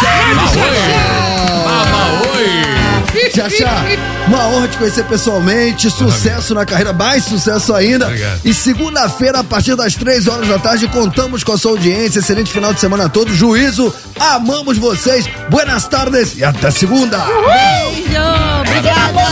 [3.33, 3.85] Chachá,
[4.27, 5.91] uma honra te conhecer pessoalmente.
[5.91, 8.07] Sucesso na carreira, mais sucesso ainda.
[8.07, 8.41] Obrigado.
[8.45, 12.21] E segunda-feira, a partir das três horas da tarde, contamos com a sua audiência.
[12.21, 13.37] Excelente final de semana a todos.
[13.37, 15.29] Juízo, amamos vocês.
[15.51, 17.19] Buenas tardes e até segunda.
[17.19, 18.21] Beijo,
[18.61, 19.25] obrigada.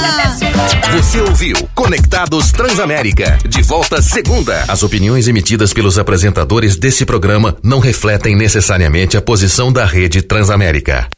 [0.93, 3.39] Você ouviu Conectados Transamérica.
[3.48, 4.64] De volta segunda.
[4.69, 11.09] As opiniões emitidas pelos apresentadores desse programa não refletem necessariamente a posição da rede Transamérica.